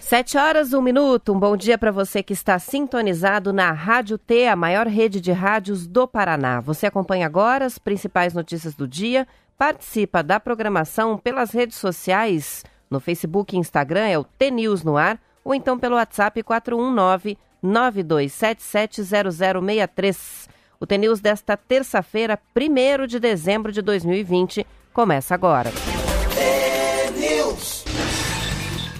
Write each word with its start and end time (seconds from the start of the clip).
Sete 0.00 0.38
horas, 0.38 0.72
um 0.72 0.80
minuto. 0.80 1.32
Um 1.32 1.40
bom 1.40 1.56
dia 1.56 1.76
para 1.76 1.90
você 1.90 2.22
que 2.22 2.32
está 2.32 2.60
sintonizado 2.60 3.52
na 3.52 3.72
Rádio 3.72 4.18
T, 4.18 4.46
a 4.46 4.54
maior 4.54 4.86
rede 4.86 5.20
de 5.20 5.32
rádios 5.32 5.84
do 5.84 6.06
Paraná. 6.06 6.60
Você 6.60 6.86
acompanha 6.86 7.26
agora 7.26 7.64
as 7.64 7.76
principais 7.76 8.34
notícias 8.34 8.76
do 8.76 8.86
dia, 8.86 9.26
participa 9.58 10.22
da 10.22 10.38
programação 10.38 11.18
pelas 11.18 11.50
redes 11.50 11.76
sociais, 11.76 12.62
no 12.88 13.00
Facebook 13.00 13.56
e 13.56 13.58
Instagram 13.58 14.06
é 14.06 14.16
o 14.16 14.22
T 14.22 14.48
News 14.48 14.84
no 14.84 14.96
ar, 14.96 15.20
ou 15.44 15.52
então 15.52 15.76
pelo 15.76 15.96
WhatsApp 15.96 16.40
419 16.40 17.36
92770063. 17.64 20.48
O 20.78 20.86
T 20.86 20.98
News 20.98 21.20
desta 21.20 21.56
terça-feira, 21.56 22.38
1 22.56 23.08
de 23.08 23.18
dezembro 23.18 23.72
de 23.72 23.82
2020 23.82 24.64
começa 24.92 25.34
agora. 25.34 25.70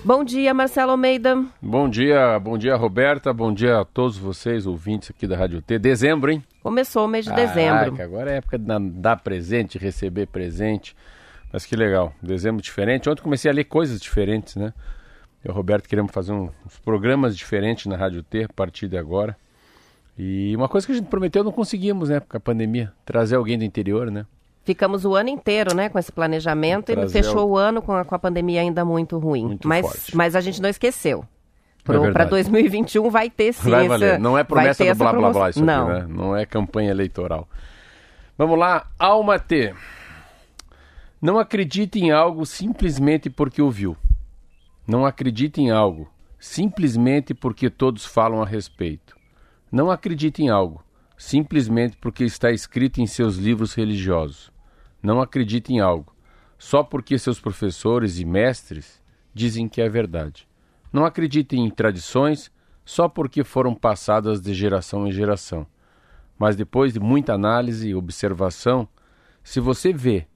Bom 0.04 0.24
dia, 0.24 0.52
Marcelo 0.52 0.90
Almeida. 0.90 1.44
Bom 1.60 1.88
dia, 1.88 2.36
bom 2.40 2.58
dia, 2.58 2.74
Roberta. 2.74 3.32
Bom 3.32 3.54
dia 3.54 3.78
a 3.78 3.84
todos 3.84 4.18
vocês, 4.18 4.66
ouvintes 4.66 5.10
aqui 5.10 5.28
da 5.28 5.36
Rádio 5.36 5.62
T. 5.62 5.78
Dezembro, 5.78 6.32
hein? 6.32 6.42
Começou 6.60 7.04
o 7.04 7.08
mês 7.08 7.24
de 7.24 7.32
dezembro. 7.32 8.02
agora 8.02 8.32
é 8.32 8.38
época 8.38 8.58
de 8.58 8.66
dar 8.94 9.16
presente, 9.22 9.78
receber 9.78 10.26
presente. 10.26 10.96
Mas 11.52 11.64
que 11.64 11.76
legal, 11.76 12.12
dezembro 12.20 12.60
diferente. 12.60 13.08
Ontem 13.08 13.22
comecei 13.22 13.48
a 13.48 13.54
ler 13.54 13.64
coisas 13.64 14.00
diferentes, 14.00 14.56
né? 14.56 14.72
Eu 15.44 15.50
e 15.50 15.52
o 15.52 15.54
Roberto 15.54 15.88
queremos 15.88 16.10
fazer 16.10 16.32
um, 16.32 16.50
uns 16.66 16.78
programas 16.80 17.36
diferentes 17.36 17.86
na 17.86 17.96
Rádio 17.96 18.24
T 18.24 18.44
a 18.44 18.48
partir 18.48 18.88
de 18.88 18.96
agora. 18.96 19.36
E 20.18 20.54
uma 20.56 20.68
coisa 20.68 20.84
que 20.84 20.92
a 20.92 20.96
gente 20.96 21.08
prometeu 21.08 21.44
não 21.44 21.52
conseguimos, 21.52 22.08
né? 22.08 22.18
Com 22.18 22.36
a 22.36 22.40
pandemia. 22.40 22.92
Trazer 23.04 23.36
alguém 23.36 23.56
do 23.56 23.64
interior, 23.64 24.10
né? 24.10 24.26
Ficamos 24.64 25.04
o 25.04 25.14
ano 25.14 25.28
inteiro, 25.28 25.74
né, 25.74 25.88
com 25.88 25.98
esse 25.98 26.12
planejamento 26.12 26.92
e 26.92 27.08
fechou 27.08 27.50
o... 27.50 27.56
ano 27.58 27.82
com 27.82 27.92
a, 27.92 28.04
com 28.04 28.14
a 28.14 28.18
pandemia 28.18 28.60
ainda 28.60 28.84
muito 28.84 29.18
ruim. 29.18 29.44
Muito 29.46 29.66
mas, 29.66 29.84
forte. 29.84 30.16
mas 30.16 30.36
a 30.36 30.40
gente 30.40 30.62
não 30.62 30.68
esqueceu. 30.68 31.24
Para 31.84 32.22
é 32.22 32.26
2021 32.26 33.10
vai 33.10 33.28
ter 33.28 33.52
sim. 33.52 33.70
Vai 33.70 33.88
valer. 33.88 34.18
Não 34.20 34.38
é 34.38 34.44
promessa 34.44 34.84
do 34.84 34.94
blá 34.94 35.12
blá 35.12 35.30
blá 35.30 35.50
isso 35.50 35.64
não. 35.64 35.90
aqui, 35.90 36.00
né? 36.00 36.06
Não 36.08 36.36
é 36.36 36.46
campanha 36.46 36.90
eleitoral. 36.90 37.48
Vamos 38.38 38.56
lá, 38.56 38.86
Alma 38.98 39.38
T. 39.38 39.74
Não 41.20 41.38
acredite 41.38 41.98
em 41.98 42.12
algo 42.12 42.46
simplesmente 42.46 43.28
porque 43.28 43.60
ouviu. 43.60 43.96
Não 44.86 45.04
acredite 45.04 45.60
em 45.60 45.70
algo 45.70 46.08
simplesmente 46.38 47.34
porque 47.34 47.68
todos 47.68 48.04
falam 48.04 48.42
a 48.42 48.46
respeito. 48.46 49.16
Não 49.70 49.90
acredite 49.90 50.42
em 50.42 50.48
algo 50.48 50.84
simplesmente 51.16 51.96
porque 51.98 52.24
está 52.24 52.50
escrito 52.50 53.00
em 53.00 53.06
seus 53.06 53.36
livros 53.36 53.74
religiosos. 53.74 54.51
Não 55.02 55.20
acredite 55.20 55.72
em 55.72 55.80
algo 55.80 56.12
só 56.62 56.84
porque 56.84 57.18
seus 57.18 57.40
professores 57.40 58.20
e 58.20 58.24
mestres 58.24 59.02
dizem 59.34 59.68
que 59.68 59.82
é 59.82 59.88
verdade. 59.88 60.46
Não 60.92 61.04
acredite 61.04 61.56
em 61.56 61.68
tradições 61.68 62.52
só 62.84 63.08
porque 63.08 63.42
foram 63.42 63.74
passadas 63.74 64.40
de 64.40 64.54
geração 64.54 65.04
em 65.04 65.10
geração. 65.10 65.66
Mas 66.38 66.54
depois 66.54 66.92
de 66.92 67.00
muita 67.00 67.34
análise 67.34 67.88
e 67.88 67.96
observação, 67.96 68.88
se 69.42 69.58
você 69.58 69.92
vê 69.92 70.28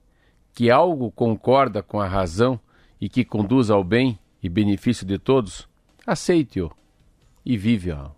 que 0.53 0.69
algo 0.69 1.09
concorda 1.11 1.81
com 1.81 1.97
a 1.97 2.07
razão 2.07 2.59
e 2.99 3.07
que 3.07 3.23
conduz 3.23 3.69
ao 3.69 3.81
bem 3.81 4.19
e 4.43 4.49
benefício 4.49 5.05
de 5.05 5.17
todos, 5.17 5.65
aceite-o 6.05 6.69
e 7.45 7.55
vive-o. 7.55 8.16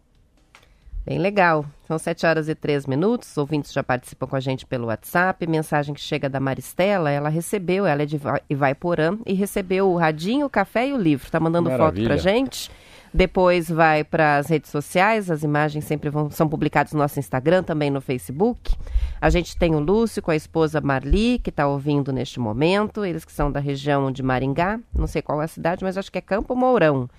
Bem 1.10 1.18
legal. 1.18 1.66
São 1.88 1.98
7 1.98 2.24
horas 2.28 2.48
e 2.48 2.54
3 2.54 2.86
minutos. 2.86 3.32
Os 3.32 3.38
ouvintes 3.40 3.74
já 3.74 3.84
participam 3.84 4.28
com 4.28 4.36
a 4.36 4.40
gente 4.40 4.64
pelo 4.64 4.86
WhatsApp. 4.90 5.48
Mensagem 5.48 5.96
que 5.96 6.00
chega 6.00 6.30
da 6.30 6.40
Maristela. 6.40 7.10
Ela 7.10 7.30
recebeu, 7.30 7.88
ela 7.88 8.04
é 8.04 8.06
de 8.06 8.22
Ivaiporã, 8.48 9.18
e 9.26 9.34
recebeu 9.34 9.90
o 9.90 9.98
radinho, 9.98 10.46
o 10.46 10.50
café 10.52 10.88
e 10.88 10.94
o 10.94 10.98
livro. 10.98 11.26
Está 11.26 11.40
mandando 11.40 11.68
Maravilha. 11.68 12.04
foto 12.04 12.06
pra 12.06 12.16
gente. 12.16 12.70
Depois 13.12 13.68
vai 13.68 14.04
para 14.04 14.38
as 14.38 14.50
redes 14.50 14.70
sociais, 14.70 15.32
as 15.32 15.42
imagens 15.42 15.84
sempre 15.86 16.12
vão, 16.12 16.30
são 16.30 16.48
publicadas 16.48 16.94
no 16.94 17.00
nosso 17.00 17.20
Instagram, 17.20 17.64
também 17.64 17.90
no 17.90 18.02
Facebook. 18.02 18.72
A 19.20 19.32
gente 19.32 19.58
tem 19.58 19.74
o 19.74 19.80
Lúcio 19.80 20.22
com 20.22 20.30
a 20.30 20.36
esposa 20.36 20.80
Marli, 20.80 21.40
que 21.40 21.50
está 21.50 21.68
ouvindo 21.68 22.14
neste 22.14 22.40
momento. 22.40 23.04
Eles 23.04 23.26
que 23.26 23.32
são 23.32 23.52
da 23.52 23.60
região 23.60 24.12
de 24.12 24.22
Maringá, 24.22 24.80
não 24.94 25.08
sei 25.08 25.24
qual 25.24 25.42
é 25.42 25.46
a 25.46 25.48
cidade, 25.48 25.84
mas 25.84 25.98
acho 25.98 26.12
que 26.12 26.20
é 26.20 26.22
Campo 26.22 26.56
Mourão. 26.56 27.10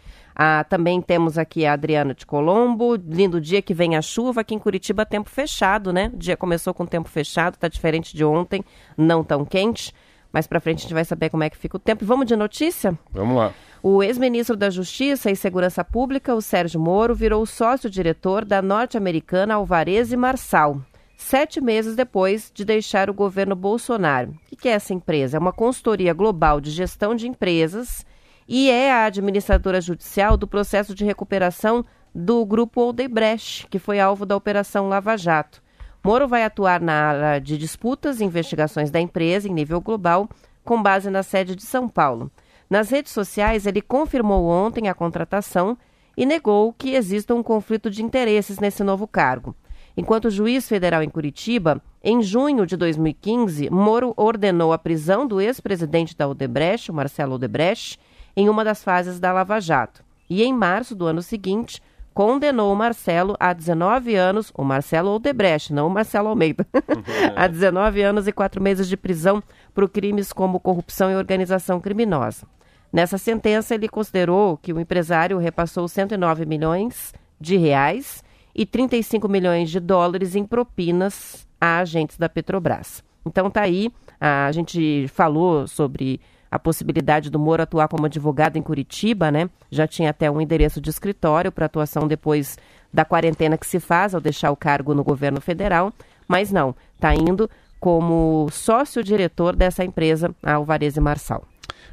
Ah, 0.43 0.65
também 0.65 1.03
temos 1.03 1.37
aqui 1.37 1.67
a 1.67 1.75
Adriana 1.75 2.15
de 2.15 2.25
Colombo. 2.25 2.97
Lindo 2.97 3.39
dia 3.39 3.61
que 3.61 3.75
vem 3.75 3.95
a 3.95 4.01
chuva. 4.01 4.41
Aqui 4.41 4.55
em 4.55 4.59
Curitiba, 4.59 5.05
tempo 5.05 5.29
fechado, 5.29 5.93
né? 5.93 6.11
O 6.15 6.17
dia 6.17 6.35
começou 6.35 6.73
com 6.73 6.87
tempo 6.87 7.11
fechado, 7.11 7.57
está 7.57 7.69
diferente 7.69 8.17
de 8.17 8.25
ontem, 8.25 8.65
não 8.97 9.23
tão 9.23 9.45
quente. 9.45 9.93
Mais 10.33 10.47
para 10.47 10.59
frente 10.59 10.79
a 10.79 10.83
gente 10.85 10.95
vai 10.95 11.05
saber 11.05 11.29
como 11.29 11.43
é 11.43 11.51
que 11.51 11.59
fica 11.59 11.77
o 11.77 11.79
tempo. 11.79 12.07
Vamos 12.07 12.25
de 12.25 12.37
notícia? 12.37 12.99
Vamos 13.13 13.37
lá. 13.37 13.53
O 13.83 14.03
ex-ministro 14.03 14.57
da 14.57 14.71
Justiça 14.71 15.31
e 15.31 15.37
Segurança 15.37 15.85
Pública, 15.85 16.35
o 16.35 16.41
Sérgio 16.41 16.81
Moro, 16.81 17.15
virou 17.15 17.45
sócio-diretor 17.45 18.43
da 18.43 18.63
norte-americana 18.63 19.57
Alvarez 19.57 20.11
e 20.11 20.17
Marçal, 20.17 20.81
sete 21.19 21.61
meses 21.61 21.95
depois 21.95 22.51
de 22.55 22.65
deixar 22.65 23.11
o 23.11 23.15
governo 23.15 23.55
Bolsonaro. 23.55 24.35
O 24.51 24.57
que 24.57 24.71
é 24.71 24.73
essa 24.73 24.95
empresa? 24.95 25.37
É 25.37 25.41
uma 25.41 25.53
consultoria 25.53 26.15
global 26.15 26.63
de 26.63 26.71
gestão 26.71 27.15
de 27.15 27.29
empresas 27.29 28.07
e 28.53 28.69
é 28.69 28.91
a 28.91 29.05
administradora 29.05 29.81
judicial 29.81 30.37
do 30.37 30.45
processo 30.45 30.93
de 30.93 31.05
recuperação 31.05 31.85
do 32.13 32.45
grupo 32.45 32.89
Odebrecht, 32.89 33.69
que 33.69 33.79
foi 33.79 34.01
alvo 34.01 34.27
da 34.27 34.35
Operação 34.35 34.89
Lava 34.89 35.17
Jato. 35.17 35.63
Moro 36.03 36.27
vai 36.27 36.43
atuar 36.43 36.81
na 36.81 36.93
área 36.93 37.41
de 37.41 37.57
disputas 37.57 38.21
e 38.21 38.25
investigações 38.25 38.91
da 38.91 38.99
empresa 38.99 39.47
em 39.47 39.55
nível 39.55 39.81
global, 39.81 40.29
com 40.65 40.83
base 40.83 41.09
na 41.11 41.23
sede 41.23 41.55
de 41.55 41.63
São 41.63 41.89
Paulo. 41.89 42.29
Nas 42.69 42.91
redes 42.91 43.13
sociais, 43.13 43.67
ele 43.67 43.81
confirmou 43.81 44.45
ontem 44.47 44.89
a 44.89 44.95
contratação 44.95 45.79
e 46.17 46.27
negou 46.27 46.73
que 46.73 46.95
exista 46.95 47.33
um 47.33 47.45
conflito 47.45 47.89
de 47.89 48.03
interesses 48.03 48.59
nesse 48.59 48.83
novo 48.83 49.07
cargo. 49.07 49.55
Enquanto 49.97 50.29
juiz 50.29 50.69
federal 50.69 51.05
em 51.05 51.09
Curitiba, 51.09 51.81
em 52.03 52.21
junho 52.21 52.67
de 52.67 52.77
2015, 52.77 53.71
Moro 53.71 54.13
ordenou 54.17 54.73
a 54.73 54.79
prisão 54.79 55.25
do 55.25 55.41
ex-presidente 55.41 56.17
da 56.17 56.27
Odebrecht, 56.27 56.91
Marcelo 56.91 57.37
Odebrecht, 57.37 57.97
em 58.37 58.49
uma 58.49 58.65
das 58.65 58.83
fases 58.83 59.19
da 59.19 59.33
Lava 59.33 59.61
Jato. 59.61 60.05
E 60.29 60.43
em 60.43 60.53
março 60.53 60.95
do 60.95 61.07
ano 61.07 61.23
seguinte, 61.23 61.83
condenou 62.15 62.73
o 62.73 62.77
Marcelo 62.77 63.37
a 63.39 63.53
19 63.53 64.15
anos, 64.15 64.53
o 64.55 64.65
Marcelo 64.65 65.15
Odebrecht, 65.15 65.73
não 65.73 65.87
o 65.87 65.91
Marcelo 65.91 66.29
Almeida, 66.29 66.67
a 67.35 67.47
19 67.47 68.03
anos 68.03 68.27
e 68.27 68.33
quatro 68.33 68.63
meses 68.63 68.89
de 68.89 68.97
prisão 68.97 69.43
por 69.75 69.89
crimes 69.89 70.33
como 70.33 70.61
corrupção 70.61 71.11
e 71.11 71.17
organização 71.17 71.81
criminosa. 71.81 72.47
Nessa 72.93 73.19
sentença, 73.19 73.75
ele 73.75 73.89
considerou 73.89 74.57
que 74.57 74.73
o 74.73 74.81
empresário 74.81 75.39
repassou 75.39 75.87
109 75.87 76.45
milhões 76.45 77.15
de 77.41 77.57
reais 77.57 78.23
e 78.55 78.67
35 78.67 79.29
milhões 79.29 79.71
de 79.71 79.79
dólares 79.79 80.35
em 80.35 80.45
propinas 80.45 81.47
a 81.61 81.79
agentes 81.79 82.17
da 82.19 82.29
Petrobras. 82.29 83.05
Então 83.25 83.51
tá 83.51 83.63
aí, 83.63 83.93
a 84.21 84.51
gente 84.51 85.07
falou 85.09 85.67
sobre 85.67 86.21
a 86.51 86.59
possibilidade 86.59 87.31
do 87.31 87.39
Moro 87.39 87.63
atuar 87.63 87.89
como 87.89 88.07
advogado 88.07 88.57
em 88.57 88.63
Curitiba, 88.63 89.31
né? 89.31 89.49
Já 89.71 89.87
tinha 89.87 90.11
até 90.11 90.31
um 90.31 90.41
endereço 90.41 90.81
de 90.81 90.91
escritório 90.91 91.53
para 91.53 91.67
atuação 91.67 92.09
depois 92.09 92.59
da 92.93 93.05
quarentena 93.05 93.57
que 93.57 93.67
se 93.67 93.79
faz 93.79 94.15
ao 94.15 94.21
deixar 94.21 94.51
o 94.51 94.57
cargo 94.57 94.95
no 94.95 95.05
governo 95.05 95.41
federal, 95.41 95.93
mas 96.27 96.51
não, 96.51 96.75
está 96.97 97.15
indo 97.15 97.49
como 97.79 98.49
sócio-diretor 98.51 99.57
dessa 99.57 99.85
empresa, 99.85 100.35
a 100.43 100.55
Alvarez 100.55 100.97
e 100.97 101.01
Marçal. 101.01 101.45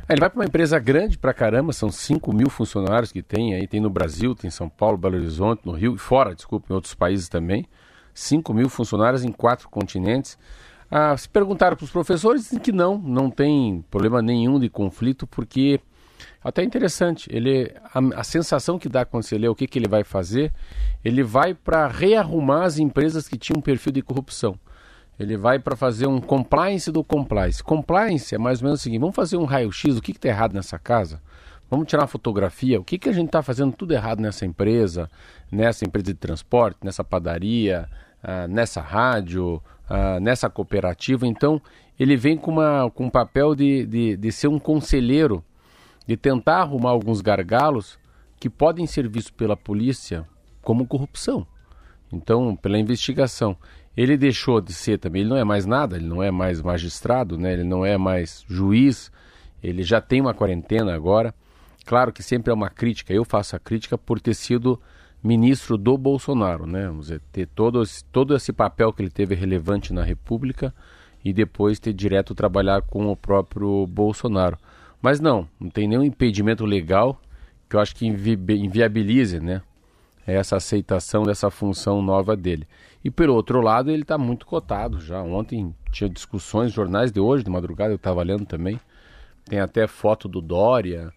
É, 0.09 0.13
ele 0.13 0.19
vai 0.19 0.29
para 0.29 0.39
uma 0.39 0.45
empresa 0.45 0.79
grande 0.79 1.17
para 1.17 1.33
caramba, 1.33 1.71
são 1.71 1.89
5 1.89 2.33
mil 2.33 2.49
funcionários 2.49 3.11
que 3.11 3.21
tem 3.21 3.53
aí, 3.53 3.67
tem 3.67 3.79
no 3.79 3.89
Brasil, 3.89 4.35
tem 4.35 4.47
em 4.47 4.51
São 4.51 4.67
Paulo, 4.67 4.97
Belo 4.97 5.15
Horizonte, 5.15 5.61
no 5.65 5.71
Rio 5.71 5.95
e 5.95 5.97
fora, 5.97 6.35
desculpa, 6.35 6.67
em 6.69 6.73
outros 6.73 6.93
países 6.93 7.29
também. 7.29 7.65
5 8.13 8.53
mil 8.53 8.67
funcionários 8.67 9.23
em 9.23 9.31
quatro 9.31 9.69
continentes. 9.69 10.37
Ah, 10.89 11.15
se 11.17 11.27
perguntaram 11.27 11.75
para 11.75 11.83
os 11.83 11.91
professores, 11.91 12.43
dizem 12.43 12.59
que 12.59 12.71
não, 12.71 12.97
não 12.97 13.29
tem 13.29 13.83
problema 13.91 14.21
nenhum 14.21 14.59
de 14.59 14.69
conflito, 14.69 15.27
porque 15.27 15.81
até 16.43 16.63
interessante, 16.63 17.29
ele 17.31 17.73
a, 17.93 18.21
a 18.21 18.23
sensação 18.23 18.79
que 18.79 18.87
dá 18.87 19.03
quando 19.03 19.23
você 19.23 19.37
lê 19.37 19.47
o 19.47 19.55
que, 19.55 19.67
que 19.67 19.77
ele 19.77 19.87
vai 19.87 20.03
fazer, 20.03 20.53
ele 21.03 21.23
vai 21.23 21.53
para 21.53 21.87
rearrumar 21.87 22.63
as 22.63 22.79
empresas 22.79 23.27
que 23.27 23.37
tinham 23.37 23.59
um 23.59 23.61
perfil 23.61 23.91
de 23.91 24.01
corrupção. 24.01 24.57
Ele 25.19 25.35
vai 25.35 25.59
para 25.59 25.75
fazer 25.75 26.07
um 26.07 26.21
compliance 26.21 26.91
do 26.91 27.03
compliance. 27.03 27.63
Compliance 27.63 28.33
é 28.33 28.37
mais 28.37 28.61
ou 28.61 28.65
menos 28.65 28.79
o 28.79 28.83
seguinte: 28.83 29.01
vamos 29.01 29.15
fazer 29.15 29.35
um 29.35 29.45
raio-x, 29.45 29.97
o 29.97 30.01
que 30.01 30.11
está 30.11 30.29
errado 30.29 30.53
nessa 30.53 30.77
casa? 30.77 31.21
Vamos 31.69 31.87
tirar 31.87 32.03
uma 32.03 32.07
fotografia, 32.07 32.79
o 32.79 32.83
que, 32.83 32.97
que 32.97 33.09
a 33.09 33.11
gente 33.11 33.25
está 33.25 33.41
fazendo 33.41 33.73
tudo 33.73 33.93
errado 33.93 34.21
nessa 34.21 34.45
empresa, 34.45 35.09
nessa 35.51 35.83
empresa 35.83 36.05
de 36.05 36.13
transporte, 36.13 36.77
nessa 36.81 37.03
padaria, 37.03 37.89
uh, 38.23 38.47
nessa 38.47 38.79
rádio, 38.79 39.61
uh, 39.89 40.19
nessa 40.19 40.49
cooperativa. 40.49 41.25
Então, 41.25 41.61
ele 41.99 42.15
vem 42.15 42.37
com, 42.37 42.51
uma, 42.51 42.89
com 42.91 43.05
um 43.05 43.09
papel 43.09 43.55
de, 43.55 43.85
de, 43.85 44.17
de 44.17 44.31
ser 44.31 44.47
um 44.47 44.59
conselheiro, 44.59 45.43
de 46.05 46.15
tentar 46.15 46.61
arrumar 46.61 46.91
alguns 46.91 47.21
gargalos 47.21 47.97
que 48.39 48.49
podem 48.49 48.85
ser 48.85 49.09
vistos 49.09 49.31
pela 49.31 49.57
polícia 49.57 50.25
como 50.61 50.87
corrupção. 50.87 51.45
Então, 52.11 52.55
pela 52.55 52.77
investigação. 52.77 53.57
Ele 53.95 54.15
deixou 54.15 54.61
de 54.61 54.73
ser 54.73 54.99
também, 54.99 55.21
ele 55.21 55.29
não 55.29 55.37
é 55.37 55.43
mais 55.43 55.65
nada, 55.65 55.95
ele 55.95 56.05
não 56.05 56.21
é 56.21 56.29
mais 56.29 56.61
magistrado, 56.61 57.37
né? 57.37 57.53
ele 57.53 57.63
não 57.63 57.83
é 57.83 57.97
mais 57.97 58.45
juiz, 58.47 59.11
ele 59.61 59.81
já 59.81 59.99
tem 59.99 60.21
uma 60.21 60.35
quarentena 60.35 60.93
agora. 60.93 61.33
Claro 61.83 62.13
que 62.13 62.21
sempre 62.21 62.51
é 62.51 62.53
uma 62.53 62.69
crítica, 62.69 63.11
eu 63.11 63.25
faço 63.25 63.55
a 63.55 63.59
crítica 63.59 63.97
por 63.97 64.19
ter 64.19 64.35
sido 64.35 64.79
ministro 65.23 65.77
do 65.77 65.97
Bolsonaro, 65.97 66.65
né? 66.65 66.87
Vamos 66.87 67.07
dizer, 67.07 67.21
ter 67.31 67.47
todo, 67.47 67.83
todo 68.11 68.35
esse 68.35 68.53
papel 68.53 68.93
que 68.93 69.01
ele 69.01 69.09
teve 69.09 69.35
relevante 69.35 69.93
na 69.93 70.03
República 70.03 70.73
e 71.23 71.33
depois 71.33 71.79
ter 71.79 71.93
direto 71.93 72.35
trabalhar 72.35 72.81
com 72.81 73.07
o 73.07 73.15
próprio 73.15 73.85
Bolsonaro. 73.87 74.57
Mas 75.01 75.19
não, 75.19 75.47
não 75.59 75.69
tem 75.69 75.87
nenhum 75.87 76.03
impedimento 76.03 76.65
legal 76.65 77.19
que 77.69 77.75
eu 77.75 77.79
acho 77.79 77.95
que 77.95 78.07
invi 78.07 78.37
inviabilize, 78.49 79.39
né? 79.39 79.61
Essa 80.25 80.57
aceitação 80.57 81.23
dessa 81.23 81.49
função 81.49 82.01
nova 82.01 82.35
dele. 82.35 82.67
E 83.03 83.09
pelo 83.09 83.33
outro 83.33 83.61
lado, 83.61 83.89
ele 83.89 84.01
está 84.01 84.17
muito 84.17 84.45
cotado 84.45 84.99
já. 84.99 85.21
Ontem 85.21 85.73
tinha 85.91 86.09
discussões, 86.09 86.73
jornais 86.73 87.11
de 87.11 87.19
hoje, 87.19 87.43
de 87.43 87.49
madrugada, 87.49 87.91
eu 87.91 87.95
estava 87.95 88.23
lendo 88.23 88.45
também. 88.45 88.79
Tem 89.45 89.59
até 89.59 89.87
foto 89.87 90.27
do 90.27 90.41
Dória, 90.41 91.13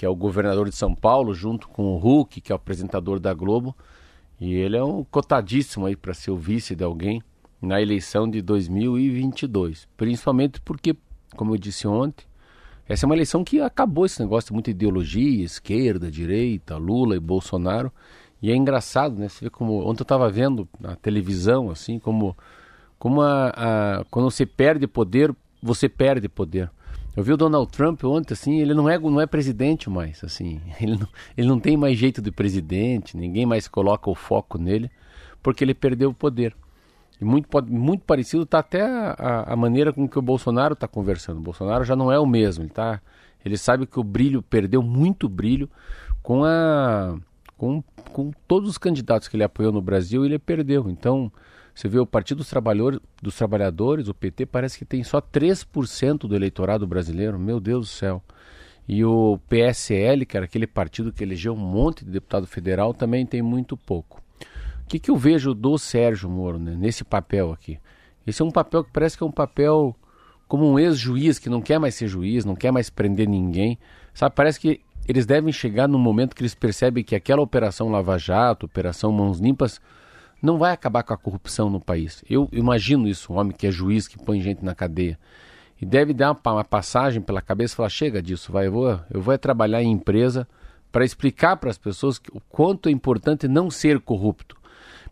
que 0.00 0.06
é 0.06 0.08
o 0.08 0.16
governador 0.16 0.66
de 0.66 0.74
São 0.74 0.94
Paulo, 0.94 1.34
junto 1.34 1.68
com 1.68 1.92
o 1.92 1.98
Hulk, 1.98 2.40
que 2.40 2.50
é 2.50 2.54
o 2.54 2.56
apresentador 2.56 3.20
da 3.20 3.34
Globo. 3.34 3.76
E 4.40 4.54
ele 4.54 4.74
é 4.74 4.82
um 4.82 5.04
cotadíssimo 5.04 5.84
aí 5.84 5.94
para 5.94 6.14
ser 6.14 6.30
o 6.30 6.38
vice 6.38 6.74
de 6.74 6.82
alguém 6.82 7.22
na 7.60 7.82
eleição 7.82 8.26
de 8.26 8.40
2022. 8.40 9.86
Principalmente 9.98 10.58
porque, 10.62 10.96
como 11.36 11.52
eu 11.52 11.58
disse 11.58 11.86
ontem, 11.86 12.24
essa 12.88 13.04
é 13.04 13.06
uma 13.06 13.14
eleição 13.14 13.44
que 13.44 13.60
acabou 13.60 14.06
esse 14.06 14.18
negócio 14.22 14.48
de 14.48 14.54
muita 14.54 14.70
ideologia, 14.70 15.44
esquerda, 15.44 16.10
direita, 16.10 16.78
Lula 16.78 17.14
e 17.14 17.20
Bolsonaro. 17.20 17.92
E 18.40 18.50
é 18.50 18.56
engraçado, 18.56 19.18
né? 19.18 19.28
Você 19.28 19.44
vê 19.44 19.50
como. 19.50 19.86
Ontem 19.86 20.00
eu 20.00 20.04
estava 20.04 20.30
vendo 20.30 20.66
na 20.80 20.96
televisão, 20.96 21.68
assim, 21.68 21.98
como, 21.98 22.34
como 22.98 23.20
a, 23.20 23.48
a, 23.50 24.04
quando 24.10 24.30
você 24.30 24.46
perde 24.46 24.86
poder, 24.86 25.36
você 25.62 25.90
perde 25.90 26.26
poder. 26.26 26.70
Eu 27.16 27.24
vi 27.24 27.32
o 27.32 27.36
Donald 27.36 27.70
Trump 27.72 28.04
ontem, 28.04 28.34
assim, 28.34 28.60
ele 28.60 28.72
não 28.72 28.88
é, 28.88 28.98
não 28.98 29.20
é 29.20 29.26
presidente 29.26 29.90
mais, 29.90 30.22
assim, 30.22 30.60
ele 30.80 30.96
não, 30.96 31.08
ele 31.36 31.48
não 31.48 31.58
tem 31.58 31.76
mais 31.76 31.98
jeito 31.98 32.22
de 32.22 32.30
presidente, 32.30 33.16
ninguém 33.16 33.44
mais 33.44 33.66
coloca 33.66 34.08
o 34.08 34.14
foco 34.14 34.58
nele, 34.58 34.90
porque 35.42 35.64
ele 35.64 35.74
perdeu 35.74 36.10
o 36.10 36.14
poder. 36.14 36.54
E 37.20 37.24
muito, 37.24 37.48
muito 37.66 38.04
parecido 38.04 38.44
está 38.44 38.60
até 38.60 38.82
a, 38.82 39.52
a, 39.52 39.56
maneira 39.56 39.92
com 39.92 40.08
que 40.08 40.18
o 40.18 40.22
Bolsonaro 40.22 40.72
está 40.72 40.88
conversando. 40.88 41.36
O 41.38 41.42
Bolsonaro 41.42 41.84
já 41.84 41.94
não 41.94 42.10
é 42.10 42.18
o 42.18 42.24
mesmo, 42.24 42.64
ele, 42.64 42.70
tá, 42.70 43.00
ele 43.44 43.58
sabe 43.58 43.86
que 43.86 44.00
o 44.00 44.04
brilho, 44.04 44.40
perdeu 44.40 44.82
muito 44.82 45.28
brilho 45.28 45.68
com, 46.22 46.44
a, 46.44 47.18
com, 47.58 47.82
com 48.12 48.30
todos 48.48 48.70
os 48.70 48.78
candidatos 48.78 49.28
que 49.28 49.36
ele 49.36 49.44
apoiou 49.44 49.72
no 49.72 49.82
Brasil, 49.82 50.24
ele 50.24 50.38
perdeu. 50.38 50.88
Então, 50.88 51.30
você 51.80 51.88
vê 51.88 51.98
o 51.98 52.04
Partido 52.04 52.38
dos 52.38 52.50
Trabalhadores, 52.50 53.00
dos 53.22 53.34
Trabalhadores, 53.34 54.06
o 54.06 54.12
PT, 54.12 54.44
parece 54.44 54.78
que 54.78 54.84
tem 54.84 55.02
só 55.02 55.18
3% 55.18 56.28
do 56.28 56.36
eleitorado 56.36 56.86
brasileiro. 56.86 57.38
Meu 57.38 57.58
Deus 57.58 57.86
do 57.86 57.90
céu. 57.90 58.22
E 58.86 59.02
o 59.02 59.40
PSL, 59.48 60.26
que 60.26 60.36
era 60.36 60.44
aquele 60.44 60.66
partido 60.66 61.10
que 61.10 61.24
elegeu 61.24 61.54
um 61.54 61.56
monte 61.56 62.04
de 62.04 62.10
deputado 62.10 62.46
federal, 62.46 62.92
também 62.92 63.24
tem 63.24 63.40
muito 63.40 63.78
pouco. 63.78 64.20
O 64.84 64.88
que, 64.88 64.98
que 64.98 65.10
eu 65.10 65.16
vejo 65.16 65.54
do 65.54 65.78
Sérgio 65.78 66.28
Moro 66.28 66.58
né, 66.58 66.76
nesse 66.78 67.02
papel 67.02 67.50
aqui? 67.50 67.78
Esse 68.26 68.42
é 68.42 68.44
um 68.44 68.50
papel 68.50 68.84
que 68.84 68.90
parece 68.92 69.16
que 69.16 69.22
é 69.22 69.26
um 69.26 69.32
papel 69.32 69.96
como 70.46 70.70
um 70.70 70.78
ex-juiz 70.78 71.38
que 71.38 71.48
não 71.48 71.62
quer 71.62 71.78
mais 71.78 71.94
ser 71.94 72.08
juiz, 72.08 72.44
não 72.44 72.54
quer 72.54 72.70
mais 72.70 72.90
prender 72.90 73.26
ninguém. 73.26 73.78
Sabe, 74.12 74.34
parece 74.34 74.60
que 74.60 74.82
eles 75.08 75.24
devem 75.24 75.50
chegar 75.50 75.88
no 75.88 75.98
momento 75.98 76.36
que 76.36 76.42
eles 76.42 76.54
percebem 76.54 77.02
que 77.02 77.16
aquela 77.16 77.40
operação 77.40 77.88
Lava 77.88 78.18
Jato, 78.18 78.66
operação 78.66 79.10
Mãos 79.10 79.40
Limpas, 79.40 79.80
não 80.42 80.58
vai 80.58 80.72
acabar 80.72 81.02
com 81.02 81.12
a 81.12 81.18
corrupção 81.18 81.68
no 81.68 81.80
país. 81.80 82.24
Eu 82.28 82.48
imagino 82.52 83.06
isso, 83.06 83.32
um 83.32 83.38
homem 83.38 83.54
que 83.56 83.66
é 83.66 83.70
juiz, 83.70 84.08
que 84.08 84.18
põe 84.18 84.40
gente 84.40 84.64
na 84.64 84.74
cadeia. 84.74 85.18
E 85.80 85.86
deve 85.86 86.12
dar 86.12 86.36
uma, 86.44 86.64
passagem 86.64 87.22
pela 87.22 87.40
cabeça 87.40 87.74
e 87.74 87.76
falar: 87.76 87.88
chega 87.88 88.22
disso, 88.22 88.52
vai, 88.52 88.66
eu 88.66 88.72
vou, 88.72 89.00
eu 89.10 89.20
vou 89.20 89.36
trabalhar 89.38 89.82
em 89.82 89.92
empresa 89.92 90.46
para 90.92 91.04
explicar 91.04 91.56
para 91.56 91.70
as 91.70 91.78
pessoas 91.78 92.20
o 92.32 92.40
quanto 92.48 92.88
é 92.88 92.92
importante 92.92 93.48
não 93.48 93.70
ser 93.70 94.00
corrupto. 94.00 94.56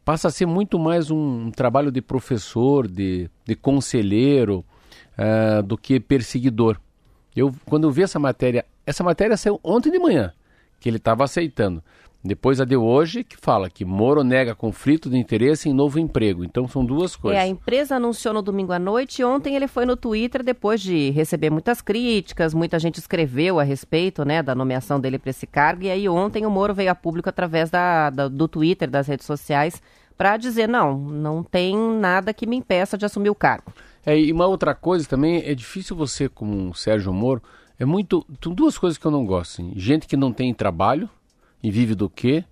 Passa 0.04 0.28
a 0.28 0.30
ser 0.30 0.46
muito 0.46 0.78
mais 0.78 1.10
um, 1.10 1.46
um 1.46 1.50
trabalho 1.50 1.92
de 1.92 2.00
professor, 2.00 2.88
de, 2.88 3.30
de 3.44 3.54
conselheiro, 3.54 4.64
uh, 5.18 5.62
do 5.62 5.76
que 5.76 6.00
perseguidor. 6.00 6.78
Eu, 7.36 7.54
quando 7.66 7.84
eu 7.84 7.90
vi 7.90 8.02
essa 8.02 8.18
matéria, 8.18 8.64
essa 8.86 9.04
matéria 9.04 9.36
saiu 9.36 9.60
ontem 9.62 9.90
de 9.90 9.98
manhã, 9.98 10.32
que 10.80 10.88
ele 10.88 10.96
estava 10.96 11.24
aceitando. 11.24 11.82
Depois 12.22 12.60
a 12.60 12.64
de 12.64 12.76
hoje, 12.76 13.22
que 13.22 13.36
fala 13.36 13.70
que 13.70 13.84
Moro 13.84 14.24
nega 14.24 14.52
conflito 14.52 15.08
de 15.08 15.16
interesse 15.16 15.68
em 15.68 15.72
novo 15.72 16.00
emprego. 16.00 16.44
Então 16.44 16.66
são 16.66 16.84
duas 16.84 17.14
coisas. 17.14 17.40
É, 17.40 17.44
a 17.44 17.46
empresa 17.46 17.94
anunciou 17.94 18.34
no 18.34 18.42
domingo 18.42 18.72
à 18.72 18.78
noite 18.78 19.22
ontem 19.22 19.54
ele 19.54 19.68
foi 19.68 19.86
no 19.86 19.96
Twitter 19.96 20.42
depois 20.42 20.80
de 20.80 21.10
receber 21.10 21.48
muitas 21.48 21.80
críticas, 21.80 22.52
muita 22.52 22.78
gente 22.78 22.98
escreveu 22.98 23.60
a 23.60 23.62
respeito 23.62 24.24
né, 24.24 24.42
da 24.42 24.52
nomeação 24.52 24.98
dele 24.98 25.18
para 25.18 25.30
esse 25.30 25.46
cargo. 25.46 25.84
E 25.84 25.90
aí 25.90 26.08
ontem 26.08 26.44
o 26.44 26.50
Moro 26.50 26.74
veio 26.74 26.90
a 26.90 26.94
público 26.94 27.28
através 27.28 27.70
da, 27.70 28.10
da 28.10 28.26
do 28.26 28.48
Twitter, 28.48 28.90
das 28.90 29.06
redes 29.06 29.24
sociais, 29.24 29.80
para 30.16 30.36
dizer: 30.36 30.68
não, 30.68 30.98
não 30.98 31.44
tem 31.44 31.76
nada 31.76 32.34
que 32.34 32.46
me 32.46 32.56
impeça 32.56 32.98
de 32.98 33.06
assumir 33.06 33.30
o 33.30 33.34
cargo. 33.34 33.72
É, 34.04 34.18
e 34.18 34.32
uma 34.32 34.46
outra 34.46 34.74
coisa 34.74 35.08
também, 35.08 35.42
é 35.46 35.54
difícil 35.54 35.94
você, 35.94 36.28
como 36.28 36.52
um 36.52 36.74
Sérgio 36.74 37.12
Moro, 37.12 37.42
é 37.78 37.84
muito. 37.84 38.26
Tem 38.40 38.52
duas 38.52 38.76
coisas 38.76 38.98
que 38.98 39.06
eu 39.06 39.10
não 39.10 39.24
gosto. 39.24 39.52
Assim. 39.52 39.72
Gente 39.76 40.08
que 40.08 40.16
não 40.16 40.32
tem 40.32 40.52
trabalho 40.52 41.08
e 41.62 41.70
vive 41.70 41.94
do 41.94 42.08
quê? 42.08 42.44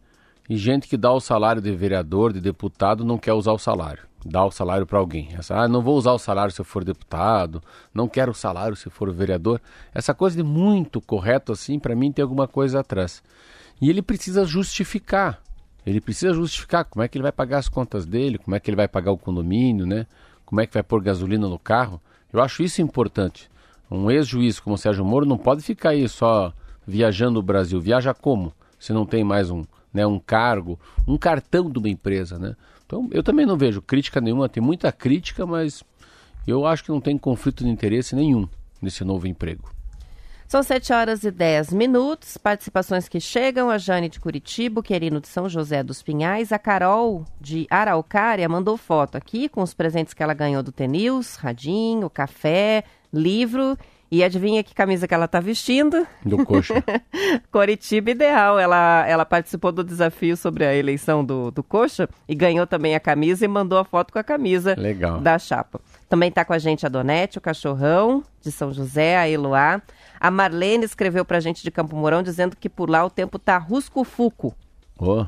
E 0.48 0.56
gente 0.56 0.88
que 0.88 0.96
dá 0.96 1.12
o 1.12 1.20
salário 1.20 1.60
de 1.60 1.74
vereador, 1.74 2.32
de 2.32 2.40
deputado, 2.40 3.04
não 3.04 3.18
quer 3.18 3.32
usar 3.32 3.52
o 3.52 3.58
salário. 3.58 4.04
Dá 4.24 4.44
o 4.44 4.50
salário 4.50 4.86
para 4.86 4.98
alguém. 4.98 5.28
Essa, 5.36 5.56
ah, 5.56 5.68
não 5.68 5.82
vou 5.82 5.96
usar 5.96 6.12
o 6.12 6.18
salário 6.18 6.52
se 6.52 6.60
eu 6.60 6.64
for 6.64 6.84
deputado, 6.84 7.62
não 7.94 8.08
quero 8.08 8.32
o 8.32 8.34
salário 8.34 8.76
se 8.76 8.90
for 8.90 9.12
vereador. 9.12 9.60
Essa 9.94 10.14
coisa 10.14 10.36
de 10.36 10.42
muito 10.42 11.00
correto 11.00 11.52
assim, 11.52 11.78
para 11.78 11.94
mim 11.94 12.12
tem 12.12 12.22
alguma 12.22 12.48
coisa 12.48 12.80
atrás. 12.80 13.22
E 13.80 13.90
ele 13.90 14.02
precisa 14.02 14.44
justificar. 14.44 15.40
Ele 15.84 16.00
precisa 16.00 16.32
justificar 16.32 16.84
como 16.84 17.04
é 17.04 17.08
que 17.08 17.16
ele 17.16 17.22
vai 17.22 17.32
pagar 17.32 17.58
as 17.58 17.68
contas 17.68 18.04
dele, 18.04 18.38
como 18.38 18.56
é 18.56 18.60
que 18.60 18.68
ele 18.68 18.76
vai 18.76 18.88
pagar 18.88 19.12
o 19.12 19.18
condomínio, 19.18 19.86
né? 19.86 20.06
Como 20.44 20.60
é 20.60 20.66
que 20.66 20.74
vai 20.74 20.82
pôr 20.82 21.00
gasolina 21.00 21.48
no 21.48 21.58
carro. 21.58 22.00
Eu 22.32 22.40
acho 22.40 22.62
isso 22.62 22.82
importante. 22.82 23.48
Um 23.88 24.10
ex-juiz 24.10 24.58
como 24.58 24.76
Sérgio 24.76 25.04
Moro 25.04 25.24
não 25.24 25.38
pode 25.38 25.62
ficar 25.62 25.90
aí 25.90 26.08
só 26.08 26.52
viajando 26.84 27.38
o 27.38 27.42
Brasil. 27.42 27.80
Viaja 27.80 28.12
como? 28.12 28.52
Se 28.78 28.92
não 28.92 29.06
tem 29.06 29.24
mais 29.24 29.50
um, 29.50 29.64
né, 29.92 30.06
um 30.06 30.18
cargo, 30.18 30.78
um 31.06 31.16
cartão 31.16 31.70
de 31.70 31.78
uma 31.78 31.88
empresa, 31.88 32.38
né? 32.38 32.54
Então, 32.84 33.08
eu 33.10 33.22
também 33.22 33.44
não 33.44 33.56
vejo 33.56 33.82
crítica 33.82 34.20
nenhuma, 34.20 34.48
tem 34.48 34.62
muita 34.62 34.92
crítica, 34.92 35.44
mas 35.44 35.82
eu 36.46 36.64
acho 36.64 36.84
que 36.84 36.90
não 36.90 37.00
tem 37.00 37.18
conflito 37.18 37.64
de 37.64 37.70
interesse 37.70 38.14
nenhum 38.14 38.48
nesse 38.80 39.02
novo 39.02 39.26
emprego. 39.26 39.76
São 40.46 40.62
7 40.62 40.92
horas 40.92 41.24
e 41.24 41.30
10 41.32 41.72
minutos. 41.72 42.36
Participações 42.36 43.08
que 43.08 43.18
chegam. 43.18 43.68
A 43.68 43.78
Jane 43.78 44.08
de 44.08 44.20
Curitiba, 44.20 44.78
o 44.78 44.82
Querino 44.82 45.20
de 45.20 45.26
São 45.26 45.48
José 45.48 45.82
dos 45.82 46.02
Pinhais. 46.02 46.52
A 46.52 46.58
Carol 46.58 47.24
de 47.40 47.66
Araucária 47.68 48.48
mandou 48.48 48.76
foto 48.76 49.16
aqui 49.16 49.48
com 49.48 49.60
os 49.60 49.74
presentes 49.74 50.14
que 50.14 50.22
ela 50.22 50.34
ganhou 50.34 50.62
do 50.62 50.70
Tenils, 50.70 51.34
radinho, 51.34 52.08
café, 52.08 52.84
livro 53.12 53.76
e 54.10 54.22
adivinha 54.22 54.62
que 54.62 54.74
camisa 54.74 55.08
que 55.08 55.14
ela 55.14 55.24
está 55.24 55.40
vestindo? 55.40 56.06
Do 56.24 56.44
coxa. 56.44 56.82
Coritiba 57.50 58.10
Ideal. 58.10 58.58
Ela, 58.58 59.04
ela 59.06 59.24
participou 59.24 59.72
do 59.72 59.82
desafio 59.82 60.36
sobre 60.36 60.64
a 60.64 60.74
eleição 60.74 61.24
do, 61.24 61.50
do 61.50 61.62
coxa 61.62 62.08
e 62.28 62.34
ganhou 62.34 62.66
também 62.66 62.94
a 62.94 63.00
camisa 63.00 63.44
e 63.44 63.48
mandou 63.48 63.78
a 63.78 63.84
foto 63.84 64.12
com 64.12 64.18
a 64.18 64.24
camisa 64.24 64.74
Legal. 64.78 65.20
da 65.20 65.38
chapa. 65.38 65.80
Também 66.08 66.28
está 66.28 66.44
com 66.44 66.52
a 66.52 66.58
gente 66.58 66.86
a 66.86 66.88
Donete, 66.88 67.38
o 67.38 67.40
cachorrão 67.40 68.22
de 68.40 68.52
São 68.52 68.72
José, 68.72 69.16
a 69.16 69.28
Eloá. 69.28 69.82
A 70.20 70.30
Marlene 70.30 70.84
escreveu 70.84 71.24
para 71.24 71.38
a 71.38 71.40
gente 71.40 71.62
de 71.62 71.70
Campo 71.70 71.96
Mourão 71.96 72.22
dizendo 72.22 72.56
que 72.56 72.68
por 72.68 72.88
lá 72.88 73.04
o 73.04 73.10
tempo 73.10 73.38
tá 73.38 73.58
rusco-fuco. 73.58 74.54
Oh. 74.98 75.26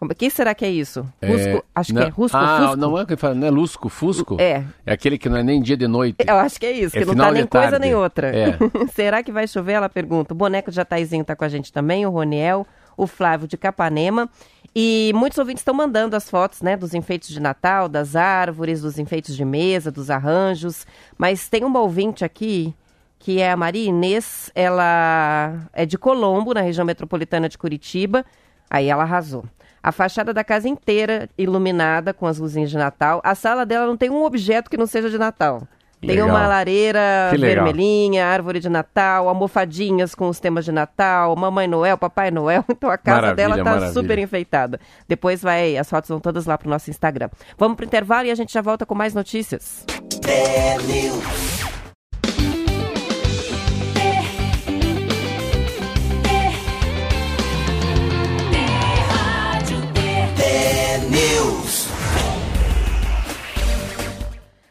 O 0.00 0.08
que 0.08 0.28
será 0.28 0.54
que 0.54 0.64
é 0.64 0.70
isso? 0.70 1.06
É, 1.22 1.26
Rusco, 1.26 1.64
acho 1.74 1.94
não, 1.94 2.02
que 2.02 2.08
é 2.08 2.10
Rusco 2.10 2.36
ah, 2.36 2.58
Fusco. 2.58 2.76
não 2.76 2.98
é 2.98 3.06
que 3.06 3.16
fala, 3.16 3.34
não 3.34 3.46
é 3.46 3.50
Lusco 3.50 3.88
Fusco? 3.88 4.36
É. 4.38 4.64
É 4.84 4.92
aquele 4.92 5.16
que 5.16 5.28
não 5.28 5.38
é 5.38 5.42
nem 5.42 5.60
dia 5.62 5.76
de 5.76 5.88
noite. 5.88 6.16
Eu 6.26 6.36
acho 6.36 6.60
que 6.60 6.66
é 6.66 6.72
isso, 6.72 6.96
é 6.96 7.00
que 7.00 7.06
não 7.06 7.14
tá 7.14 7.32
nem 7.32 7.46
coisa 7.46 7.78
nem 7.78 7.94
outra. 7.94 8.28
É. 8.28 8.58
será 8.94 9.22
que 9.22 9.32
vai 9.32 9.48
chover? 9.48 9.72
Ela 9.72 9.88
pergunta. 9.88 10.34
O 10.34 10.36
boneco 10.36 10.70
de 10.70 10.76
Jataizinho 10.76 11.24
tá 11.24 11.34
com 11.34 11.44
a 11.44 11.48
gente 11.48 11.72
também, 11.72 12.04
o 12.04 12.10
Roniel, 12.10 12.66
o 12.96 13.06
Flávio 13.06 13.48
de 13.48 13.56
Capanema. 13.56 14.28
E 14.74 15.10
muitos 15.14 15.38
ouvintes 15.38 15.62
estão 15.62 15.72
mandando 15.72 16.14
as 16.14 16.28
fotos, 16.28 16.60
né, 16.60 16.76
dos 16.76 16.92
enfeites 16.92 17.30
de 17.30 17.40
Natal, 17.40 17.88
das 17.88 18.14
árvores, 18.14 18.82
dos 18.82 18.98
enfeites 18.98 19.34
de 19.34 19.44
mesa, 19.44 19.90
dos 19.90 20.10
arranjos. 20.10 20.86
Mas 21.16 21.48
tem 21.48 21.64
uma 21.64 21.80
ouvinte 21.80 22.22
aqui 22.22 22.74
que 23.18 23.40
é 23.40 23.50
a 23.50 23.56
Maria 23.56 23.88
Inês, 23.88 24.50
ela 24.54 25.68
é 25.72 25.86
de 25.86 25.96
Colombo, 25.96 26.52
na 26.52 26.60
região 26.60 26.84
metropolitana 26.84 27.48
de 27.48 27.56
Curitiba. 27.56 28.24
Aí 28.68 28.88
ela 28.88 29.04
arrasou. 29.04 29.44
A 29.86 29.92
fachada 29.92 30.34
da 30.34 30.42
casa 30.42 30.68
inteira 30.68 31.28
iluminada 31.38 32.12
com 32.12 32.26
as 32.26 32.38
luzinhas 32.38 32.70
de 32.70 32.76
Natal. 32.76 33.20
A 33.22 33.36
sala 33.36 33.64
dela 33.64 33.86
não 33.86 33.96
tem 33.96 34.10
um 34.10 34.24
objeto 34.24 34.68
que 34.68 34.76
não 34.76 34.84
seja 34.84 35.08
de 35.08 35.16
Natal. 35.16 35.62
Tem 36.00 36.10
Legal. 36.10 36.26
uma 36.28 36.44
lareira 36.44 37.30
vermelhinha, 37.30 38.26
árvore 38.26 38.58
de 38.58 38.68
Natal, 38.68 39.28
almofadinhas 39.28 40.12
com 40.12 40.28
os 40.28 40.40
temas 40.40 40.64
de 40.64 40.72
Natal, 40.72 41.36
Mamãe 41.36 41.68
Noel, 41.68 41.96
Papai 41.96 42.32
Noel. 42.32 42.64
Então 42.68 42.90
a 42.90 42.98
casa 42.98 43.20
Maravilha, 43.20 43.48
dela 43.48 43.56
tá 43.58 43.70
maravilha. 43.70 43.92
super 43.92 44.18
enfeitada. 44.18 44.80
Depois 45.06 45.40
vai, 45.40 45.76
as 45.76 45.88
fotos 45.88 46.10
vão 46.10 46.18
todas 46.18 46.46
lá 46.46 46.58
pro 46.58 46.68
nosso 46.68 46.90
Instagram. 46.90 47.30
Vamos 47.56 47.76
pro 47.76 47.86
intervalo 47.86 48.26
e 48.26 48.32
a 48.32 48.34
gente 48.34 48.52
já 48.52 48.60
volta 48.60 48.84
com 48.84 48.94
mais 48.96 49.14
notícias. 49.14 49.86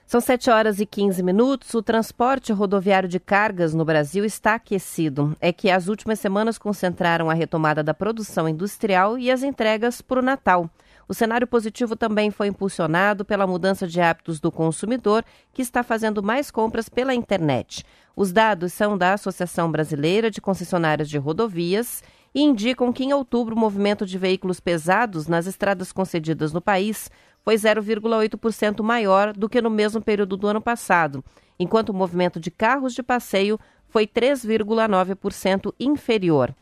São 0.07 0.21
7 0.21 0.51
horas 0.51 0.79
e 0.79 0.85
15 0.85 1.23
minutos. 1.23 1.73
O 1.73 1.81
transporte 1.81 2.53
rodoviário 2.53 3.09
de 3.09 3.19
cargas 3.19 3.73
no 3.73 3.83
Brasil 3.83 4.23
está 4.23 4.53
aquecido. 4.53 5.35
É 5.41 5.51
que 5.51 5.71
as 5.71 5.87
últimas 5.87 6.19
semanas 6.19 6.59
concentraram 6.59 7.27
a 7.27 7.33
retomada 7.33 7.81
da 7.81 7.91
produção 7.91 8.47
industrial 8.47 9.17
e 9.17 9.31
as 9.31 9.41
entregas 9.41 10.03
para 10.03 10.19
o 10.19 10.23
Natal. 10.23 10.69
O 11.07 11.13
cenário 11.13 11.47
positivo 11.47 11.95
também 11.95 12.29
foi 12.29 12.47
impulsionado 12.47 13.25
pela 13.25 13.47
mudança 13.47 13.87
de 13.87 13.99
hábitos 13.99 14.39
do 14.39 14.51
consumidor, 14.51 15.25
que 15.51 15.63
está 15.63 15.81
fazendo 15.81 16.21
mais 16.21 16.51
compras 16.51 16.87
pela 16.87 17.13
internet. 17.13 17.83
Os 18.15 18.31
dados 18.31 18.73
são 18.73 18.95
da 18.95 19.13
Associação 19.13 19.71
Brasileira 19.71 20.29
de 20.29 20.39
Concessionárias 20.39 21.09
de 21.09 21.17
Rodovias 21.17 22.03
e 22.33 22.41
indicam 22.41 22.93
que 22.93 23.03
em 23.03 23.13
outubro 23.13 23.55
o 23.55 23.59
movimento 23.59 24.05
de 24.05 24.17
veículos 24.17 24.59
pesados 24.59 25.25
nas 25.25 25.47
estradas 25.47 25.91
concedidas 25.91 26.53
no 26.53 26.61
país 26.61 27.09
foi 27.45 27.55
0,8% 27.55 28.81
maior 28.81 29.31
do 29.31 29.47
que 29.47 29.61
no 29.61 29.69
mesmo 29.69 30.01
período 30.01 30.35
do 30.35 30.47
ano 30.47 30.59
passado, 30.59 31.23
enquanto 31.59 31.89
o 31.89 31.93
movimento 31.93 32.39
de 32.39 32.49
carros 32.49 32.95
de 32.95 33.03
passeio 33.03 33.59
foi 33.87 34.07
3,9% 34.07 35.71
inferior. 35.79 36.53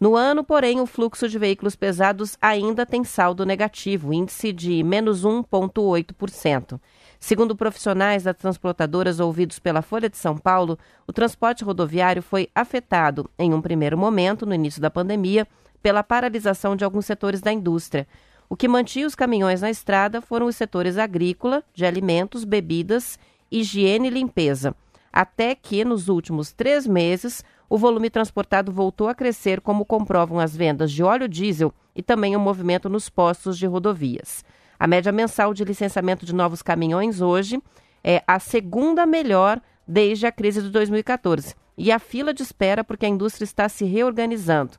No 0.00 0.16
ano, 0.16 0.42
porém, 0.42 0.80
o 0.80 0.86
fluxo 0.86 1.28
de 1.28 1.38
veículos 1.38 1.76
pesados 1.76 2.36
ainda 2.42 2.84
tem 2.84 3.04
saldo 3.04 3.46
negativo, 3.46 4.12
índice 4.12 4.52
de 4.52 4.82
menos 4.82 5.24
1,8%. 5.24 6.80
Segundo 7.20 7.54
profissionais 7.54 8.24
das 8.24 8.36
transportadoras 8.36 9.20
ouvidos 9.20 9.60
pela 9.60 9.80
Folha 9.80 10.10
de 10.10 10.16
São 10.16 10.36
Paulo, 10.36 10.76
o 11.06 11.12
transporte 11.12 11.62
rodoviário 11.62 12.20
foi 12.20 12.48
afetado, 12.52 13.30
em 13.38 13.54
um 13.54 13.62
primeiro 13.62 13.96
momento, 13.96 14.44
no 14.44 14.52
início 14.52 14.82
da 14.82 14.90
pandemia, 14.90 15.46
pela 15.80 16.02
paralisação 16.02 16.74
de 16.74 16.84
alguns 16.84 17.06
setores 17.06 17.40
da 17.40 17.52
indústria. 17.52 18.08
O 18.52 18.54
que 18.54 18.68
mantinha 18.68 19.06
os 19.06 19.14
caminhões 19.14 19.62
na 19.62 19.70
estrada 19.70 20.20
foram 20.20 20.44
os 20.44 20.56
setores 20.56 20.98
agrícola, 20.98 21.64
de 21.72 21.86
alimentos, 21.86 22.44
bebidas, 22.44 23.18
higiene 23.50 24.08
e 24.08 24.10
limpeza. 24.10 24.76
Até 25.10 25.54
que, 25.54 25.82
nos 25.86 26.10
últimos 26.10 26.52
três 26.52 26.86
meses, 26.86 27.42
o 27.66 27.78
volume 27.78 28.10
transportado 28.10 28.70
voltou 28.70 29.08
a 29.08 29.14
crescer, 29.14 29.62
como 29.62 29.86
comprovam 29.86 30.38
as 30.38 30.54
vendas 30.54 30.92
de 30.92 31.02
óleo 31.02 31.26
diesel 31.26 31.72
e 31.96 32.02
também 32.02 32.36
o 32.36 32.38
movimento 32.38 32.90
nos 32.90 33.08
postos 33.08 33.56
de 33.56 33.66
rodovias. 33.66 34.44
A 34.78 34.86
média 34.86 35.10
mensal 35.10 35.54
de 35.54 35.64
licenciamento 35.64 36.26
de 36.26 36.34
novos 36.34 36.60
caminhões 36.60 37.22
hoje 37.22 37.58
é 38.04 38.22
a 38.26 38.38
segunda 38.38 39.06
melhor 39.06 39.62
desde 39.88 40.26
a 40.26 40.30
crise 40.30 40.60
de 40.60 40.68
2014. 40.68 41.54
E 41.78 41.90
a 41.90 41.98
fila 41.98 42.34
de 42.34 42.42
espera 42.42 42.84
porque 42.84 43.06
a 43.06 43.08
indústria 43.08 43.44
está 43.44 43.66
se 43.66 43.86
reorganizando. 43.86 44.72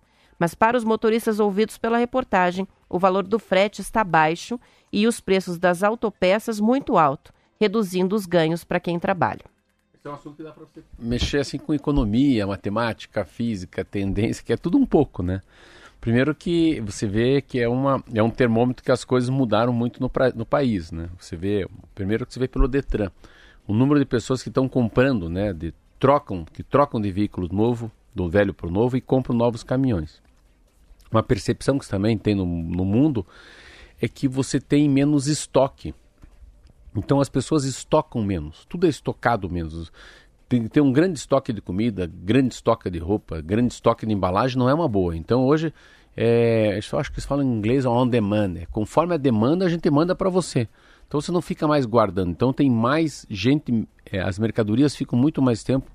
Mas 0.44 0.54
para 0.54 0.78
os 0.78 0.84
motoristas 0.84 1.40
ouvidos 1.40 1.78
pela 1.78 1.98
reportagem, 1.98 2.68
o 2.90 3.00
valor 3.00 3.26
do 3.26 3.40
frete 3.40 3.80
está 3.80 4.04
baixo 4.04 4.60
e 4.92 5.08
os 5.08 5.22
preços 5.22 5.58
das 5.58 5.84
autopeças 5.84 6.60
muito 6.60 6.98
alto, 6.98 7.32
reduzindo 7.58 8.14
os 8.14 8.26
ganhos 8.26 8.66
para 8.66 8.78
quem 8.78 9.00
trabalha. 9.00 9.46
Esse 9.94 10.06
é 10.06 10.10
um 10.10 10.14
assunto 10.14 10.36
que 10.36 10.44
dá 10.44 10.52
para 10.52 10.66
você 10.66 10.84
mexer 11.00 11.38
assim 11.38 11.58
com 11.58 11.74
economia, 11.74 12.46
matemática, 12.46 13.24
física, 13.24 13.86
tendência, 13.86 14.44
que 14.44 14.52
é 14.52 14.58
tudo 14.58 14.78
um 14.78 14.86
pouco, 14.86 15.24
né? 15.24 15.40
Primeiro 16.02 16.36
que 16.36 16.82
você 16.82 17.08
vê 17.08 17.42
que 17.42 17.62
é, 17.62 17.70
uma, 17.70 18.04
é 18.14 18.22
um 18.22 18.30
termômetro 18.30 18.84
que 18.84 18.92
as 18.92 19.06
coisas 19.06 19.30
mudaram 19.30 19.72
muito 19.72 20.02
no, 20.02 20.10
pra- 20.10 20.34
no 20.36 20.46
país, 20.46 20.92
né? 20.92 21.08
Você 21.18 21.38
vê, 21.38 21.66
primeiro 21.96 22.26
que 22.26 22.34
você 22.34 22.40
vê 22.42 22.50
pelo 22.50 22.68
Detran, 22.68 23.10
o 23.66 23.74
número 23.74 23.98
de 23.98 24.06
pessoas 24.06 24.44
que 24.44 24.50
estão 24.50 24.68
comprando, 24.68 25.30
né? 25.30 25.54
De, 25.54 25.74
trocam, 25.98 26.44
que 26.44 26.64
trocam 26.64 27.00
de 27.00 27.10
veículo 27.14 27.48
novo, 27.50 27.90
do 28.14 28.30
velho 28.30 28.54
para 28.54 28.68
o 28.68 28.72
novo 28.72 28.98
e 28.98 29.02
compram 29.02 29.34
novos 29.34 29.64
caminhões. 29.64 30.22
Uma 31.14 31.22
percepção 31.22 31.78
que 31.78 31.88
também 31.88 32.18
tem 32.18 32.34
no, 32.34 32.46
no 32.46 32.84
mundo 32.84 33.24
é 34.02 34.08
que 34.08 34.28
você 34.28 34.60
tem 34.60 34.90
menos 34.90 35.28
estoque. 35.28 35.94
Então 36.96 37.22
as 37.22 37.30
pessoas 37.30 37.66
estocam 37.66 38.24
menos, 38.24 38.66
tudo 38.66 38.88
é 38.88 38.90
estocado 38.90 39.50
menos. 39.50 39.92
Tem, 40.50 40.68
tem 40.68 40.82
um 40.82 40.92
grande 40.92 41.18
estoque 41.18 41.54
de 41.54 41.62
comida, 41.62 42.12
grande 42.12 42.56
estoque 42.56 42.90
de 42.90 43.00
roupa, 43.00 43.42
grande 43.42 43.74
estoque 43.74 44.06
de 44.06 44.14
embalagem 44.14 44.58
não 44.58 44.70
é 44.70 44.74
uma 44.74 44.88
boa. 44.88 45.16
Então 45.16 45.46
hoje, 45.46 45.74
é, 46.18 46.80
eu 46.92 47.00
acho 47.00 47.12
que 47.12 47.16
eles 47.16 47.26
falam 47.26 47.46
em 47.46 47.58
inglês 47.58 47.86
on 47.86 48.08
demand. 48.08 48.56
É, 48.58 48.66
conforme 48.66 49.14
a 49.14 49.18
demanda, 49.18 49.66
a 49.66 49.70
gente 49.70 49.90
manda 49.90 50.16
para 50.16 50.30
você. 50.30 50.68
Então 51.08 51.22
você 51.22 51.32
não 51.32 51.42
fica 51.42 51.68
mais 51.68 51.86
guardando. 51.86 52.32
Então 52.32 52.52
tem 52.52 52.70
mais 52.70 53.26
gente, 53.30 53.88
é, 54.12 54.20
as 54.20 54.38
mercadorias 54.40 54.96
ficam 54.96 55.18
muito 55.18 55.42
mais 55.42 55.64
tempo 55.64 55.92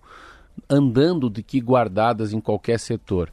andando 0.69 1.29
do 1.29 1.43
que 1.43 1.61
guardadas 1.61 2.33
em 2.33 2.41
qualquer 2.41 2.79
setor. 2.79 3.33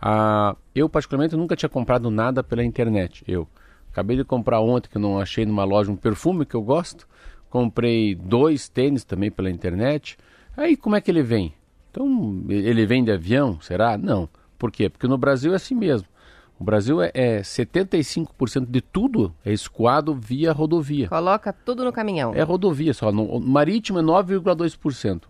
Ah, 0.00 0.56
eu, 0.78 0.88
particularmente, 0.88 1.34
nunca 1.34 1.56
tinha 1.56 1.68
comprado 1.68 2.10
nada 2.10 2.44
pela 2.44 2.62
internet. 2.62 3.24
Eu 3.26 3.48
acabei 3.90 4.16
de 4.16 4.24
comprar 4.24 4.60
ontem, 4.60 4.90
que 4.90 4.96
eu 4.98 5.00
não 5.00 5.18
achei 5.18 5.46
numa 5.46 5.64
loja, 5.64 5.90
um 5.90 5.96
perfume 5.96 6.44
que 6.44 6.54
eu 6.54 6.62
gosto. 6.62 7.08
Comprei 7.48 8.14
dois 8.14 8.68
tênis 8.68 9.04
também 9.04 9.30
pela 9.30 9.50
internet. 9.50 10.18
Aí, 10.56 10.76
como 10.76 10.94
é 10.94 11.00
que 11.00 11.10
ele 11.10 11.22
vem? 11.22 11.54
Então, 11.90 12.44
ele 12.48 12.84
vem 12.84 13.02
de 13.02 13.10
avião? 13.10 13.58
Será? 13.60 13.96
Não. 13.96 14.28
Por 14.58 14.70
quê? 14.70 14.90
Porque 14.90 15.06
no 15.06 15.16
Brasil 15.16 15.52
é 15.52 15.56
assim 15.56 15.74
mesmo. 15.74 16.06
O 16.58 16.64
Brasil 16.64 17.02
é, 17.02 17.10
é 17.14 17.40
75% 17.40 18.66
de 18.66 18.80
tudo 18.80 19.34
é 19.44 19.52
escoado 19.52 20.14
via 20.14 20.52
rodovia. 20.52 21.08
Coloca 21.08 21.52
tudo 21.52 21.84
no 21.84 21.92
caminhão. 21.92 22.34
É 22.34 22.42
rodovia 22.42 22.94
só. 22.94 23.12
No, 23.12 23.38
marítimo 23.40 23.98
é 23.98 24.02
9,2%. 24.02 25.22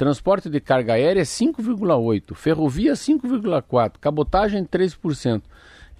Transporte 0.00 0.48
de 0.48 0.60
carga 0.60 0.94
aérea 0.94 1.20
é 1.20 1.24
5,8%. 1.24 2.34
Ferrovia 2.34 2.94
5,4%. 2.94 3.98
Cabotagem 4.00 4.64
3%. 4.64 5.42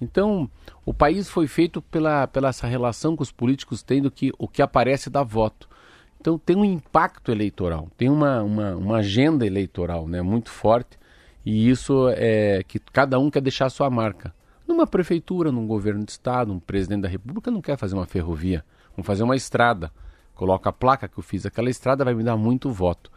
Então, 0.00 0.50
o 0.86 0.94
país 0.94 1.28
foi 1.28 1.46
feito 1.46 1.82
pela, 1.82 2.26
pela 2.26 2.48
essa 2.48 2.66
relação 2.66 3.14
que 3.14 3.22
os 3.22 3.30
políticos 3.30 3.82
têm 3.82 4.00
do 4.00 4.10
que 4.10 4.32
o 4.38 4.48
que 4.48 4.62
aparece 4.62 5.10
dá 5.10 5.22
voto. 5.22 5.68
Então, 6.18 6.38
tem 6.38 6.56
um 6.56 6.64
impacto 6.64 7.30
eleitoral, 7.30 7.90
tem 7.98 8.08
uma, 8.08 8.42
uma, 8.42 8.74
uma 8.74 8.96
agenda 8.96 9.46
eleitoral 9.46 10.08
né, 10.08 10.22
muito 10.22 10.48
forte. 10.48 10.98
E 11.44 11.68
isso 11.68 12.08
é 12.16 12.64
que 12.66 12.78
cada 12.78 13.18
um 13.18 13.30
quer 13.30 13.42
deixar 13.42 13.66
a 13.66 13.70
sua 13.70 13.90
marca. 13.90 14.34
Numa 14.66 14.86
prefeitura, 14.86 15.52
num 15.52 15.66
governo 15.66 16.02
de 16.06 16.12
estado, 16.12 16.54
um 16.54 16.58
presidente 16.58 17.02
da 17.02 17.08
república 17.08 17.50
não 17.50 17.60
quer 17.60 17.76
fazer 17.76 17.96
uma 17.96 18.06
ferrovia, 18.06 18.64
vamos 18.96 19.06
fazer 19.06 19.24
uma 19.24 19.36
estrada. 19.36 19.92
Coloca 20.34 20.70
a 20.70 20.72
placa 20.72 21.06
que 21.06 21.18
eu 21.18 21.22
fiz, 21.22 21.44
aquela 21.44 21.68
estrada 21.68 22.02
vai 22.02 22.14
me 22.14 22.24
dar 22.24 22.38
muito 22.38 22.70
voto. 22.70 23.10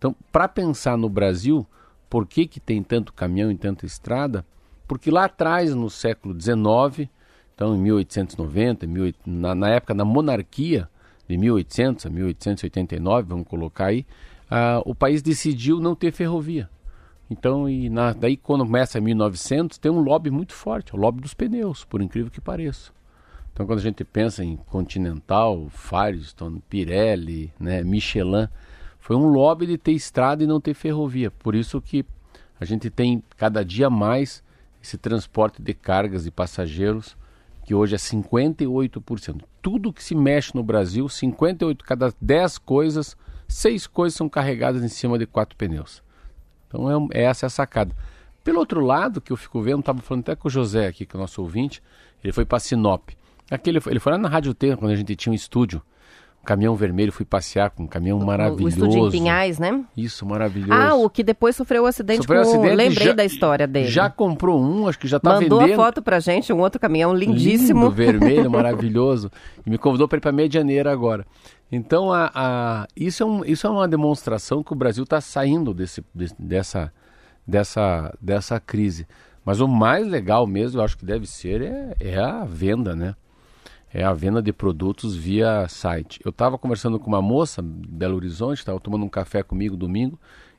Então, 0.00 0.16
para 0.32 0.48
pensar 0.48 0.96
no 0.96 1.10
Brasil, 1.10 1.66
por 2.08 2.26
que, 2.26 2.46
que 2.46 2.58
tem 2.58 2.82
tanto 2.82 3.12
caminhão 3.12 3.50
e 3.52 3.54
tanta 3.54 3.84
estrada? 3.84 4.46
Porque 4.88 5.10
lá 5.10 5.26
atrás, 5.26 5.74
no 5.74 5.90
século 5.90 6.34
XIX, 6.34 7.10
então 7.54 7.76
em 7.76 7.78
1890, 7.80 8.86
18, 8.86 9.18
na, 9.26 9.54
na 9.54 9.68
época 9.68 9.94
da 9.94 10.02
monarquia, 10.02 10.88
de 11.28 11.36
1800 11.36 12.06
a 12.06 12.08
1889, 12.08 13.28
vamos 13.28 13.46
colocar 13.46 13.88
aí, 13.88 14.06
ah, 14.50 14.80
o 14.86 14.94
país 14.94 15.20
decidiu 15.20 15.78
não 15.78 15.94
ter 15.94 16.12
ferrovia. 16.12 16.70
Então, 17.28 17.68
e 17.68 17.90
na, 17.90 18.14
daí 18.14 18.38
quando 18.38 18.64
começa 18.64 18.98
1900, 19.02 19.76
tem 19.76 19.92
um 19.92 20.00
lobby 20.00 20.30
muito 20.30 20.54
forte, 20.54 20.96
o 20.96 20.98
lobby 20.98 21.20
dos 21.20 21.34
pneus, 21.34 21.84
por 21.84 22.00
incrível 22.00 22.30
que 22.30 22.40
pareça. 22.40 22.90
Então, 23.52 23.66
quando 23.66 23.80
a 23.80 23.82
gente 23.82 24.02
pensa 24.02 24.42
em 24.42 24.56
Continental, 24.56 25.68
Firestone, 25.68 26.62
Pirelli, 26.70 27.52
né, 27.60 27.84
Michelin, 27.84 28.48
foi 29.10 29.16
um 29.16 29.26
lobby 29.26 29.66
de 29.66 29.76
ter 29.76 29.90
estrada 29.90 30.44
e 30.44 30.46
não 30.46 30.60
ter 30.60 30.72
ferrovia. 30.72 31.32
Por 31.32 31.56
isso 31.56 31.80
que 31.80 32.06
a 32.60 32.64
gente 32.64 32.88
tem 32.88 33.20
cada 33.36 33.64
dia 33.64 33.90
mais 33.90 34.40
esse 34.80 34.96
transporte 34.96 35.60
de 35.60 35.74
cargas 35.74 36.26
e 36.26 36.30
passageiros, 36.30 37.16
que 37.64 37.74
hoje 37.74 37.96
é 37.96 37.98
58%. 37.98 39.42
Tudo 39.60 39.92
que 39.92 40.04
se 40.04 40.14
mexe 40.14 40.52
no 40.54 40.62
Brasil, 40.62 41.08
58, 41.08 41.84
cada 41.84 42.14
10 42.20 42.58
coisas, 42.58 43.16
6 43.48 43.88
coisas 43.88 44.16
são 44.16 44.28
carregadas 44.28 44.84
em 44.84 44.88
cima 44.88 45.18
de 45.18 45.26
quatro 45.26 45.56
pneus. 45.56 46.04
Então 46.68 47.10
é, 47.12 47.22
essa 47.24 47.46
é 47.46 47.48
a 47.48 47.50
sacada. 47.50 47.92
Pelo 48.44 48.60
outro 48.60 48.80
lado, 48.80 49.20
que 49.20 49.32
eu 49.32 49.36
fico 49.36 49.60
vendo, 49.60 49.80
estava 49.80 50.00
falando 50.02 50.22
até 50.22 50.36
com 50.36 50.46
o 50.46 50.50
José 50.52 50.86
aqui, 50.86 51.04
que 51.04 51.16
é 51.16 51.18
o 51.18 51.20
nosso 51.20 51.42
ouvinte, 51.42 51.82
ele 52.22 52.32
foi 52.32 52.44
para 52.44 52.60
Sinop. 52.60 53.08
Aquele, 53.50 53.80
ele 53.88 53.98
foi 53.98 54.12
lá 54.12 54.18
na 54.18 54.28
Rádio 54.28 54.54
T, 54.54 54.76
quando 54.76 54.92
a 54.92 54.96
gente 54.96 55.16
tinha 55.16 55.32
um 55.32 55.34
estúdio 55.34 55.82
caminhão 56.44 56.74
vermelho, 56.74 57.12
fui 57.12 57.24
passear 57.24 57.70
com 57.70 57.84
um 57.84 57.86
caminhão 57.86 58.18
maravilhoso. 58.18 58.64
O 58.64 58.68
estúdio 58.68 59.08
em 59.08 59.10
Pinhais, 59.10 59.58
né? 59.58 59.84
Isso, 59.96 60.24
maravilhoso. 60.24 60.72
Ah, 60.72 60.94
o 60.94 61.10
que 61.10 61.22
depois 61.22 61.54
sofreu 61.54 61.82
o 61.82 61.84
um 61.84 61.88
acidente 61.88 62.22
sofreu 62.22 62.42
com... 62.42 62.48
Acidente, 62.48 62.74
Lembrei 62.74 63.06
já, 63.08 63.12
da 63.12 63.24
história 63.24 63.66
dele. 63.66 63.88
Já 63.88 64.08
comprou 64.08 64.60
um, 64.60 64.88
acho 64.88 64.98
que 64.98 65.06
já 65.06 65.18
está 65.18 65.34
vendendo. 65.34 65.60
Mandou 65.60 65.74
a 65.74 65.76
foto 65.76 66.02
pra 66.02 66.18
gente, 66.18 66.52
um 66.52 66.60
outro 66.60 66.80
caminhão 66.80 67.14
lindíssimo. 67.14 67.84
Lindo, 67.84 67.94
vermelho, 67.94 68.50
maravilhoso. 68.50 69.30
E 69.64 69.70
me 69.70 69.78
convidou 69.78 70.08
para 70.08 70.18
ir 70.18 70.20
para 70.20 70.32
Medianeira 70.32 70.90
agora. 70.90 71.26
Então, 71.70 72.12
a, 72.12 72.30
a, 72.34 72.88
isso, 72.96 73.22
é 73.22 73.26
um, 73.26 73.44
isso 73.44 73.66
é 73.66 73.70
uma 73.70 73.86
demonstração 73.86 74.62
que 74.62 74.72
o 74.72 74.76
Brasil 74.76 75.04
está 75.04 75.20
saindo 75.20 75.72
desse, 75.72 76.02
dessa, 76.38 76.92
dessa, 77.46 78.12
dessa 78.20 78.58
crise. 78.58 79.06
Mas 79.44 79.60
o 79.60 79.68
mais 79.68 80.06
legal 80.06 80.46
mesmo, 80.46 80.80
eu 80.80 80.84
acho 80.84 80.98
que 80.98 81.04
deve 81.04 81.26
ser, 81.26 81.62
é, 81.62 81.94
é 82.00 82.18
a 82.18 82.44
venda, 82.44 82.96
né? 82.96 83.14
É 83.92 84.04
a 84.04 84.12
venda 84.12 84.40
de 84.40 84.52
produtos 84.52 85.16
via 85.16 85.66
site. 85.68 86.20
Eu 86.24 86.30
estava 86.30 86.56
conversando 86.56 86.98
com 86.98 87.08
uma 87.08 87.20
moça 87.20 87.60
de 87.62 87.88
Belo 87.88 88.16
Horizonte, 88.16 88.58
estava 88.58 88.78
tomando 88.78 89.04
um 89.04 89.08
café 89.08 89.42
comigo 89.42 89.76
domingo, 89.76 90.18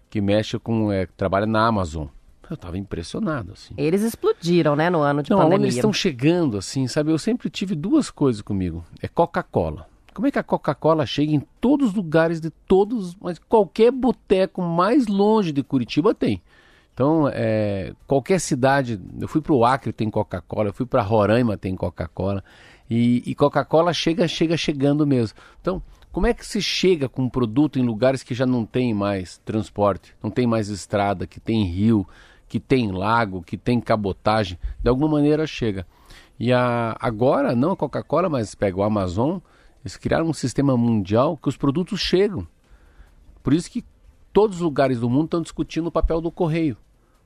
que 0.09 0.19
mexe 0.19 0.59
com, 0.59 0.91
é, 0.91 1.07
trabalha 1.17 1.45
na 1.45 1.65
Amazon. 1.65 2.07
Eu 2.49 2.55
estava 2.55 2.77
impressionado, 2.77 3.53
assim. 3.53 3.73
Eles 3.77 4.01
explodiram, 4.01 4.75
né, 4.75 4.89
no 4.89 4.99
ano 4.99 5.23
de 5.23 5.29
Não, 5.29 5.37
pandemia. 5.37 5.57
Não, 5.57 5.65
eles 5.65 5.75
estão 5.75 5.93
chegando, 5.93 6.57
assim, 6.57 6.85
sabe? 6.85 7.09
Eu 7.09 7.17
sempre 7.17 7.49
tive 7.49 7.73
duas 7.75 8.09
coisas 8.11 8.41
comigo. 8.41 8.83
É 9.01 9.07
Coca-Cola. 9.07 9.87
Como 10.13 10.27
é 10.27 10.31
que 10.31 10.39
a 10.39 10.43
Coca-Cola 10.43 11.05
chega 11.05 11.31
em 11.31 11.39
todos 11.61 11.89
os 11.89 11.93
lugares 11.93 12.41
de 12.41 12.49
todos, 12.49 13.15
mas 13.21 13.39
qualquer 13.39 13.89
boteco 13.89 14.61
mais 14.61 15.07
longe 15.07 15.53
de 15.53 15.63
Curitiba 15.63 16.13
tem. 16.13 16.41
Então, 16.93 17.29
é, 17.31 17.93
qualquer 18.05 18.39
cidade, 18.39 18.99
eu 19.19 19.29
fui 19.29 19.39
para 19.39 19.53
o 19.53 19.63
Acre, 19.63 19.93
tem 19.93 20.09
Coca-Cola, 20.09 20.69
eu 20.69 20.73
fui 20.73 20.85
para 20.85 21.01
Roraima, 21.01 21.55
tem 21.55 21.73
Coca-Cola. 21.73 22.43
E, 22.93 23.23
e 23.25 23.33
Coca-Cola 23.33 23.93
chega, 23.93 24.27
chega 24.27 24.57
chegando 24.57 25.07
mesmo. 25.07 25.37
Então, 25.61 25.81
como 26.11 26.27
é 26.27 26.33
que 26.33 26.45
se 26.45 26.61
chega 26.61 27.07
com 27.07 27.21
um 27.21 27.29
produto 27.29 27.79
em 27.79 27.85
lugares 27.85 28.21
que 28.21 28.35
já 28.35 28.45
não 28.45 28.65
tem 28.65 28.93
mais 28.93 29.37
transporte, 29.45 30.13
não 30.21 30.29
tem 30.29 30.45
mais 30.45 30.67
estrada, 30.67 31.25
que 31.25 31.39
tem 31.39 31.63
rio, 31.63 32.05
que 32.49 32.59
tem 32.59 32.91
lago, 32.91 33.41
que 33.41 33.55
tem 33.57 33.79
cabotagem? 33.79 34.59
De 34.83 34.89
alguma 34.89 35.07
maneira 35.07 35.47
chega. 35.47 35.87
E 36.37 36.51
a, 36.51 36.97
agora, 36.99 37.55
não 37.55 37.71
a 37.71 37.77
Coca-Cola, 37.77 38.27
mas 38.27 38.53
pega 38.55 38.75
o 38.75 38.83
Amazon, 38.83 39.37
eles 39.85 39.95
criaram 39.95 40.27
um 40.27 40.33
sistema 40.33 40.75
mundial 40.75 41.37
que 41.37 41.47
os 41.47 41.55
produtos 41.55 42.01
chegam. 42.01 42.45
Por 43.41 43.53
isso 43.53 43.71
que 43.71 43.85
todos 44.33 44.57
os 44.57 44.61
lugares 44.61 44.99
do 44.99 45.09
mundo 45.09 45.25
estão 45.25 45.41
discutindo 45.41 45.87
o 45.87 45.91
papel 45.93 46.19
do 46.19 46.29
correio. 46.29 46.75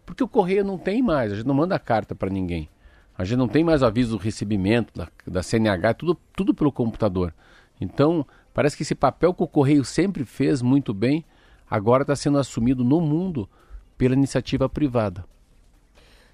Porque 0.05 0.23
o 0.23 0.27
correio 0.27 0.63
não 0.63 0.77
tem 0.77 1.01
mais, 1.01 1.31
a 1.31 1.35
gente 1.37 1.47
não 1.47 1.55
manda 1.55 1.79
carta 1.79 2.13
para 2.13 2.29
ninguém. 2.29 2.69
A 3.17 3.23
gente 3.23 3.37
não 3.37 3.47
tem 3.47 3.63
mais 3.63 3.81
aviso 3.81 4.17
do 4.17 4.23
recebimento 4.23 4.93
da, 4.93 5.07
da 5.25 5.41
CNH, 5.41 5.89
é 5.89 5.93
tudo, 5.93 6.17
tudo 6.35 6.53
pelo 6.53 6.71
computador. 6.71 7.33
Então, 7.79 8.25
parece 8.53 8.75
que 8.75 8.83
esse 8.83 8.95
papel 8.95 9.33
que 9.33 9.43
o 9.43 9.47
Correio 9.47 9.85
sempre 9.85 10.25
fez 10.25 10.61
muito 10.61 10.93
bem, 10.93 11.23
agora 11.69 12.03
está 12.03 12.15
sendo 12.15 12.37
assumido 12.37 12.83
no 12.83 12.99
mundo 12.99 13.49
pela 13.97 14.13
iniciativa 14.13 14.67
privada. 14.67 15.25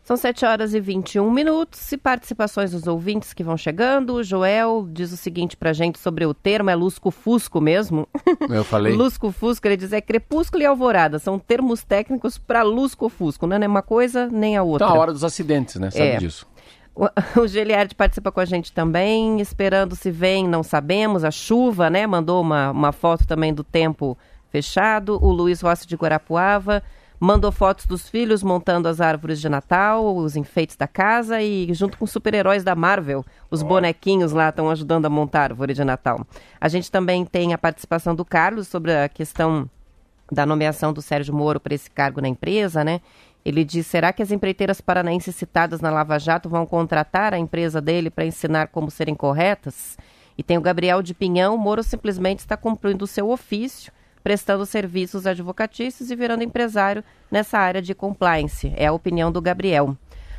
São 0.03 0.17
7 0.17 0.45
horas 0.45 0.73
e 0.73 0.79
21 0.79 1.29
minutos 1.29 1.91
e 1.91 1.97
participações 1.97 2.71
dos 2.71 2.87
ouvintes 2.87 3.33
que 3.33 3.43
vão 3.43 3.55
chegando. 3.55 4.15
O 4.15 4.23
Joel 4.23 4.87
diz 4.91 5.11
o 5.11 5.17
seguinte 5.17 5.55
pra 5.55 5.73
gente 5.73 5.99
sobre 5.99 6.25
o 6.25 6.33
termo, 6.33 6.71
é 6.71 6.75
lusco-fusco 6.75 7.61
mesmo. 7.61 8.07
Eu 8.49 8.63
falei. 8.63 8.93
lusco-fusco, 8.93 9.67
ele 9.67 9.77
diz 9.77 9.93
é 9.93 10.01
crepúsculo 10.01 10.63
e 10.63 10.65
alvorada. 10.65 11.19
São 11.19 11.37
termos 11.37 11.83
técnicos 11.83 12.39
para 12.39 12.63
lusco-fusco. 12.63 13.45
Não 13.45 13.55
é 13.55 13.59
nem 13.59 13.69
uma 13.69 13.83
coisa 13.83 14.27
nem 14.27 14.57
a 14.57 14.63
outra. 14.63 14.87
Então, 14.87 14.97
a 14.97 14.99
hora 14.99 15.13
dos 15.13 15.23
acidentes, 15.23 15.75
né? 15.75 15.91
Sabe 15.91 16.03
é. 16.03 16.17
disso. 16.17 16.47
O, 16.95 17.05
o 17.39 17.47
Giliard 17.47 17.93
participa 17.93 18.31
com 18.31 18.39
a 18.39 18.45
gente 18.45 18.73
também, 18.73 19.39
esperando 19.39 19.95
se 19.95 20.09
vem, 20.09 20.47
não 20.47 20.63
sabemos. 20.63 21.23
A 21.23 21.29
chuva, 21.29 21.91
né? 21.91 22.07
Mandou 22.07 22.41
uma, 22.41 22.71
uma 22.71 22.91
foto 22.91 23.27
também 23.27 23.53
do 23.53 23.63
tempo 23.63 24.17
fechado. 24.49 25.23
O 25.23 25.31
Luiz 25.31 25.61
Rossi 25.61 25.85
de 25.87 25.95
Guarapuava 25.95 26.81
mandou 27.23 27.51
fotos 27.51 27.85
dos 27.85 28.09
filhos 28.09 28.41
montando 28.41 28.87
as 28.87 28.99
árvores 28.99 29.39
de 29.39 29.47
Natal, 29.47 30.15
os 30.15 30.35
enfeites 30.35 30.75
da 30.75 30.87
casa 30.87 31.39
e 31.39 31.71
junto 31.71 31.95
com 31.95 32.07
super-heróis 32.07 32.63
da 32.63 32.73
Marvel, 32.73 33.23
os 33.51 33.61
bonequinhos 33.61 34.31
lá 34.31 34.49
estão 34.49 34.71
ajudando 34.71 35.05
a 35.05 35.09
montar 35.09 35.41
a 35.41 35.43
árvore 35.43 35.75
de 35.75 35.83
Natal. 35.83 36.25
A 36.59 36.67
gente 36.67 36.89
também 36.89 37.23
tem 37.23 37.53
a 37.53 37.59
participação 37.59 38.15
do 38.15 38.25
Carlos 38.25 38.67
sobre 38.67 38.91
a 38.91 39.07
questão 39.07 39.69
da 40.31 40.47
nomeação 40.47 40.91
do 40.91 40.99
Sérgio 40.99 41.31
Moro 41.31 41.59
para 41.59 41.75
esse 41.75 41.91
cargo 41.91 42.21
na 42.21 42.27
empresa, 42.27 42.83
né? 42.83 42.99
Ele 43.45 43.63
diz: 43.63 43.85
será 43.85 44.11
que 44.11 44.23
as 44.23 44.31
empreiteiras 44.31 44.81
paranaenses 44.81 45.35
citadas 45.35 45.79
na 45.79 45.91
Lava 45.91 46.17
Jato 46.17 46.49
vão 46.49 46.65
contratar 46.65 47.35
a 47.35 47.37
empresa 47.37 47.79
dele 47.79 48.09
para 48.09 48.25
ensinar 48.25 48.69
como 48.69 48.89
serem 48.89 49.13
corretas? 49.13 49.95
E 50.35 50.41
tem 50.41 50.57
o 50.57 50.61
Gabriel 50.61 51.03
de 51.03 51.13
Pinhão: 51.13 51.55
Moro 51.55 51.83
simplesmente 51.83 52.39
está 52.39 52.57
cumprindo 52.57 53.05
o 53.05 53.07
seu 53.07 53.29
ofício, 53.29 53.91
prestando 54.23 54.65
serviços 54.65 55.25
advocatícios 55.25 56.11
e 56.11 56.15
virando 56.15 56.43
empresário 56.43 57.03
nessa 57.29 57.57
área 57.57 57.81
de 57.81 57.93
compliance. 57.93 58.71
É 58.75 58.87
a 58.87 58.93
opinião 58.93 59.31
do 59.31 59.41
Gabriel. 59.41 59.95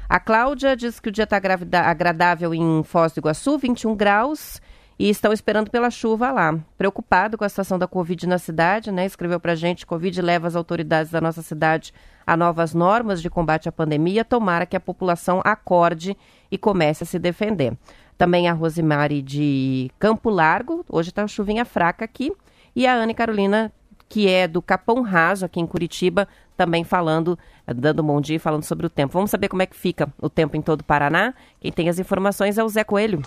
A 0.09 0.21
Cláudia 0.21 0.77
diz 0.77 1.01
que 1.01 1.09
o 1.09 1.12
dia 1.12 1.25
está 1.25 1.37
agradável 1.37 2.53
em 2.53 2.83
Foz 2.85 3.12
do 3.12 3.21
Iguaçu, 3.21 3.57
21 3.59 3.95
graus 3.97 4.61
e 4.99 5.09
estão 5.09 5.33
esperando 5.33 5.71
pela 5.71 5.90
chuva 5.90 6.31
lá. 6.31 6.59
Preocupado 6.77 7.38
com 7.38 7.45
a 7.45 7.49
situação 7.49 7.79
da 7.79 7.88
Covid 7.88 8.27
na 8.27 8.38
cidade, 8.38 8.92
né? 8.92 9.07
Escreveu 9.07 9.40
para 9.40 9.53
a 9.53 9.57
gente: 9.57 9.87
Covid 9.87 10.21
leva 10.21 10.47
as 10.47 10.55
autoridades 10.55 11.11
da 11.11 11.21
nossa 11.21 11.42
cidade 11.42 11.95
a 12.27 12.37
novas 12.37 12.75
normas 12.75 13.23
de 13.23 13.31
combate 13.31 13.68
à 13.68 13.73
pandemia. 13.73 14.25
Tomara 14.25 14.66
que 14.66 14.77
a 14.77 14.81
população 14.81 15.40
acorde 15.45 16.16
e 16.51 16.59
comece 16.59 17.05
a 17.05 17.07
se 17.07 17.18
defender. 17.18 17.77
Também 18.18 18.49
a 18.49 18.53
Rosemary 18.53 19.23
de 19.23 19.90
Campo 19.99 20.31
Largo, 20.31 20.85
hoje 20.88 21.09
está 21.09 21.27
chuvinha 21.27 21.64
fraca 21.64 22.05
aqui. 22.05 22.31
E 22.74 22.87
a 22.87 22.94
Ana 22.94 23.12
Carolina, 23.12 23.70
que 24.08 24.28
é 24.28 24.48
do 24.48 24.62
Capão 24.62 25.02
Raso, 25.02 25.44
aqui 25.44 25.61
em 25.61 25.66
Curitiba, 25.66 26.26
também 26.56 26.85
falando, 26.85 27.38
dando 27.66 28.02
um 28.02 28.06
bom 28.06 28.20
dia 28.20 28.40
falando 28.40 28.62
sobre 28.62 28.87
o 28.87 28.90
tempo. 28.90 29.12
Vamos 29.12 29.30
saber 29.30 29.48
como 29.48 29.61
é 29.61 29.66
que 29.66 29.76
fica 29.76 30.11
o 30.20 30.30
tempo 30.30 30.56
em 30.56 30.62
todo 30.62 30.80
o 30.80 30.85
Paraná? 30.85 31.35
Quem 31.61 31.70
tem 31.70 31.88
as 31.90 31.98
informações 31.98 32.56
é 32.56 32.64
o 32.64 32.68
Zé 32.68 32.82
Coelho. 32.82 33.20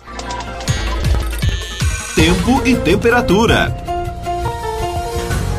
Tempo 2.16 2.66
e 2.66 2.76
temperatura. 2.76 3.72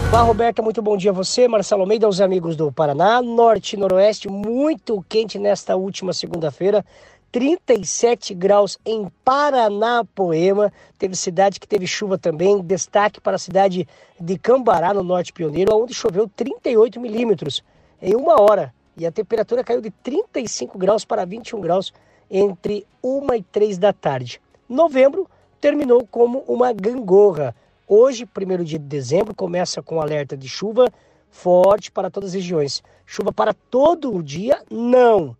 Olá, 0.10 0.21
Roberta, 0.21 0.62
muito 0.62 0.82
bom 0.82 0.97
dia 0.97 1.12
a 1.12 1.13
você, 1.13 1.47
Marcelo 1.47 1.82
Almeida, 1.82 2.06
aos 2.06 2.19
amigos 2.19 2.56
do 2.56 2.71
Paraná. 2.71 3.21
Norte 3.21 3.76
e 3.76 3.80
Noroeste, 3.80 4.30
muito 4.30 5.06
quente 5.08 5.38
nesta 5.38 5.76
última 5.76 6.12
segunda-feira. 6.12 6.84
37 7.32 8.34
graus 8.34 8.78
em 8.86 9.12
Paranapoema. 9.24 10.72
Teve 10.98 11.16
cidade 11.16 11.60
que 11.60 11.68
teve 11.68 11.86
chuva 11.86 12.18
também. 12.18 12.62
Destaque 12.62 13.20
para 13.20 13.36
a 13.36 13.40
cidade 13.40 13.88
de 14.20 14.38
Cambará, 14.38 14.94
no 14.94 15.04
Norte 15.04 15.34
Pioneiro, 15.34 15.76
onde 15.76 15.94
choveu 15.94 16.28
38 16.28 17.00
milímetros 17.00 17.63
em 18.02 18.16
uma 18.16 18.42
hora. 18.42 18.74
E 18.96 19.06
a 19.06 19.12
temperatura 19.12 19.63
caiu 19.63 19.82
de 19.82 19.92
35 19.92 20.78
graus 20.78 21.06
para 21.06 21.26
21 21.26 21.62
graus 21.62 21.94
entre 22.30 22.86
1 23.04 23.34
e 23.36 23.44
3 23.44 23.78
da 23.78 23.94
tarde. 23.94 24.42
Novembro 24.68 25.30
terminou 25.62 26.08
como 26.10 26.44
uma 26.48 26.74
gangorra. 26.74 27.56
Hoje, 27.88 28.26
primeiro 28.26 28.66
dia 28.66 28.80
de 28.80 28.86
dezembro, 28.86 29.34
começa 29.36 29.82
com 29.82 30.02
alerta 30.02 30.36
de 30.36 30.50
chuva 30.50 30.92
forte 31.30 31.92
para 31.92 32.10
todas 32.10 32.30
as 32.30 32.36
regiões. 32.36 32.84
Chuva 33.06 33.32
para 33.32 33.54
todo 33.54 34.13
o 34.13 34.24
dia? 34.24 34.62
Não. 34.70 35.36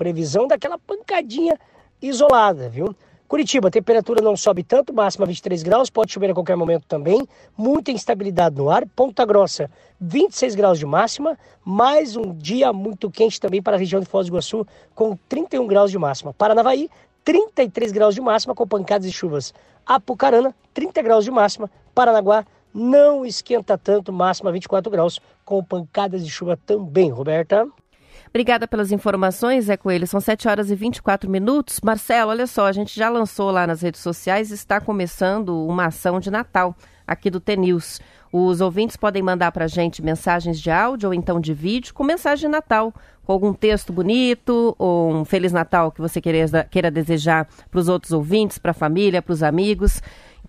Previsão 0.00 0.46
daquela 0.46 0.78
pancadinha 0.78 1.58
isolada, 2.00 2.70
viu? 2.70 2.96
Curitiba, 3.28 3.70
temperatura 3.70 4.22
não 4.22 4.34
sobe 4.34 4.64
tanto, 4.64 4.94
máxima 4.94 5.26
23 5.26 5.62
graus, 5.62 5.90
pode 5.90 6.10
chover 6.10 6.30
a 6.30 6.32
qualquer 6.32 6.56
momento 6.56 6.86
também. 6.86 7.28
Muita 7.54 7.92
instabilidade 7.92 8.56
no 8.56 8.70
ar. 8.70 8.86
Ponta 8.96 9.26
Grossa, 9.26 9.70
26 10.00 10.54
graus 10.54 10.78
de 10.78 10.86
máxima. 10.86 11.38
Mais 11.62 12.16
um 12.16 12.34
dia 12.34 12.72
muito 12.72 13.10
quente 13.10 13.38
também 13.38 13.60
para 13.60 13.76
a 13.76 13.78
região 13.78 14.00
de 14.00 14.06
Foz 14.06 14.26
do 14.26 14.30
Iguaçu, 14.30 14.66
com 14.94 15.14
31 15.28 15.66
graus 15.66 15.90
de 15.90 15.98
máxima. 15.98 16.32
Paranavaí, 16.32 16.88
33 17.22 17.92
graus 17.92 18.14
de 18.14 18.22
máxima 18.22 18.54
com 18.54 18.66
pancadas 18.66 19.06
e 19.06 19.12
chuvas. 19.12 19.52
Apucarana, 19.84 20.54
30 20.72 21.02
graus 21.02 21.26
de 21.26 21.30
máxima. 21.30 21.70
Paranaguá, 21.94 22.46
não 22.72 23.26
esquenta 23.26 23.76
tanto, 23.76 24.10
máxima 24.10 24.50
24 24.50 24.90
graus, 24.90 25.20
com 25.44 25.62
pancadas 25.62 26.24
de 26.24 26.30
chuva 26.30 26.56
também, 26.56 27.10
Roberta. 27.10 27.68
Obrigada 28.30 28.68
pelas 28.68 28.92
informações, 28.92 29.64
Zé 29.64 29.76
Coelho. 29.76 30.06
São 30.06 30.20
7 30.20 30.46
horas 30.46 30.70
e 30.70 30.76
24 30.76 31.28
minutos. 31.28 31.80
Marcelo, 31.82 32.30
olha 32.30 32.46
só, 32.46 32.66
a 32.66 32.72
gente 32.72 32.96
já 32.96 33.08
lançou 33.08 33.50
lá 33.50 33.66
nas 33.66 33.82
redes 33.82 34.00
sociais, 34.00 34.52
está 34.52 34.80
começando 34.80 35.66
uma 35.66 35.86
ação 35.86 36.20
de 36.20 36.30
Natal 36.30 36.76
aqui 37.04 37.28
do 37.28 37.40
TNews. 37.40 38.00
Os 38.32 38.60
ouvintes 38.60 38.96
podem 38.96 39.20
mandar 39.20 39.50
para 39.50 39.64
a 39.64 39.68
gente 39.68 40.00
mensagens 40.00 40.60
de 40.60 40.70
áudio 40.70 41.08
ou 41.08 41.14
então 41.14 41.40
de 41.40 41.52
vídeo 41.52 41.92
com 41.92 42.04
mensagem 42.04 42.48
de 42.48 42.52
Natal, 42.52 42.94
com 43.24 43.32
algum 43.32 43.52
texto 43.52 43.92
bonito 43.92 44.76
ou 44.78 45.12
um 45.12 45.24
Feliz 45.24 45.52
Natal 45.52 45.90
que 45.90 46.00
você 46.00 46.20
queira, 46.20 46.64
queira 46.70 46.88
desejar 46.88 47.48
para 47.68 47.80
os 47.80 47.88
outros 47.88 48.12
ouvintes, 48.12 48.58
para 48.58 48.70
a 48.70 48.74
família, 48.74 49.20
para 49.20 49.32
os 49.32 49.42
amigos. 49.42 50.00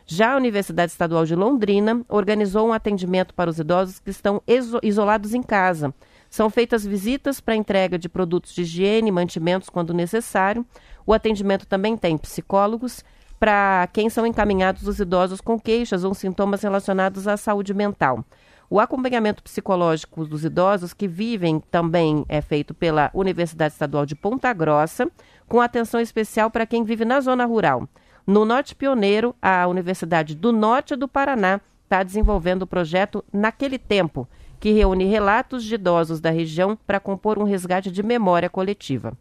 Já 0.05 0.33
a 0.33 0.37
Universidade 0.37 0.91
Estadual 0.91 1.25
de 1.25 1.35
Londrina 1.35 2.03
organizou 2.09 2.67
um 2.67 2.73
atendimento 2.73 3.33
para 3.33 3.49
os 3.49 3.57
idosos 3.57 3.99
que 3.99 4.09
estão 4.09 4.41
iso 4.45 4.79
isolados 4.83 5.33
em 5.33 5.41
casa. 5.41 5.93
São 6.29 6.49
feitas 6.49 6.85
visitas 6.85 7.39
para 7.39 7.55
entrega 7.55 7.97
de 7.97 8.09
produtos 8.09 8.53
de 8.53 8.63
higiene 8.63 9.09
e 9.09 9.11
mantimentos 9.11 9.69
quando 9.69 9.93
necessário. 9.93 10.65
O 11.05 11.13
atendimento 11.13 11.65
também 11.65 11.95
tem 11.95 12.17
psicólogos 12.17 13.03
para 13.43 13.89
quem 13.91 14.09
são 14.09 14.25
encaminhados 14.25 14.87
os 14.87 15.01
idosos 15.01 15.41
com 15.41 15.59
queixas 15.59 16.05
ou 16.05 16.13
sintomas 16.13 16.61
relacionados 16.61 17.27
à 17.27 17.35
saúde 17.35 17.73
mental. 17.73 18.23
O 18.69 18.79
acompanhamento 18.79 19.43
psicológico 19.43 20.25
dos 20.25 20.45
idosos 20.45 20.93
que 20.93 21.09
vivem 21.09 21.59
também 21.59 22.23
é 22.29 22.39
feito 22.39 22.73
pela 22.73 23.11
Universidade 23.13 23.73
Estadual 23.73 24.05
de 24.05 24.15
Ponta 24.15 24.53
Grossa, 24.53 25.11
com 25.45 25.59
atenção 25.59 25.99
especial 25.99 26.49
para 26.49 26.65
quem 26.65 26.85
vive 26.85 27.03
na 27.03 27.19
zona 27.19 27.43
rural. 27.43 27.85
No 28.25 28.45
Norte 28.45 28.73
Pioneiro, 28.73 29.35
a 29.41 29.67
Universidade 29.67 30.35
do 30.35 30.53
Norte 30.53 30.95
do 30.95 31.09
Paraná 31.09 31.59
está 31.83 32.01
desenvolvendo 32.01 32.61
o 32.61 32.67
projeto 32.67 33.25
Naquele 33.33 33.77
Tempo, 33.77 34.25
que 34.57 34.71
reúne 34.71 35.03
relatos 35.03 35.65
de 35.65 35.75
idosos 35.75 36.21
da 36.21 36.29
região 36.29 36.77
para 36.87 36.97
compor 36.97 37.37
um 37.37 37.43
resgate 37.43 37.91
de 37.91 38.01
memória 38.01 38.49
coletiva. 38.49 39.11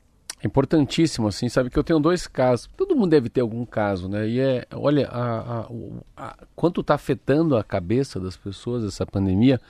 É 0.42 0.46
importantíssimo, 0.46 1.28
assim, 1.28 1.48
sabe 1.48 1.70
que 1.70 1.78
eu 1.78 1.84
tenho 1.84 2.00
dois 2.00 2.26
casos. 2.26 2.68
Todo 2.76 2.96
mundo 2.96 3.10
deve 3.10 3.28
ter 3.28 3.40
algum 3.42 3.64
caso, 3.64 4.08
né? 4.08 4.28
E 4.28 4.40
é, 4.40 4.66
olha, 4.72 5.06
a, 5.08 5.60
a, 5.60 5.68
a- 6.16 6.36
quanto 6.56 6.80
está 6.80 6.94
afetando 6.94 7.56
a 7.56 7.62
cabeça 7.62 8.18
das 8.18 8.36
pessoas 8.36 8.82
essa 8.84 9.06
pandemia, 9.06 9.60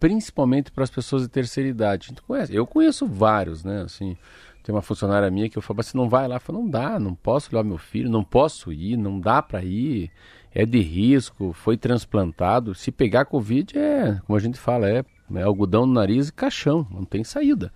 principalmente 0.00 0.72
para 0.72 0.82
as 0.82 0.90
pessoas 0.90 1.22
de 1.22 1.28
terceira 1.28 1.68
idade. 1.68 2.12
Tu 2.12 2.22
conhece? 2.24 2.52
Eu 2.54 2.66
conheço 2.66 3.06
vários, 3.06 3.62
né? 3.62 3.82
Assim, 3.82 4.16
tem 4.64 4.74
uma 4.74 4.82
funcionária 4.82 5.30
minha 5.30 5.48
que 5.48 5.56
eu 5.56 5.62
falo, 5.62 5.80
você 5.82 5.96
não 5.96 6.08
vai 6.08 6.26
lá? 6.26 6.36
Eu 6.36 6.40
falo, 6.40 6.58
não 6.60 6.68
dá, 6.68 6.98
não 6.98 7.14
posso 7.14 7.50
levar 7.54 7.62
meu 7.62 7.78
filho, 7.78 8.10
não 8.10 8.24
posso 8.24 8.72
ir, 8.72 8.96
não 8.96 9.20
dá 9.20 9.40
para 9.40 9.62
ir, 9.62 10.10
é 10.52 10.66
de 10.66 10.80
risco, 10.80 11.52
foi 11.52 11.76
transplantado. 11.76 12.74
Se 12.74 12.90
pegar 12.90 13.26
Covid 13.26 13.78
é, 13.78 14.20
como 14.26 14.36
a 14.36 14.40
gente 14.40 14.58
fala, 14.58 14.90
é, 14.90 15.04
é 15.36 15.42
algodão 15.42 15.86
no 15.86 15.92
nariz 15.92 16.28
e 16.28 16.32
caixão, 16.32 16.84
não 16.90 17.04
tem 17.04 17.22
saída. 17.22 17.72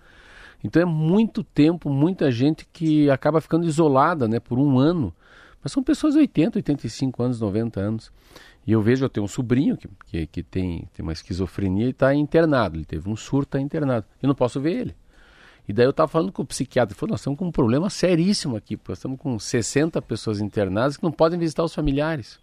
Então 0.65 0.81
é 0.81 0.85
muito 0.85 1.43
tempo, 1.43 1.91
muita 1.91 2.31
gente 2.31 2.67
que 2.73 3.07
acaba 3.11 3.39
ficando 3.39 3.67
isolada 3.67 4.27
né, 4.27 4.39
por 4.39 4.57
um 4.57 4.79
ano. 4.79 5.13
Mas 5.63 5.71
são 5.71 5.83
pessoas 5.83 6.15
de 6.15 6.21
80, 6.21 6.57
85 6.57 7.21
anos, 7.21 7.39
90 7.39 7.79
anos. 7.79 8.11
E 8.65 8.71
eu 8.71 8.81
vejo, 8.81 9.05
eu 9.05 9.09
tenho 9.09 9.25
um 9.25 9.27
sobrinho 9.27 9.77
que, 9.77 9.87
que, 10.07 10.25
que 10.25 10.43
tem, 10.43 10.89
tem 10.91 11.03
uma 11.03 11.13
esquizofrenia 11.13 11.85
e 11.85 11.91
está 11.91 12.15
internado. 12.15 12.77
Ele 12.77 12.85
teve 12.85 13.07
um 13.07 13.15
surto, 13.15 13.49
está 13.49 13.59
internado. 13.59 14.07
Eu 14.19 14.27
não 14.27 14.33
posso 14.33 14.59
ver 14.59 14.73
ele. 14.73 14.95
E 15.67 15.73
daí 15.73 15.85
eu 15.85 15.91
estava 15.91 16.07
falando 16.07 16.31
com 16.31 16.41
o 16.41 16.45
psiquiatra, 16.45 16.93
ele 16.93 16.99
falou, 16.99 17.11
nós 17.11 17.19
estamos 17.19 17.37
com 17.37 17.45
um 17.45 17.51
problema 17.51 17.89
seríssimo 17.89 18.55
aqui, 18.55 18.79
nós 18.87 18.97
estamos 18.97 19.19
com 19.19 19.37
60 19.37 19.99
pessoas 20.03 20.39
internadas 20.39 20.97
que 20.97 21.03
não 21.03 21.11
podem 21.11 21.39
visitar 21.39 21.63
os 21.63 21.73
familiares. 21.73 22.39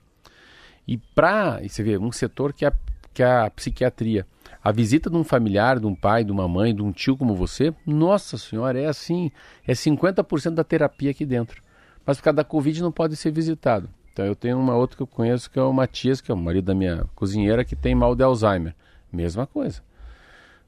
E 0.87 0.97
para, 0.97 1.61
você 1.61 1.83
vê, 1.83 1.99
um 1.99 2.11
setor 2.11 2.53
que 2.53 2.67
é, 2.67 2.73
que 3.15 3.23
é 3.23 3.27
a 3.27 3.51
psiquiatria. 3.51 4.27
A 4.65 4.71
visita 4.71 5.11
de 5.11 5.17
um 5.17 5.25
familiar, 5.25 5.81
de 5.81 5.87
um 5.87 5.95
pai, 5.95 6.23
de 6.23 6.31
uma 6.31 6.47
mãe, 6.47 6.75
de 6.75 6.83
um 6.83 6.93
tio 6.93 7.17
como 7.17 7.35
você, 7.35 7.75
nossa 7.85 8.39
senhora, 8.39 8.79
é 8.79 8.87
assim, 8.87 9.33
é 9.67 9.73
50% 9.73 10.55
da 10.55 10.63
terapia 10.63 11.11
aqui 11.11 11.27
dentro. 11.27 11.61
Mas 12.07 12.19
por 12.19 12.25
causa 12.25 12.37
da 12.37 12.45
Covid 12.45 12.81
não 12.81 12.93
pode 12.93 13.17
ser 13.17 13.33
visitado. 13.33 13.89
Então 14.13 14.25
eu 14.25 14.37
tenho 14.37 14.59
uma 14.59 14.77
outra 14.77 14.97
que 14.97 15.03
eu 15.03 15.07
conheço 15.07 15.51
que 15.51 15.59
é 15.59 15.63
o 15.63 15.73
Matias, 15.73 16.21
que 16.21 16.31
é 16.31 16.35
o 16.35 16.37
marido 16.39 16.67
da 16.67 16.75
minha 16.75 17.07
cozinheira, 17.15 17.65
que 17.65 17.75
tem 17.75 17.95
mal 17.95 18.15
de 18.15 18.23
Alzheimer. 18.23 18.75
Mesma 19.13 19.47
coisa. 19.47 19.83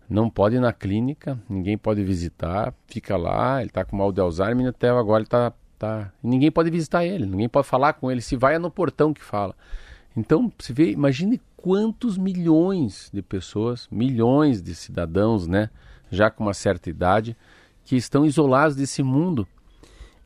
Não 0.09 0.29
pode 0.29 0.57
ir 0.57 0.61
na 0.61 0.73
clínica, 0.73 1.39
ninguém 1.49 1.79
pode 1.79 2.03
visitar, 2.03 2.75
fica 2.87 3.17
lá, 3.17 3.61
ele 3.61 3.71
está 3.71 3.85
com 3.85 3.97
mal 3.97 4.13
de 4.13 4.21
Alzheimer 4.21 4.69
até 4.69 4.89
agora 4.89 5.21
ele 5.21 5.27
está. 5.27 5.53
Tá... 5.79 6.13
Ninguém 6.23 6.51
pode 6.51 6.71
visitar 6.71 7.05
ele, 7.05 7.27
ninguém 7.27 7.49
pode 7.49 7.67
falar 7.67 7.93
com 7.95 8.11
ele. 8.11 8.21
Se 8.21 8.37
vai 8.37 8.57
é 8.57 8.59
no 8.59 8.71
portão 8.71 9.15
que 9.15 9.23
fala. 9.23 9.55
Então, 10.17 10.53
se 10.59 10.73
vê, 10.73 10.91
imagine 10.91 11.41
quantos 11.65 12.19
milhões 12.19 13.09
de 13.11 13.23
pessoas, 13.23 13.89
milhões 13.91 14.61
de 14.63 14.75
cidadãos, 14.75 15.47
né, 15.47 15.71
já 16.11 16.29
com 16.31 16.45
uma 16.45 16.53
certa 16.53 16.91
idade, 16.91 17.35
que 17.87 17.97
estão 17.97 18.27
isolados 18.27 18.77
desse 18.77 19.03
mundo. 19.03 19.49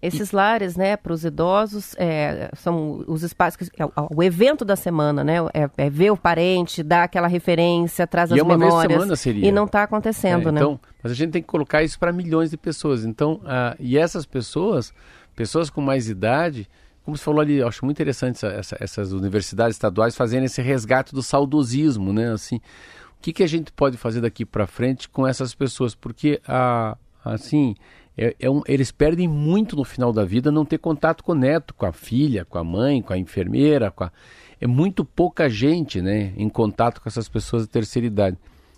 Esses 0.02 0.32
lares, 0.32 0.76
né, 0.76 0.96
para 0.96 1.12
os 1.12 1.24
idosos, 1.24 1.94
é, 1.96 2.50
são 2.56 3.04
os 3.06 3.22
espaços, 3.22 3.68
que, 3.68 3.80
é 3.80 3.86
o- 3.86 3.92
o 4.16 4.22
evento 4.22 4.64
da 4.64 4.74
semana, 4.74 5.22
né, 5.22 5.36
é, 5.54 5.70
é 5.76 5.88
ver 5.90 6.10
o 6.10 6.16
parente, 6.16 6.82
dar 6.82 7.04
aquela 7.04 7.28
referência, 7.28 8.04
traz 8.04 8.30
E 8.30 8.34
as 8.34 8.40
é 8.40 8.42
uma 8.42 8.58
vez 8.58 8.70
por 8.70 8.76
memórias. 8.78 8.92
semana 9.00 9.16
seria. 9.16 9.48
E 9.48 9.52
não 9.52 9.64
está 9.66 9.84
acontecendo, 9.84 10.48
É, 10.48 10.52
né? 10.52 10.60
então, 10.60 10.80
mas 11.02 11.12
a 11.12 11.14
gente 11.14 11.30
tem 11.30 11.42
que 11.42 11.48
colocar 11.48 11.84
isso 11.84 11.98
para 12.00 12.12
milhões 12.12 12.50
de 12.50 12.56
pessoas. 12.56 13.04
Então, 13.04 13.40
ah, 13.44 13.76
e 13.78 13.96
essas 13.96 14.26
pessoas, 14.26 14.92
pessoas 15.36 15.70
com 15.70 15.80
mais 15.80 16.08
idade, 16.08 16.68
como 17.08 17.16
você 17.16 17.24
falou 17.24 17.40
ali, 17.40 17.54
eu 17.54 17.66
acho 17.66 17.82
muito 17.86 17.96
interessante 17.96 18.36
essa- 18.36 18.48
essa- 18.48 18.76
essas 18.78 19.12
universidades 19.12 19.76
estaduais 19.76 20.14
fazerem 20.14 20.44
esse 20.44 20.60
resgate 20.60 21.14
do 21.14 21.22
saudosismo, 21.22 22.12
né? 22.12 22.30
Assim, 22.32 22.56
o 22.56 23.22
que, 23.22 23.32
que 23.32 23.42
a 23.42 23.46
gente 23.46 23.72
pode 23.72 23.96
fazer 23.96 24.20
daqui 24.20 24.44
para 24.44 24.66
frente 24.66 25.08
com 25.08 25.26
essas 25.26 25.54
pessoas? 25.54 25.94
Porque, 25.94 26.38
ah, 26.46 26.98
assim, 27.24 27.74
é- 28.14 28.36
é 28.38 28.50
um- 28.50 28.60
eles 28.66 28.92
perdem 28.92 29.26
muito 29.26 29.74
no 29.74 29.84
final 29.84 30.12
da 30.12 30.22
vida 30.22 30.52
não 30.52 30.66
ter 30.66 30.76
contato 30.76 31.24
com 31.24 31.32
o 31.32 31.34
neto, 31.34 31.72
com 31.72 31.86
a 31.86 31.92
filha, 31.92 32.44
com 32.44 32.58
a 32.58 32.64
mãe, 32.64 33.00
com 33.00 33.14
a 33.14 33.18
enfermeira, 33.18 33.90
com 33.90 34.04
a... 34.04 34.12
é 34.60 34.66
muito 34.66 35.02
pouca 35.02 35.48
gente, 35.48 36.02
né, 36.02 36.34
em 36.36 36.48
contato 36.50 37.00
com 37.00 37.08
essas 37.08 37.26
pessoas 37.26 37.62
de 37.62 37.70
terceira 37.70 38.06
idade. 38.06 38.36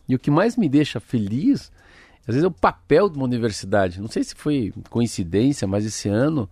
E 0.08 0.14
o 0.14 0.20
que 0.20 0.30
mais 0.30 0.56
me 0.56 0.68
deixa 0.68 1.00
feliz, 1.00 1.72
às 2.20 2.34
vezes 2.36 2.44
é 2.44 2.46
o 2.46 2.50
papel 2.52 3.08
de 3.08 3.16
uma 3.16 3.24
universidade. 3.24 4.00
Não 4.00 4.06
sei 4.08 4.22
se 4.22 4.36
foi 4.36 4.72
coincidência, 4.88 5.66
mas 5.66 5.84
esse 5.84 6.08
ano, 6.08 6.48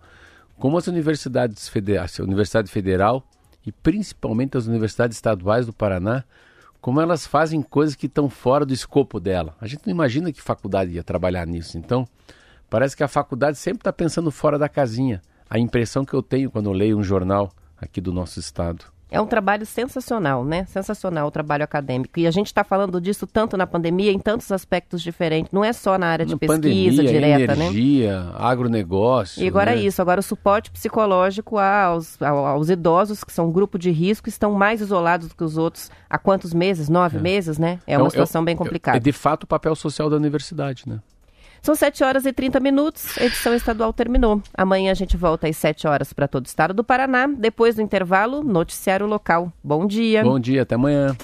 como 0.59 0.77
as 0.77 0.87
universidades 0.87 1.69
federais, 1.69 2.19
a 2.19 2.23
Universidade 2.23 2.69
Federal 2.69 3.23
e 3.65 3.71
principalmente 3.71 4.57
as 4.57 4.67
universidades 4.67 5.17
estaduais 5.17 5.65
do 5.65 5.73
Paraná, 5.73 6.23
como 6.81 7.01
elas 7.01 7.25
fazem 7.25 7.61
coisas 7.61 7.95
que 7.95 8.05
estão 8.05 8.29
fora 8.29 8.65
do 8.65 8.73
escopo 8.73 9.19
dela. 9.19 9.55
A 9.59 9.67
gente 9.67 9.85
não 9.85 9.91
imagina 9.91 10.31
que 10.31 10.41
faculdade 10.41 10.91
ia 10.91 11.03
trabalhar 11.03 11.47
nisso. 11.47 11.77
Então, 11.77 12.07
parece 12.69 12.95
que 12.95 13.03
a 13.03 13.07
faculdade 13.07 13.57
sempre 13.57 13.81
está 13.81 13.91
pensando 13.91 14.31
fora 14.31 14.59
da 14.59 14.69
casinha. 14.69 15.21
A 15.49 15.57
impressão 15.57 16.05
que 16.05 16.13
eu 16.13 16.21
tenho 16.21 16.51
quando 16.51 16.67
eu 16.67 16.73
leio 16.73 16.97
um 16.97 17.03
jornal 17.03 17.51
aqui 17.77 17.99
do 17.99 18.13
nosso 18.13 18.39
estado. 18.39 18.85
É 19.11 19.19
um 19.19 19.25
trabalho 19.25 19.65
sensacional, 19.65 20.45
né? 20.45 20.65
Sensacional 20.65 21.27
o 21.27 21.31
trabalho 21.31 21.63
acadêmico. 21.63 22.19
E 22.19 22.27
a 22.27 22.31
gente 22.31 22.47
está 22.47 22.63
falando 22.63 23.01
disso 23.01 23.25
tanto 23.25 23.57
na 23.57 23.65
pandemia, 23.65 24.11
em 24.11 24.19
tantos 24.19 24.51
aspectos 24.51 25.01
diferentes. 25.01 25.51
Não 25.51 25.63
é 25.63 25.73
só 25.73 25.97
na 25.97 26.07
área 26.07 26.25
de 26.25 26.33
na 26.33 26.37
pesquisa 26.37 26.61
pandemia, 26.61 26.91
direta, 26.91 27.53
energia, 27.53 28.23
né? 28.23 28.31
agronegócio. 28.35 29.43
E 29.43 29.47
agora 29.47 29.71
né? 29.71 29.77
é 29.77 29.81
isso. 29.81 30.01
Agora 30.01 30.19
o 30.19 30.23
suporte 30.23 30.69
psicológico 30.69 31.57
aos, 31.57 32.21
aos 32.21 32.69
idosos, 32.69 33.23
que 33.23 33.33
são 33.33 33.47
um 33.47 33.51
grupo 33.51 33.79
de 33.79 33.89
risco, 33.89 34.29
estão 34.29 34.51
mais 34.53 34.79
isolados 34.79 35.29
do 35.29 35.35
que 35.35 35.43
os 35.43 35.57
outros 35.57 35.89
há 36.07 36.17
quantos 36.19 36.53
meses? 36.53 36.87
Nove 36.87 37.17
é. 37.17 37.21
meses, 37.21 37.57
né? 37.57 37.79
É 37.87 37.97
uma 37.97 38.07
é, 38.07 38.09
situação 38.11 38.45
bem 38.45 38.55
complicada. 38.55 38.97
É 38.97 38.99
de 38.99 39.11
fato 39.11 39.43
o 39.43 39.47
papel 39.47 39.75
social 39.75 40.09
da 40.09 40.17
universidade, 40.17 40.83
né? 40.85 40.99
São 41.61 41.75
7 41.75 42.03
horas 42.03 42.25
e 42.25 42.33
30 42.33 42.59
minutos, 42.59 43.17
a 43.17 43.25
edição 43.25 43.53
estadual 43.53 43.93
terminou. 43.93 44.41
Amanhã 44.53 44.91
a 44.91 44.95
gente 44.95 45.17
volta 45.17 45.47
às 45.47 45.57
7 45.57 45.87
horas 45.87 46.13
para 46.13 46.27
todo 46.27 46.45
o 46.45 46.47
estado 46.47 46.73
do 46.73 46.83
Paraná. 46.83 47.27
Depois 47.27 47.75
do 47.75 47.81
intervalo, 47.81 48.43
noticiário 48.43 49.05
local. 49.05 49.51
Bom 49.63 49.85
dia. 49.85 50.23
Bom 50.23 50.39
dia, 50.39 50.63
até 50.63 50.75
amanhã. 50.75 51.15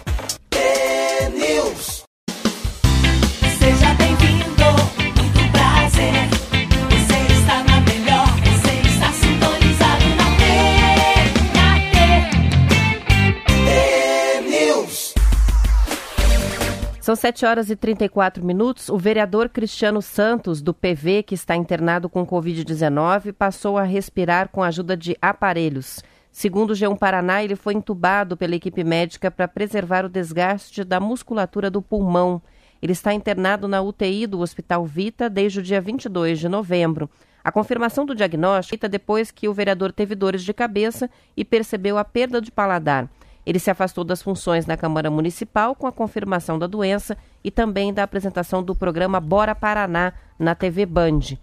São 17.06 17.16
7 17.16 17.46
horas 17.46 17.70
e 17.70 17.76
34 17.76 18.44
minutos. 18.44 18.90
O 18.90 18.98
vereador 18.98 19.48
Cristiano 19.48 20.02
Santos, 20.02 20.60
do 20.60 20.74
PV, 20.74 21.22
que 21.22 21.36
está 21.36 21.56
internado 21.56 22.10
com 22.10 22.26
Covid-19, 22.26 23.32
passou 23.32 23.78
a 23.78 23.84
respirar 23.84 24.50
com 24.50 24.64
a 24.64 24.70
ajuda 24.70 24.98
de 24.98 25.16
aparelhos. 25.22 26.04
Segundo 26.32 26.72
o 26.72 26.74
G1 26.74 26.98
Paraná, 26.98 27.44
ele 27.44 27.56
foi 27.56 27.76
entubado 27.76 28.36
pela 28.36 28.56
equipe 28.56 28.84
médica 28.84 29.30
para 29.30 29.48
preservar 29.48 30.04
o 30.04 30.10
desgaste 30.10 30.84
da 30.84 31.00
musculatura 31.00 31.70
do 31.70 31.80
pulmão. 31.80 32.42
Ele 32.82 32.94
está 32.94 33.14
internado 33.14 33.68
na 33.68 33.84
UTI 33.84 34.26
do 34.26 34.40
Hospital 34.40 34.84
Vita 34.84 35.30
desde 35.30 35.60
o 35.60 35.62
dia 35.62 35.80
22 35.80 36.40
de 36.40 36.50
novembro. 36.50 37.08
A 37.44 37.52
confirmação 37.52 38.04
do 38.04 38.16
diagnóstico 38.16 38.72
feita 38.72 38.90
depois 38.90 39.30
que 39.30 39.48
o 39.48 39.54
vereador 39.54 39.92
teve 39.92 40.16
dores 40.16 40.44
de 40.44 40.56
cabeça 40.56 41.08
e 41.38 41.46
percebeu 41.46 42.00
a 42.00 42.04
perda 42.04 42.42
de 42.42 42.52
paladar. 42.52 43.08
Ele 43.46 43.60
se 43.60 43.70
afastou 43.70 44.04
das 44.04 44.22
funções 44.22 44.66
na 44.66 44.76
Câmara 44.76 45.12
Municipal 45.12 45.76
com 45.76 45.86
a 45.86 45.92
confirmação 45.92 46.58
da 46.58 46.66
doença 46.66 47.18
e 47.44 47.52
também 47.52 47.94
da 47.94 48.04
apresentação 48.04 48.64
do 48.64 48.76
programa 48.76 49.20
Bora 49.20 49.54
Paraná 49.54 50.14
na 50.40 50.56
TV 50.56 50.86
Band. 50.86 51.38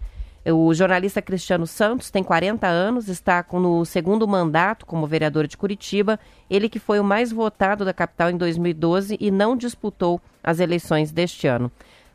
O 0.45 0.73
jornalista 0.73 1.21
Cristiano 1.21 1.65
Santos 1.65 2.11
tem 2.11 2.21
40 2.21 2.67
anos, 2.67 3.07
está 3.07 3.45
no 3.53 3.85
segundo 3.85 4.27
mandato 4.27 4.85
como 4.85 5.07
vereador 5.07 5.47
de 5.47 5.55
Curitiba, 5.55 6.19
ele 6.49 6.67
que 6.67 6.79
foi 6.79 6.99
o 6.99 7.03
mais 7.03 7.31
votado 7.31 7.85
da 7.85 7.93
capital 7.93 8.29
em 8.29 8.35
2012 8.35 9.17
e 9.21 9.31
não 9.31 9.55
disputou 9.55 10.19
as 10.43 10.59
eleições 10.59 11.13
deste 11.13 11.47
ano. 11.47 11.71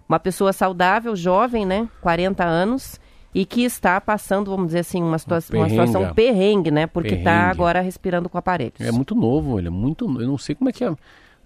Uma 0.06 0.20
pessoa 0.20 0.52
saudável, 0.52 1.16
jovem, 1.16 1.64
né? 1.64 1.88
40 2.02 2.44
anos, 2.44 3.00
e 3.38 3.44
que 3.44 3.62
está 3.62 4.00
passando, 4.00 4.50
vamos 4.50 4.66
dizer 4.66 4.80
assim, 4.80 5.00
uma, 5.00 5.16
situa 5.16 5.38
uma 5.52 5.68
situação 5.68 6.12
perrengue, 6.12 6.72
né? 6.72 6.88
Porque 6.88 7.14
está 7.14 7.48
agora 7.48 7.80
respirando 7.80 8.28
com 8.28 8.36
aparelhos. 8.36 8.80
É 8.80 8.90
muito 8.90 9.14
novo, 9.14 9.60
ele 9.60 9.68
é 9.68 9.70
muito. 9.70 10.06
Eu 10.20 10.26
não 10.26 10.36
sei 10.36 10.56
como 10.56 10.68
é 10.70 10.72
que 10.72 10.82
é. 10.82 10.90
Mas 10.90 10.98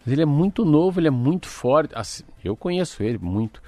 ele 0.06 0.22
é 0.22 0.24
muito 0.24 0.64
novo, 0.64 0.98
ele 0.98 1.08
é 1.08 1.10
muito 1.10 1.48
forte. 1.48 1.92
Assim, 1.94 2.24
eu 2.42 2.56
conheço 2.56 3.02
ele 3.02 3.18
muito. 3.18 3.60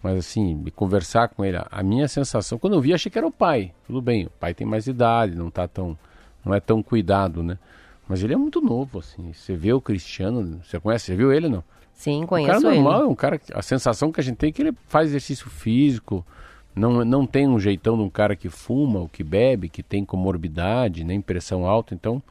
Mas 0.00 0.16
assim, 0.16 0.64
conversar 0.76 1.26
com 1.30 1.44
ele, 1.44 1.58
a 1.68 1.82
minha 1.82 2.06
sensação, 2.06 2.56
quando 2.56 2.74
eu 2.74 2.80
vi, 2.80 2.94
achei 2.94 3.10
que 3.10 3.18
era 3.18 3.26
o 3.26 3.32
pai. 3.32 3.72
Tudo 3.84 4.00
bem, 4.00 4.26
o 4.26 4.30
pai 4.30 4.54
tem 4.54 4.64
mais 4.64 4.86
idade, 4.86 5.34
não 5.34 5.50
tá 5.50 5.66
tão. 5.66 5.98
não 6.44 6.54
é 6.54 6.60
tão 6.60 6.84
cuidado, 6.84 7.42
né? 7.42 7.58
Mas 8.08 8.22
ele 8.22 8.32
é 8.32 8.36
muito 8.36 8.60
novo, 8.60 9.00
assim. 9.00 9.32
Você 9.32 9.56
vê 9.56 9.72
o 9.72 9.80
Cristiano, 9.80 10.60
você 10.62 10.78
conhece, 10.78 11.06
você 11.06 11.16
viu 11.16 11.32
ele 11.32 11.48
não? 11.48 11.64
Sim, 11.92 12.26
conheço 12.26 12.60
um 12.60 12.62
cara 12.62 12.74
normal, 12.76 13.00
ele. 13.00 13.02
É 13.02 13.06
um 13.08 13.14
cara, 13.16 13.40
a 13.52 13.62
sensação 13.62 14.12
que 14.12 14.20
a 14.20 14.22
gente 14.22 14.36
tem 14.36 14.50
é 14.50 14.52
que 14.52 14.62
ele 14.62 14.72
faz 14.86 15.08
exercício 15.08 15.50
físico, 15.50 16.24
não, 16.74 17.04
não 17.04 17.26
tem 17.26 17.46
um 17.46 17.60
jeitão 17.60 17.96
de 17.96 18.02
um 18.02 18.08
cara 18.08 18.34
que 18.34 18.48
fuma 18.48 19.00
ou 19.00 19.08
que 19.08 19.22
bebe, 19.22 19.68
que 19.68 19.82
tem 19.82 20.04
comorbidade, 20.04 21.04
nem 21.04 21.20
pressão 21.20 21.66
alta. 21.66 21.94
Então, 21.94 22.22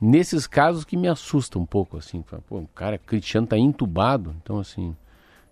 nesses 0.00 0.46
casos 0.46 0.84
que 0.84 0.96
me 0.96 1.08
assusta 1.08 1.58
um 1.58 1.66
pouco, 1.66 1.96
assim. 1.96 2.24
Pô, 2.48 2.58
o 2.58 2.68
cara 2.68 2.98
Cristiano 2.98 3.46
tá 3.46 3.58
entubado. 3.58 4.34
Então, 4.42 4.60
assim, 4.60 4.94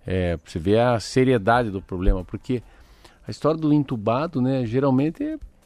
é, 0.06 0.38
você 0.44 0.58
vê 0.58 0.78
a 0.78 1.00
seriedade 1.00 1.70
do 1.70 1.82
problema. 1.82 2.24
Porque 2.24 2.62
a 3.26 3.30
história 3.30 3.58
do 3.60 3.72
entubado, 3.72 4.40
né, 4.40 4.64
geralmente 4.64 5.24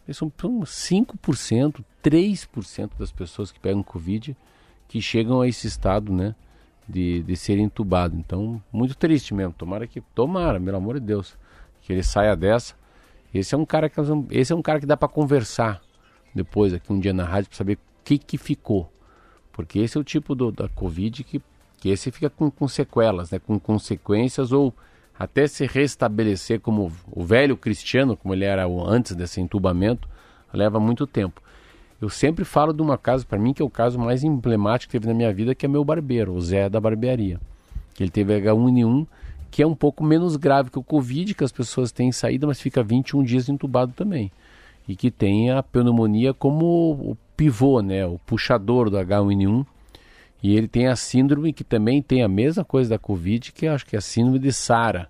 é, 0.08 0.12
são 0.12 0.30
5%, 0.30 1.84
3% 2.02 2.90
das 2.98 3.12
pessoas 3.12 3.52
que 3.52 3.60
pegam 3.60 3.82
Covid 3.82 4.34
que 4.88 5.02
chegam 5.02 5.40
a 5.40 5.48
esse 5.48 5.66
estado, 5.66 6.12
né? 6.12 6.34
De, 6.88 7.20
de 7.24 7.36
ser 7.36 7.58
entubado. 7.58 8.16
Então, 8.16 8.62
muito 8.72 8.94
triste 8.94 9.34
mesmo. 9.34 9.52
Tomara 9.52 9.88
que. 9.88 10.00
Tomara, 10.14 10.60
pelo 10.60 10.76
amor 10.76 11.00
de 11.00 11.06
Deus 11.06 11.36
que 11.86 11.92
ele 11.92 12.02
saia 12.02 12.34
dessa. 12.34 12.74
Esse 13.32 13.54
é 13.54 13.58
um 13.58 13.64
cara 13.64 13.88
que 13.88 14.00
esse 14.30 14.52
é 14.52 14.56
um 14.56 14.62
cara 14.62 14.80
que 14.80 14.86
dá 14.86 14.96
para 14.96 15.08
conversar 15.08 15.80
depois 16.34 16.74
aqui 16.74 16.92
um 16.92 16.98
dia 16.98 17.12
na 17.12 17.24
rádio 17.24 17.48
para 17.48 17.56
saber 17.56 17.74
o 17.74 17.78
que 18.04 18.18
que 18.18 18.36
ficou. 18.36 18.90
Porque 19.52 19.78
esse 19.78 19.96
é 19.96 20.00
o 20.00 20.04
tipo 20.04 20.34
do, 20.34 20.50
da 20.50 20.68
Covid 20.68 21.22
que, 21.22 21.40
que 21.78 21.88
esse 21.88 22.10
fica 22.10 22.28
com, 22.28 22.50
com 22.50 22.66
sequelas, 22.66 23.30
né, 23.30 23.38
com 23.38 23.58
consequências 23.58 24.50
ou 24.50 24.74
até 25.16 25.46
se 25.46 25.64
restabelecer 25.64 26.60
como 26.60 26.92
o 27.10 27.24
velho 27.24 27.56
cristiano, 27.56 28.16
como 28.16 28.34
ele 28.34 28.44
era 28.44 28.66
antes 28.66 29.14
desse 29.14 29.40
entubamento, 29.40 30.08
leva 30.52 30.80
muito 30.80 31.06
tempo. 31.06 31.40
Eu 32.00 32.10
sempre 32.10 32.44
falo 32.44 32.72
de 32.72 32.82
uma 32.82 32.98
casa, 32.98 33.24
para 33.24 33.38
mim, 33.38 33.54
que 33.54 33.62
é 33.62 33.64
o 33.64 33.70
caso 33.70 33.98
mais 33.98 34.24
emblemático 34.24 34.90
que 34.90 34.98
teve 34.98 35.06
na 35.06 35.14
minha 35.14 35.32
vida, 35.32 35.54
que 35.54 35.64
é 35.64 35.68
meu 35.68 35.84
barbeiro, 35.84 36.34
o 36.34 36.40
Zé 36.40 36.68
da 36.68 36.80
Barbearia. 36.80 37.40
Que 37.94 38.02
ele 38.02 38.10
teve 38.10 38.38
H1N1 38.38 39.06
que 39.50 39.62
é 39.62 39.66
um 39.66 39.74
pouco 39.74 40.04
menos 40.04 40.36
grave 40.36 40.70
que 40.70 40.78
o 40.78 40.82
Covid, 40.82 41.34
que 41.34 41.44
as 41.44 41.52
pessoas 41.52 41.92
têm 41.92 42.12
saída, 42.12 42.46
mas 42.46 42.60
fica 42.60 42.82
21 42.82 43.22
dias 43.22 43.48
entubado 43.48 43.92
também. 43.92 44.30
E 44.88 44.94
que 44.94 45.10
tem 45.10 45.50
a 45.50 45.62
pneumonia 45.62 46.32
como 46.32 46.64
o 46.92 47.16
pivô, 47.36 47.80
né, 47.80 48.06
o 48.06 48.18
puxador 48.18 48.90
do 48.90 48.96
H1N1. 48.96 49.66
E 50.42 50.56
ele 50.56 50.68
tem 50.68 50.86
a 50.86 50.94
síndrome 50.94 51.52
que 51.52 51.64
também 51.64 52.02
tem 52.02 52.22
a 52.22 52.28
mesma 52.28 52.64
coisa 52.64 52.90
da 52.90 52.98
Covid, 52.98 53.52
que 53.52 53.66
acho 53.66 53.86
que 53.86 53.96
é 53.96 53.98
a 53.98 54.02
síndrome 54.02 54.38
de 54.38 54.52
Sara, 54.52 55.08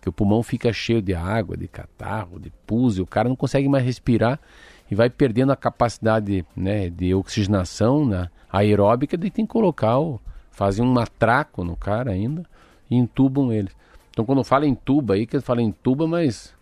que 0.00 0.08
o 0.08 0.12
pulmão 0.12 0.42
fica 0.42 0.72
cheio 0.72 1.02
de 1.02 1.14
água, 1.14 1.56
de 1.56 1.66
catarro, 1.66 2.38
de 2.38 2.52
pus, 2.66 2.98
e 2.98 3.02
o 3.02 3.06
cara 3.06 3.28
não 3.28 3.36
consegue 3.36 3.68
mais 3.68 3.84
respirar 3.84 4.38
e 4.90 4.94
vai 4.94 5.10
perdendo 5.10 5.52
a 5.52 5.56
capacidade 5.56 6.46
né, 6.56 6.88
de 6.88 7.14
oxigenação 7.14 8.06
né, 8.06 8.28
aeróbica, 8.50 9.16
e 9.16 9.30
tem 9.30 9.44
que 9.44 9.52
colocar, 9.52 9.98
o, 9.98 10.20
fazer 10.50 10.82
um 10.82 10.92
matraco 10.92 11.64
no 11.64 11.76
cara 11.76 12.12
ainda 12.12 12.44
e 12.90 12.96
entubam 12.96 13.52
eles. 13.52 13.74
Então 14.10 14.24
quando 14.24 14.42
fala 14.44 14.66
em 14.66 14.74
tuba 14.74 15.14
aí, 15.14 15.26
que 15.26 15.40
fala 15.40 15.62
em 15.62 15.70
tuba, 15.70 16.06
mas 16.06 16.54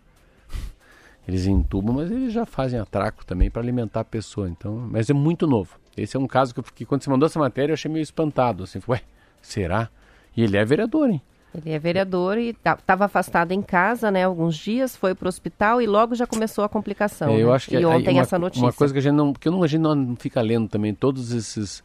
eles 1.26 1.46
entubam, 1.46 1.94
mas 1.94 2.10
eles 2.10 2.32
já 2.32 2.44
fazem 2.44 2.78
atraco 2.78 3.24
também 3.24 3.50
para 3.50 3.62
alimentar 3.62 4.00
a 4.00 4.04
pessoa. 4.04 4.48
Então, 4.48 4.88
mas 4.90 5.08
é 5.10 5.14
muito 5.14 5.46
novo. 5.46 5.78
Esse 5.96 6.16
é 6.16 6.20
um 6.20 6.26
caso 6.26 6.52
que, 6.52 6.60
eu, 6.60 6.64
que 6.64 6.84
quando 6.84 7.02
você 7.02 7.10
mandou 7.10 7.26
essa 7.26 7.38
matéria 7.38 7.72
eu 7.72 7.74
achei 7.74 7.90
meio 7.90 8.02
espantado, 8.02 8.64
assim, 8.64 8.80
ué, 8.86 9.00
será? 9.40 9.88
E 10.36 10.42
ele 10.42 10.56
é 10.56 10.64
vereador, 10.64 11.08
hein? 11.08 11.22
Ele 11.54 11.70
é 11.70 11.78
vereador 11.78 12.36
e 12.36 12.50
estava 12.50 13.06
afastado 13.06 13.52
em 13.52 13.62
casa, 13.62 14.10
né, 14.10 14.24
alguns 14.24 14.56
dias, 14.56 14.94
foi 14.94 15.14
para 15.14 15.24
o 15.24 15.28
hospital 15.28 15.80
e 15.80 15.86
logo 15.86 16.14
já 16.14 16.26
começou 16.26 16.64
a 16.64 16.68
complicação. 16.68 17.30
É, 17.30 17.40
eu 17.40 17.48
né? 17.48 17.54
acho 17.54 17.68
que 17.70 17.76
e 17.76 17.86
ontem 17.86 18.14
uma, 18.14 18.20
essa 18.20 18.38
notícia. 18.38 18.66
Uma 18.66 18.72
coisa 18.74 18.92
que 18.92 18.98
a 18.98 19.02
gente 19.02 19.14
não, 19.14 19.32
que 19.32 19.48
a 19.48 19.66
gente 19.66 19.80
não 19.80 20.16
fica 20.16 20.42
lendo 20.42 20.68
também 20.68 20.94
todos 20.94 21.32
esses, 21.32 21.82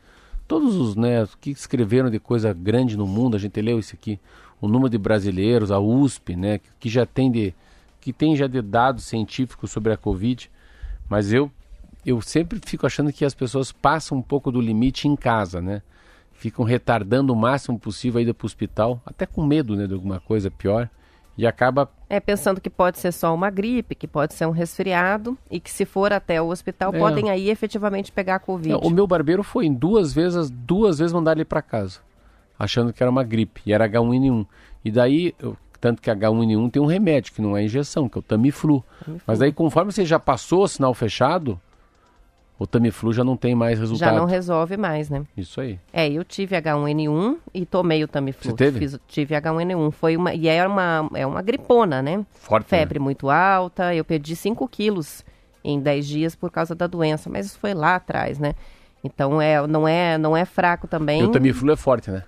todos 0.48 0.76
os, 0.76 0.96
né, 0.96 1.28
que 1.40 1.52
escreveram 1.52 2.10
de 2.10 2.20
coisa 2.20 2.54
grande 2.54 2.98
no 2.98 3.08
mundo, 3.08 3.36
a 3.36 3.40
gente 3.40 3.60
leu 3.62 3.80
isso 3.80 3.96
aqui. 3.96 4.20
O 4.60 4.68
número 4.68 4.90
de 4.90 4.98
brasileiros, 4.98 5.72
a 5.72 5.80
USP, 5.80 6.36
né, 6.36 6.60
que 6.80 6.90
já 6.90 7.06
tem 7.06 7.32
de 7.32 7.54
que 8.00 8.12
tem 8.12 8.36
já 8.36 8.48
de 8.48 8.62
dados 8.64 9.04
científicos 9.04 9.70
sobre 9.70 9.94
a 9.94 9.98
Covid, 9.98 10.50
mas 11.08 11.32
eu 11.32 11.52
eu 12.04 12.20
sempre 12.20 12.60
fico 12.66 12.86
achando 12.86 13.14
que 13.14 13.24
as 13.24 13.36
pessoas 13.36 13.72
passam 13.72 14.18
um 14.18 14.22
pouco 14.22 14.52
do 14.52 14.60
limite 14.60 15.08
em 15.08 15.16
casa, 15.16 15.62
né? 15.62 15.84
Ficam 16.34 16.66
retardando 16.66 17.32
o 17.32 17.36
máximo 17.36 17.80
possível 17.80 18.18
a 18.18 18.22
ida 18.24 18.34
para 18.34 18.46
o 18.46 18.48
hospital, 18.48 19.00
até 19.06 19.28
com 19.28 19.46
medo, 19.46 19.76
né, 19.76 19.86
de 19.86 19.94
alguma 19.94 20.20
coisa 20.20 20.50
pior, 20.50 20.90
e 21.38 21.48
acaba 21.48 21.90
é 22.10 22.20
pensando 22.20 22.60
que 22.60 22.70
pode 22.70 23.00
ser 23.00 23.12
só 23.12 23.34
uma 23.34 23.50
gripe, 23.50 23.96
que 23.96 24.08
pode 24.08 24.34
ser 24.34 24.46
um 24.46 24.52
resfriado 24.52 25.38
e 25.50 25.60
que 25.60 25.72
se 25.72 25.86
for 25.86 26.12
até 26.12 26.42
o 26.42 26.48
hospital 26.48 26.94
é. 26.94 27.00
podem 27.00 27.30
aí 27.30 27.50
efetivamente 27.50 28.12
pegar 28.12 28.36
a 28.36 28.40
Covid. 28.40 28.76
o 28.76 28.90
meu 28.90 29.08
barbeiro 29.08 29.44
foi 29.44 29.66
em 29.66 29.74
duas 29.74 30.14
vezes, 30.14 30.50
duas 30.50 31.00
vezes 31.00 31.14
mandar 31.14 31.34
ele 31.34 31.46
para 31.46 31.62
casa 31.62 32.00
achando 32.62 32.94
que 32.94 33.02
era 33.02 33.10
uma 33.10 33.24
gripe, 33.24 33.62
e 33.66 33.74
era 33.74 33.90
H1N1. 33.90 34.46
E 34.86 34.92
daí, 34.92 35.34
tanto 35.80 36.02
que 36.02 36.12
H1N1 36.12 36.72
tem 36.72 36.82
um 36.82 36.86
remédio, 36.86 37.34
que 37.34 37.42
não 37.42 37.58
é 37.58 37.64
injeção, 37.64 38.08
que 38.08 38.18
é 38.18 38.20
o 38.20 38.22
Tamiflu. 38.22 38.84
Tamiflu. 39.04 39.22
Mas 39.26 39.40
daí, 39.40 39.52
conforme 39.52 39.92
você 39.92 40.06
já 40.06 40.20
passou 40.20 40.64
o 40.64 40.68
sinal 40.68 40.94
fechado, 40.94 41.60
o 42.62 42.68
Tamiflu 42.68 43.12
já 43.12 43.24
não 43.24 43.36
tem 43.36 43.56
mais 43.56 43.80
resultado. 43.80 44.10
Já 44.12 44.16
não 44.16 44.26
resolve 44.26 44.78
mais, 44.78 45.10
né? 45.10 45.24
Isso 45.36 45.60
aí. 45.60 45.80
É, 45.92 46.08
eu 46.08 46.24
tive 46.24 46.56
H1N1 46.56 47.38
e 47.56 47.66
tomei 47.66 48.04
o 48.04 48.08
Tamiflu. 48.08 48.52
Você 48.52 48.56
teve? 48.56 48.78
Fiz, 48.78 49.00
tive 49.08 49.34
H1N1. 49.34 49.92
Foi 49.92 50.16
uma, 50.16 50.32
e 50.32 50.48
é 50.48 50.68
uma, 50.68 51.10
é 51.16 51.26
uma 51.26 51.42
gripona, 51.42 52.04
né? 52.04 52.24
Forte, 52.34 52.68
Febre 52.70 53.00
né? 53.00 53.04
muito 53.04 53.32
alta. 53.32 53.96
Eu 53.96 54.06
perdi 54.06 54.36
5 54.36 54.68
quilos 54.68 55.26
em 55.64 55.80
10 55.80 56.08
dias 56.08 56.36
por 56.36 56.52
causa 56.52 56.76
da 56.76 56.86
doença. 56.86 57.32
Mas 57.32 57.48
isso 57.48 57.58
foi 57.58 57.74
lá 57.74 57.96
atrás, 57.96 58.38
né? 58.38 58.54
Então 59.04 59.42
é, 59.42 59.66
não, 59.66 59.88
é, 59.88 60.20
não 60.20 60.38
é 60.38 60.46
fraco 60.46 60.88
também. 60.88 61.22
E 61.22 61.24
o 61.24 61.30
Tamiflu 61.32 61.72
é 61.72 61.76
forte, 61.76 62.12
né? 62.12 62.24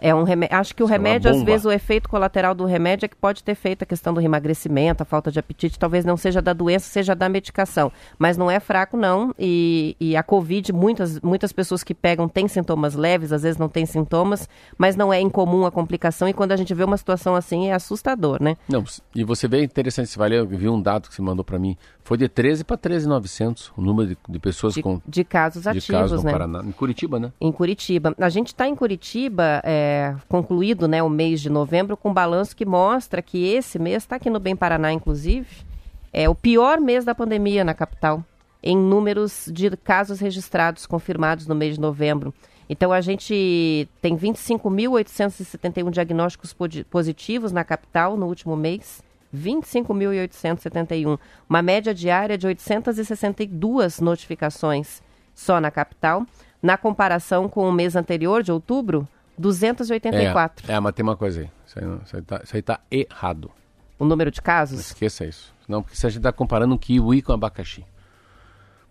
É 0.00 0.14
um 0.14 0.22
remédio. 0.22 0.56
Acho 0.56 0.74
que 0.74 0.82
o 0.82 0.86
Isso 0.86 0.94
é 0.94 0.96
remédio, 0.96 1.30
às 1.30 1.36
bomba. 1.38 1.50
vezes, 1.50 1.66
o 1.66 1.72
efeito 1.72 2.08
colateral 2.08 2.54
do 2.54 2.64
remédio 2.64 3.06
é 3.06 3.08
que 3.08 3.16
pode 3.16 3.42
ter 3.42 3.54
feito 3.54 3.82
a 3.82 3.86
questão 3.86 4.12
do 4.12 4.20
emagrecimento, 4.20 5.02
a 5.02 5.06
falta 5.06 5.30
de 5.30 5.38
apetite. 5.38 5.78
Talvez 5.78 6.04
não 6.04 6.16
seja 6.16 6.40
da 6.42 6.52
doença, 6.52 6.88
seja 6.88 7.14
da 7.14 7.28
medicação. 7.28 7.90
Mas 8.18 8.36
não 8.36 8.50
é 8.50 8.60
fraco, 8.60 8.96
não. 8.96 9.34
E, 9.38 9.96
e 10.00 10.16
a 10.16 10.22
Covid, 10.22 10.72
muitas, 10.72 11.20
muitas 11.20 11.52
pessoas 11.52 11.82
que 11.82 11.94
pegam 11.94 12.28
têm 12.28 12.48
sintomas 12.48 12.94
leves, 12.94 13.32
às 13.32 13.42
vezes 13.42 13.58
não 13.58 13.68
têm 13.68 13.86
sintomas, 13.86 14.48
mas 14.78 14.96
não 14.96 15.12
é 15.12 15.20
incomum 15.20 15.66
a 15.66 15.70
complicação. 15.70 16.28
E 16.28 16.32
quando 16.32 16.52
a 16.52 16.56
gente 16.56 16.72
vê 16.74 16.84
uma 16.84 16.96
situação 16.96 17.34
assim, 17.34 17.68
é 17.68 17.74
assustador, 17.74 18.42
né? 18.42 18.56
Não, 18.68 18.84
e 19.14 19.24
você 19.24 19.48
vê 19.48 19.62
interessante, 19.62 20.08
se 20.08 20.18
valeu, 20.18 20.48
eu 20.50 20.58
vi 20.58 20.68
um 20.68 20.80
dado 20.80 21.08
que 21.08 21.14
você 21.14 21.22
mandou 21.22 21.44
para 21.44 21.58
mim. 21.58 21.76
Foi 22.02 22.16
de 22.16 22.28
13 22.28 22.62
para 22.62 22.76
13,900 22.76 23.72
o 23.76 23.82
número 23.82 24.10
de, 24.10 24.18
de 24.28 24.38
pessoas 24.38 24.74
De, 24.74 24.82
com 24.82 25.00
de 25.06 25.24
casos 25.24 25.64
de 25.64 25.68
ativos, 25.70 25.86
casos 25.88 26.18
no 26.22 26.26
né? 26.26 26.32
Paraná. 26.32 26.62
Em 26.64 26.70
Curitiba, 26.70 27.18
né? 27.18 27.32
em 27.40 27.50
Curitiba. 27.50 28.14
A 28.18 28.28
gente 28.28 28.48
está 28.48 28.68
em 28.68 28.76
Curitiba, 28.76 29.60
é, 29.64 29.85
concluído 30.28 30.86
né, 30.88 31.02
o 31.02 31.08
mês 31.08 31.40
de 31.40 31.50
novembro, 31.50 31.96
com 31.96 32.10
um 32.10 32.14
balanço 32.14 32.56
que 32.56 32.64
mostra 32.64 33.22
que 33.22 33.46
esse 33.46 33.78
mês, 33.78 34.02
está 34.02 34.16
aqui 34.16 34.30
no 34.30 34.40
Bem 34.40 34.56
Paraná, 34.56 34.92
inclusive, 34.92 35.48
é 36.12 36.28
o 36.28 36.34
pior 36.34 36.80
mês 36.80 37.04
da 37.04 37.14
pandemia 37.14 37.64
na 37.64 37.74
capital, 37.74 38.24
em 38.62 38.76
números 38.76 39.50
de 39.52 39.70
casos 39.76 40.20
registrados, 40.20 40.86
confirmados 40.86 41.46
no 41.46 41.54
mês 41.54 41.74
de 41.74 41.80
novembro. 41.80 42.32
Então, 42.68 42.92
a 42.92 43.00
gente 43.00 43.88
tem 44.02 44.16
25.871 44.16 45.90
diagnósticos 45.90 46.54
positivos 46.90 47.52
na 47.52 47.62
capital 47.62 48.16
no 48.16 48.26
último 48.26 48.56
mês. 48.56 49.04
25.871. 49.34 51.18
Uma 51.48 51.62
média 51.62 51.94
diária 51.94 52.38
de 52.38 52.46
862 52.46 54.00
notificações 54.00 55.02
só 55.34 55.60
na 55.60 55.70
capital. 55.70 56.26
Na 56.62 56.76
comparação 56.76 57.48
com 57.48 57.68
o 57.68 57.72
mês 57.72 57.94
anterior, 57.94 58.42
de 58.42 58.50
outubro, 58.50 59.06
284. 59.38 60.70
É, 60.70 60.74
é, 60.74 60.80
mas 60.80 60.94
tem 60.94 61.02
uma 61.02 61.16
coisa 61.16 61.40
aí. 61.40 61.50
Isso 61.66 61.78
aí, 61.78 61.84
não- 61.84 62.00
isso 62.04 62.16
aí 62.16 62.22
tá, 62.22 62.40
isso 62.42 62.56
aí 62.56 62.62
tá 62.62 62.80
errado. 62.90 63.50
O 63.98 64.04
número 64.04 64.30
de 64.30 64.40
Não 64.40 64.44
casos? 64.44 64.80
esqueça 64.80 65.24
isso. 65.24 65.54
Não, 65.68 65.82
porque 65.82 65.96
se 65.96 66.06
a 66.06 66.10
gente 66.10 66.18
está 66.18 66.32
comparando 66.32 66.74
um 66.74 66.78
kiwi 66.78 67.22
com 67.22 67.32
abacaxi. 67.32 67.84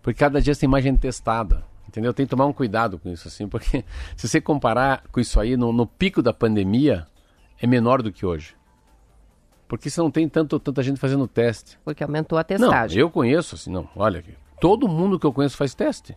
Porque 0.02 0.18
cada 0.18 0.40
dia 0.40 0.54
tem 0.54 0.68
mais 0.68 0.84
gente 0.84 0.98
testada. 0.98 1.64
Entendeu? 1.88 2.12
Tem 2.12 2.26
que 2.26 2.30
tomar 2.30 2.46
um 2.46 2.52
cuidado 2.52 2.98
com 2.98 3.08
isso, 3.08 3.28
assim, 3.28 3.48
porque 3.48 3.84
se 4.16 4.28
você 4.28 4.40
comparar 4.40 5.04
com 5.10 5.20
isso 5.20 5.38
aí, 5.40 5.56
no, 5.56 5.72
no 5.72 5.86
pico 5.86 6.20
da 6.20 6.32
pandemia, 6.32 7.06
é 7.60 7.66
menor 7.66 8.02
do 8.02 8.12
que 8.12 8.26
hoje. 8.26 8.54
Porque 9.68 9.88
você 9.88 10.00
não 10.00 10.10
tem 10.10 10.28
tanto, 10.28 10.58
tanta 10.60 10.82
gente 10.82 10.98
fazendo 11.00 11.26
teste. 11.26 11.78
Porque 11.84 12.02
aumentou 12.04 12.36
a 12.38 12.42
Não, 12.42 12.44
testagem. 12.46 12.98
eu 13.00 13.10
conheço, 13.10 13.54
assim, 13.54 13.70
não, 13.70 13.88
olha 13.96 14.18
aqui. 14.20 14.34
Todo 14.60 14.86
mundo 14.88 15.18
que 15.18 15.26
eu 15.26 15.32
conheço 15.32 15.56
faz 15.56 15.74
teste. 15.74 16.16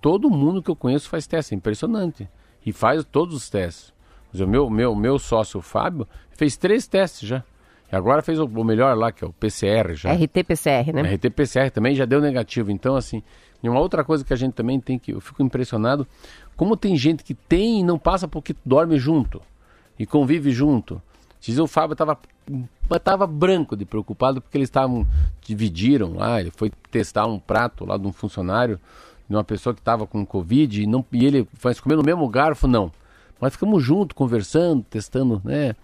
Todo 0.00 0.30
mundo 0.30 0.62
que 0.62 0.70
eu 0.70 0.76
conheço 0.76 1.08
faz 1.08 1.26
teste, 1.26 1.54
é 1.54 1.56
impressionante. 1.56 2.28
E 2.66 2.72
faz 2.72 3.04
todos 3.04 3.34
os 3.34 3.48
testes. 3.48 3.94
O 4.34 4.46
meu, 4.46 4.68
meu, 4.68 4.94
meu 4.94 5.18
sócio, 5.18 5.60
o 5.60 5.62
Fábio, 5.62 6.06
fez 6.32 6.56
três 6.56 6.86
testes 6.86 7.26
já. 7.26 7.42
E 7.90 7.94
agora 7.94 8.20
fez 8.20 8.38
o, 8.38 8.44
o 8.44 8.64
melhor 8.64 8.96
lá, 8.96 9.12
que 9.12 9.24
é 9.24 9.26
o 9.26 9.32
PCR 9.32 9.94
já. 9.94 10.12
RT-PCR, 10.12 10.92
né? 10.92 11.02
RT-PCR 11.14 11.70
também 11.70 11.94
já 11.94 12.04
deu 12.04 12.20
negativo. 12.20 12.70
Então, 12.72 12.96
assim, 12.96 13.22
e 13.62 13.68
uma 13.68 13.80
outra 13.80 14.04
coisa 14.04 14.24
que 14.24 14.32
a 14.32 14.36
gente 14.36 14.54
também 14.54 14.80
tem 14.80 14.98
que. 14.98 15.12
Eu 15.12 15.20
fico 15.20 15.42
impressionado, 15.42 16.06
como 16.56 16.76
tem 16.76 16.96
gente 16.96 17.22
que 17.22 17.34
tem 17.34 17.80
e 17.80 17.82
não 17.82 17.98
passa 17.98 18.26
porque 18.26 18.54
dorme 18.64 18.98
junto 18.98 19.40
e 19.98 20.04
convive 20.04 20.50
junto. 20.50 21.00
Diz 21.40 21.58
o 21.58 21.66
Fábio 21.66 21.92
estava 21.92 22.18
tava 23.02 23.26
branco 23.26 23.76
de 23.76 23.84
preocupado 23.84 24.40
porque 24.40 24.58
eles 24.58 24.68
estavam. 24.68 25.06
dividiram 25.40 26.14
lá, 26.14 26.40
ele 26.40 26.50
foi 26.50 26.70
testar 26.90 27.26
um 27.26 27.38
prato 27.38 27.84
lá 27.84 27.96
de 27.96 28.06
um 28.06 28.12
funcionário, 28.12 28.80
de 29.28 29.34
uma 29.34 29.44
pessoa 29.44 29.74
que 29.74 29.80
estava 29.80 30.06
com 30.06 30.24
Covid, 30.24 30.82
e, 30.82 30.86
não, 30.86 31.04
e 31.12 31.24
ele 31.24 31.48
foi 31.54 31.74
comer 31.76 31.96
no 31.96 32.02
mesmo 32.02 32.28
garfo, 32.28 32.66
não. 32.66 32.90
Mas 33.40 33.52
ficamos 33.52 33.82
juntos, 33.82 34.14
conversando, 34.16 34.84
testando, 34.88 35.42
né? 35.44 35.74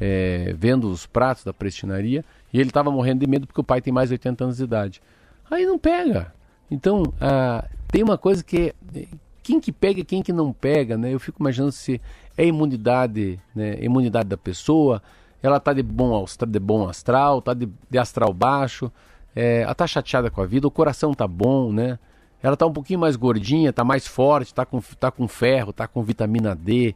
é, 0.00 0.54
vendo 0.56 0.90
os 0.90 1.06
pratos 1.06 1.44
da 1.44 1.52
prestinaria, 1.52 2.24
e 2.52 2.58
ele 2.58 2.70
estava 2.70 2.90
morrendo 2.90 3.20
de 3.20 3.26
medo 3.26 3.46
porque 3.46 3.60
o 3.60 3.64
pai 3.64 3.80
tem 3.80 3.92
mais 3.92 4.08
de 4.08 4.14
80 4.14 4.44
anos 4.44 4.56
de 4.56 4.64
idade. 4.64 5.02
Aí 5.50 5.66
não 5.66 5.78
pega. 5.78 6.32
Então, 6.70 7.02
ah, 7.20 7.66
tem 7.88 8.02
uma 8.02 8.16
coisa 8.16 8.42
que 8.42 8.74
é, 8.94 9.06
quem 9.42 9.60
que 9.60 9.72
pega 9.72 10.00
e 10.00 10.04
quem 10.04 10.22
que 10.22 10.32
não 10.32 10.52
pega, 10.52 10.96
né? 10.96 11.12
Eu 11.12 11.20
fico 11.20 11.42
imaginando 11.42 11.72
se 11.72 12.00
é 12.36 12.46
imunidade, 12.46 13.38
né? 13.54 13.76
Imunidade 13.82 14.28
da 14.28 14.36
pessoa, 14.36 15.02
ela 15.42 15.58
tá 15.58 15.72
de 15.72 15.82
bom, 15.82 16.22
astra- 16.22 16.48
de 16.48 16.58
bom 16.58 16.88
astral, 16.88 17.42
tá 17.42 17.52
de, 17.52 17.68
de 17.88 17.98
astral 17.98 18.32
baixo, 18.32 18.90
é, 19.34 19.62
ela 19.62 19.74
tá 19.74 19.86
chateada 19.86 20.30
com 20.30 20.40
a 20.40 20.46
vida, 20.46 20.66
o 20.66 20.70
coração 20.70 21.12
tá 21.12 21.26
bom, 21.26 21.72
né? 21.72 21.98
Ela 22.42 22.56
tá 22.56 22.66
um 22.66 22.72
pouquinho 22.72 22.98
mais 22.98 23.16
gordinha, 23.16 23.72
tá 23.72 23.84
mais 23.84 24.06
forte, 24.06 24.54
tá 24.54 24.64
com, 24.64 24.80
tá 24.98 25.10
com 25.10 25.28
ferro, 25.28 25.72
tá 25.72 25.86
com 25.86 26.02
vitamina 26.02 26.54
D, 26.54 26.94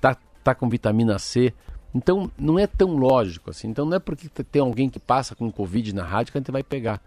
tá, 0.00 0.16
tá 0.42 0.54
com 0.54 0.68
vitamina 0.68 1.18
C. 1.18 1.52
Então 1.94 2.30
não 2.38 2.58
é 2.58 2.66
tão 2.66 2.96
lógico 2.96 3.50
assim. 3.50 3.68
Então 3.68 3.84
não 3.84 3.96
é 3.96 4.00
porque 4.00 4.28
tem 4.28 4.62
alguém 4.62 4.88
que 4.88 4.98
passa 4.98 5.34
com 5.34 5.50
Covid 5.50 5.94
na 5.94 6.04
rádio 6.04 6.32
que 6.32 6.38
a 6.38 6.40
gente 6.40 6.50
vai 6.50 6.62
pegar. 6.62 7.00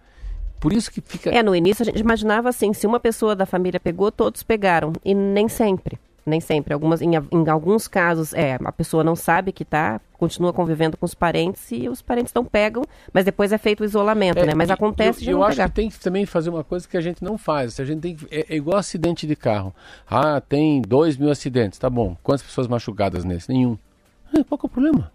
Por 0.60 0.73
isso 0.73 0.91
que 0.91 1.02
fica. 1.02 1.30
É, 1.30 1.43
no 1.43 1.56
início 1.56 1.84
a 1.84 1.86
gente 1.86 2.00
imaginava 2.00 2.50
assim, 2.50 2.73
se 2.73 2.88
uma 2.88 3.00
pessoa 3.00 3.36
da 3.36 3.45
família 3.45 3.80
pegou, 3.80 4.12
todos 4.12 4.43
pegaram. 4.43 4.93
E 5.06 5.13
nem 5.13 5.47
sempre. 5.47 6.00
Nem 6.28 6.42
sempre. 6.42 6.74
Algumas, 6.74 7.02
em, 7.02 7.12
em 7.32 7.50
alguns 7.50 7.88
casos, 7.88 8.34
é, 8.34 8.58
a 8.62 8.72
pessoa 8.74 9.02
não 9.02 9.16
sabe 9.16 9.54
que 9.54 9.63
tá, 9.63 10.02
continua 10.18 10.52
convivendo 10.52 10.98
com 10.98 11.06
os 11.06 11.13
parentes 11.16 11.72
e 11.72 11.88
os 11.88 12.02
parentes 12.02 12.34
não 12.34 12.44
pegam, 12.44 12.84
mas 13.13 13.24
depois 13.24 13.54
é 13.54 13.58
feito 13.58 13.80
o 13.80 13.86
isolamento, 13.86 14.46
né? 14.46 14.54
Mas 14.54 14.70
acontece 14.70 15.22
eu, 15.22 15.24
de 15.24 15.32
eu 15.32 15.42
acho 15.44 15.56
pegar. 15.56 15.70
que 15.70 15.76
tem 15.76 15.90
que 15.90 15.98
também 15.98 16.26
fazer 16.26 16.50
uma 16.50 16.66
coisa 16.66 16.86
que 16.86 16.98
a 16.98 17.02
gente 17.02 17.24
não 17.24 17.38
faz. 17.38 17.80
A 17.80 17.86
gente 17.86 18.02
tem 18.02 18.13
que- 18.16 18.28
é, 18.30 18.46
é 18.50 18.56
igual 18.58 18.78
acidente 18.78 19.26
de 19.26 19.38
carro. 19.38 19.74
Ah, 20.06 20.42
tem 20.42 20.82
dois 20.82 21.16
mil 21.16 21.32
acidentes, 21.32 21.80
tá 21.80 21.90
bom. 21.90 22.18
Quantas 22.22 22.46
pessoas 22.46 22.68
machucadas 22.68 23.24
nesse? 23.24 23.48
Nenhum. 23.50 23.78
Ah, 24.36 24.44
qual 24.44 24.58
que 24.60 24.66
é 24.66 24.68
o 24.68 24.70
problema? 24.70 25.10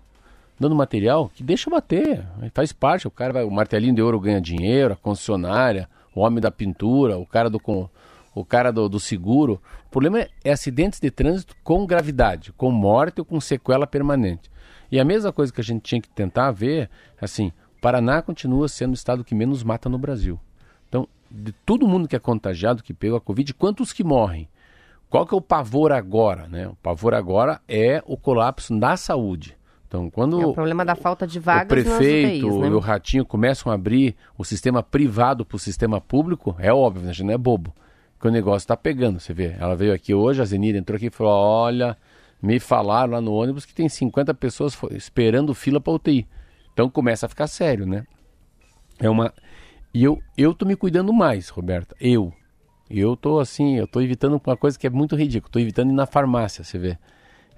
Dando 0.59 0.75
material, 0.75 1.31
que 1.35 1.43
deixa 1.43 1.69
bater. 1.69 2.25
Faz 2.55 2.73
parte. 2.73 3.07
O 3.07 3.11
cara 3.11 3.35
vai, 3.35 3.45
o 3.45 3.51
martelinho 3.51 3.95
de 3.95 4.01
ouro 4.01 4.19
ganha 4.19 4.41
dinheiro, 4.41 4.95
a 4.95 4.97
concessionária, 4.97 5.87
o 6.15 6.21
homem 6.21 6.41
da 6.41 6.51
pintura, 6.51 7.19
o 7.19 7.27
cara 7.27 7.51
do 7.51 7.61
com, 7.61 7.87
o 8.35 8.45
cara 8.45 8.73
do, 8.73 8.89
do 8.89 9.01
seguro. 9.01 9.61
O 9.87 9.91
problema 9.91 10.21
é, 10.21 10.29
é 10.45 10.53
acidentes 10.53 11.01
de 11.01 11.11
trânsito 11.11 11.55
com 11.63 11.87
gravidade, 11.87 12.53
com 12.53 12.71
morte 12.71 13.21
ou 13.21 13.25
com 13.25 13.41
sequela 13.41 13.87
permanente. 13.87 14.51
E 14.91 15.01
a 15.01 15.05
mesma 15.05 15.33
coisa 15.33 15.53
que 15.53 15.61
a 15.61 15.65
gente 15.65 15.83
tinha 15.83 16.01
que 16.01 16.09
tentar 16.11 16.51
ver, 16.51 16.91
assim, 17.21 17.53
o 17.79 17.81
Paraná 17.81 18.21
continua 18.21 18.69
sendo 18.69 18.91
o 18.91 18.95
estado 18.95 19.25
que 19.25 19.35
menos 19.35 19.63
mata 19.63 19.89
no 19.89 19.99
Brasil. 19.99 20.39
Então, 20.89 21.09
de 21.31 21.53
todo 21.53 21.89
mundo 21.89 22.07
que 22.07 22.15
é 22.15 22.19
contagiado, 22.19 22.83
que 22.83 22.93
pegou 22.93 23.17
a 23.17 23.21
Covid, 23.21 23.55
quantos 23.55 23.93
que 23.93 24.05
morrem? 24.05 24.49
Qual 25.09 25.27
que 25.27 25.35
é 25.35 25.37
o 25.37 25.43
pavor 25.43 25.93
agora? 25.93 26.47
Né? 26.49 26.69
O 26.69 26.75
pavor 26.77 27.15
agora 27.15 27.61
é 27.69 28.03
o 28.07 28.17
colapso 28.17 28.75
na 28.75 28.97
saúde. 28.97 29.57
Então, 29.87 30.09
quando 30.09 30.41
É 30.41 30.47
o 30.47 30.55
problema 30.55 30.87
da 30.87 30.95
falta 30.95 31.27
de 31.27 31.39
o 31.39 31.43
vagas 31.43 31.69
prefeito 31.69 32.47
nas 32.47 32.55
UTIs, 32.55 32.63
né? 32.63 32.69
e 32.69 32.73
o 32.73 32.79
ratinho 32.79 33.27
começam 33.27 33.71
a 33.71 33.75
abrir 33.75 34.17
o 34.39 34.45
sistema 34.45 34.83
privado 34.83 35.45
para 35.45 35.57
o 35.57 35.59
sistema 35.59 36.01
público, 36.01 36.57
é 36.59 36.73
óbvio, 36.73 37.03
né? 37.03 37.11
a 37.11 37.13
gente 37.13 37.27
não 37.27 37.35
é 37.35 37.39
bobo. 37.39 37.75
Que 38.23 38.29
o 38.29 38.31
negócio 38.31 38.59
está 38.59 38.77
pegando, 38.77 39.19
você 39.19 39.35
vê. 39.35 39.57
Ela 39.59 39.75
veio 39.75 39.93
aqui 39.93 40.15
hoje, 40.15 40.41
a 40.41 40.45
Zenira 40.45 40.79
entrou 40.79 40.97
aqui 40.97 41.07
e 41.07 41.11
falou: 41.11 41.33
olha, 41.33 41.99
me 42.41 42.61
falaram 42.61 43.15
lá 43.15 43.21
no 43.21 43.33
ônibus 43.33 43.67
que 43.67 43.75
tem 43.75 43.89
50 43.89 44.33
pessoas 44.35 44.79
esperando 44.93 45.53
fila 45.53 45.81
para 45.81 45.93
UTI. 45.93 46.29
Então 46.73 46.89
começa 46.89 47.27
a 47.27 47.29
ficar 47.29 47.49
sério, 47.49 47.85
né? 47.85 48.07
É 49.01 49.11
uma. 49.11 49.35
E 49.93 50.05
eu, 50.05 50.23
eu 50.39 50.55
tô 50.55 50.65
me 50.65 50.77
cuidando 50.77 51.13
mais, 51.13 51.49
Roberta. 51.49 51.97
Eu. 52.01 52.33
Eu 52.89 53.17
tô 53.17 53.41
assim, 53.41 53.75
eu 53.77 53.89
tô 53.89 54.01
evitando 54.01 54.41
uma 54.47 54.57
coisa 54.57 54.79
que 54.79 54.87
é 54.87 54.91
muito 54.91 55.17
ridícula. 55.17 55.51
Tô 55.51 55.59
evitando 55.59 55.91
ir 55.91 55.95
na 55.95 56.07
farmácia, 56.07 56.63
você 56.63 56.79
vê. 56.79 56.97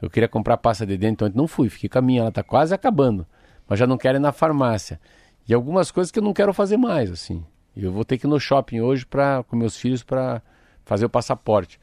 Eu 0.00 0.08
queria 0.08 0.28
comprar 0.30 0.56
pasta 0.56 0.86
de 0.86 0.96
dente, 0.96 1.12
então 1.12 1.30
não 1.34 1.46
fui, 1.46 1.68
fiquei 1.68 1.90
com 1.90 1.98
a 1.98 2.02
minha, 2.02 2.22
ela 2.22 2.32
tá 2.32 2.42
quase 2.42 2.74
acabando. 2.74 3.26
Mas 3.68 3.78
já 3.78 3.86
não 3.86 3.98
quero 3.98 4.16
ir 4.16 4.20
na 4.20 4.32
farmácia. 4.32 4.98
E 5.46 5.52
algumas 5.52 5.90
coisas 5.90 6.10
que 6.10 6.18
eu 6.18 6.22
não 6.22 6.32
quero 6.32 6.54
fazer 6.54 6.78
mais, 6.78 7.10
assim. 7.10 7.44
Eu 7.76 7.92
vou 7.92 8.02
ter 8.02 8.16
que 8.16 8.26
ir 8.26 8.30
no 8.30 8.40
shopping 8.40 8.80
hoje 8.80 9.04
pra, 9.04 9.42
com 9.42 9.56
meus 9.56 9.76
filhos 9.76 10.02
para 10.02 10.40
fazer 10.84 11.04
o 11.04 11.10
passaporte. 11.10 11.80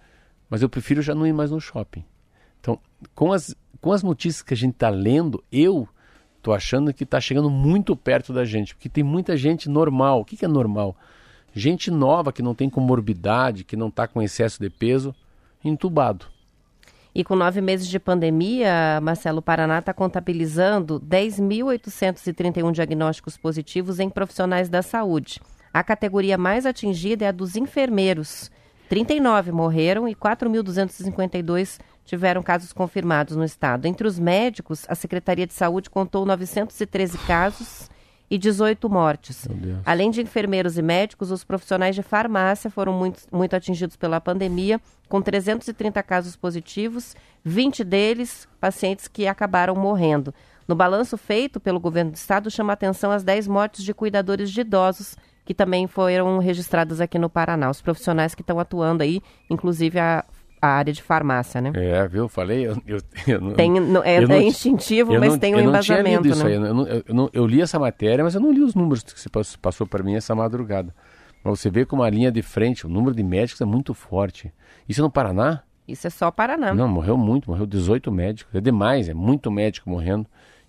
Mas 0.49 0.61
eu 0.61 0.69
prefiro 0.69 1.01
já 1.01 1.15
não 1.15 1.25
ir 1.25 1.33
mais 1.33 1.51
no 1.51 1.59
shopping. 1.59 2.03
Então, 2.59 2.79
com 3.15 3.31
as, 3.31 3.55
com 3.79 3.91
as 3.91 4.03
notícias 4.03 4.41
que 4.41 4.53
a 4.53 4.57
gente 4.57 4.73
está 4.73 4.89
lendo, 4.89 5.43
eu 5.51 5.87
tô 6.41 6.53
achando 6.53 6.93
que 6.93 7.03
está 7.03 7.19
chegando 7.19 7.49
muito 7.49 7.95
perto 7.95 8.33
da 8.33 8.43
gente, 8.43 8.75
porque 8.75 8.89
tem 8.89 9.03
muita 9.03 9.37
gente 9.37 9.69
normal. 9.69 10.21
O 10.21 10.25
que, 10.25 10.37
que 10.37 10.45
é 10.45 10.47
normal? 10.47 10.95
Gente 11.53 11.91
nova 11.91 12.31
que 12.31 12.41
não 12.41 12.55
tem 12.55 12.69
comorbidade, 12.69 13.63
que 13.63 13.75
não 13.75 13.87
está 13.89 14.07
com 14.07 14.21
excesso 14.21 14.59
de 14.59 14.69
peso, 14.69 15.13
entubado. 15.63 16.25
E 17.13 17.25
com 17.25 17.35
nove 17.35 17.59
meses 17.59 17.87
de 17.87 17.99
pandemia, 17.99 18.99
Marcelo, 19.01 19.41
Paraná 19.41 19.79
está 19.79 19.93
contabilizando 19.93 20.99
10.831 21.01 22.71
diagnósticos 22.71 23.35
positivos 23.35 23.99
em 23.99 24.09
profissionais 24.09 24.69
da 24.69 24.81
saúde. 24.81 25.41
A 25.73 25.83
categoria 25.83 26.37
mais 26.37 26.65
atingida 26.65 27.25
é 27.25 27.27
a 27.27 27.33
dos 27.33 27.57
enfermeiros. 27.57 28.49
39 28.91 29.53
morreram 29.53 30.05
e 30.05 30.13
4.252 30.13 31.79
tiveram 32.03 32.43
casos 32.43 32.73
confirmados 32.73 33.37
no 33.37 33.45
estado. 33.45 33.85
Entre 33.85 34.05
os 34.05 34.19
médicos, 34.19 34.83
a 34.89 34.95
Secretaria 34.95 35.47
de 35.47 35.53
Saúde 35.53 35.89
contou 35.89 36.25
913 36.25 37.17
casos 37.19 37.89
e 38.29 38.37
18 38.37 38.89
mortes. 38.89 39.47
Além 39.85 40.11
de 40.11 40.21
enfermeiros 40.21 40.77
e 40.77 40.81
médicos, 40.81 41.31
os 41.31 41.45
profissionais 41.45 41.95
de 41.95 42.03
farmácia 42.03 42.69
foram 42.69 42.91
muito, 42.91 43.21
muito 43.31 43.55
atingidos 43.55 43.95
pela 43.95 44.19
pandemia, 44.19 44.77
com 45.07 45.21
330 45.21 46.03
casos 46.03 46.35
positivos, 46.35 47.15
20 47.45 47.85
deles 47.85 48.45
pacientes 48.59 49.07
que 49.07 49.25
acabaram 49.25 49.73
morrendo. 49.73 50.33
No 50.67 50.75
balanço 50.75 51.17
feito 51.17 51.61
pelo 51.61 51.79
governo 51.79 52.11
do 52.11 52.15
estado, 52.15 52.51
chama 52.51 52.73
atenção 52.73 53.09
as 53.09 53.23
10 53.23 53.47
mortes 53.47 53.85
de 53.85 53.93
cuidadores 53.93 54.51
de 54.51 54.59
idosos 54.59 55.15
que 55.45 55.53
também 55.53 55.87
foram 55.87 56.37
registradas 56.39 57.01
aqui 57.01 57.17
no 57.17 57.29
Paraná. 57.29 57.69
Os 57.69 57.81
profissionais 57.81 58.35
que 58.35 58.41
estão 58.41 58.59
atuando 58.59 59.03
aí, 59.03 59.21
inclusive 59.49 59.99
a 59.99 60.25
a 60.61 60.67
área 60.67 60.93
de 60.93 61.01
farmácia, 61.01 61.59
né? 61.59 61.71
É, 61.73 62.07
viu? 62.07 62.29
Falei, 62.29 62.67
eu, 62.67 62.77
eu, 62.85 62.99
eu 63.27 63.41
não, 63.41 63.53
tem, 63.53 63.71
não, 63.71 64.03
é, 64.03 64.21
não, 64.21 64.35
é, 64.35 64.43
instintivo, 64.43 65.11
mas 65.19 65.31
não, 65.31 65.39
tem 65.39 65.55
um 65.55 65.59
embasamento, 65.59 66.27
né? 66.35 66.45
Aí, 66.45 67.03
eu, 67.07 67.29
eu, 67.33 67.47
li 67.47 67.61
essa 67.61 67.79
matéria, 67.79 68.23
mas 68.23 68.35
eu 68.35 68.41
não 68.41 68.51
li 68.51 68.61
os 68.61 68.75
números 68.75 69.01
que 69.01 69.19
você 69.19 69.27
passou 69.59 69.87
para 69.87 70.03
mim 70.03 70.13
essa 70.13 70.35
madrugada. 70.35 70.93
Mas 71.43 71.59
você 71.59 71.71
vê 71.71 71.83
como 71.83 72.03
a 72.03 72.09
linha 72.09 72.31
de 72.31 72.43
frente, 72.43 72.85
o 72.85 72.89
número 72.89 73.15
de 73.15 73.23
médicos 73.23 73.59
é 73.59 73.65
muito 73.65 73.95
forte. 73.95 74.53
Isso 74.87 75.01
é 75.01 75.03
no 75.03 75.09
Paraná? 75.09 75.63
Isso 75.87 76.05
é 76.05 76.09
só 76.11 76.29
Paraná. 76.29 76.75
Não, 76.75 76.87
morreu 76.87 77.17
muito, 77.17 77.49
morreu 77.49 77.65
18 77.65 78.11
médicos. 78.11 78.53
É 78.53 78.61
demais, 78.61 79.09
é 79.09 79.15
muito 79.15 79.49
médico 79.49 79.89
morrendo 79.89 80.27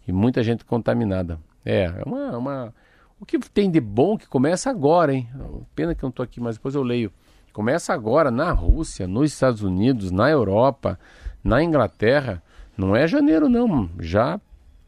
e 0.08 0.12
muita 0.12 0.42
gente 0.42 0.64
contaminada. 0.64 1.38
É, 1.64 1.84
é 1.84 2.02
uma, 2.06 2.38
uma... 2.38 2.74
O 3.22 3.24
que 3.24 3.38
tem 3.38 3.70
de 3.70 3.80
bom 3.80 4.18
que 4.18 4.26
começa 4.26 4.68
agora, 4.68 5.14
hein? 5.14 5.28
Pena 5.76 5.94
que 5.94 6.02
eu 6.02 6.08
não 6.08 6.10
estou 6.10 6.24
aqui, 6.24 6.40
mas 6.40 6.56
depois 6.56 6.74
eu 6.74 6.82
leio. 6.82 7.12
Começa 7.52 7.94
agora 7.94 8.32
na 8.32 8.50
Rússia, 8.50 9.06
nos 9.06 9.32
Estados 9.32 9.62
Unidos, 9.62 10.10
na 10.10 10.28
Europa, 10.28 10.98
na 11.44 11.62
Inglaterra. 11.62 12.42
Não 12.76 12.96
é 12.96 13.06
janeiro, 13.06 13.48
não. 13.48 13.88
Já 14.00 14.40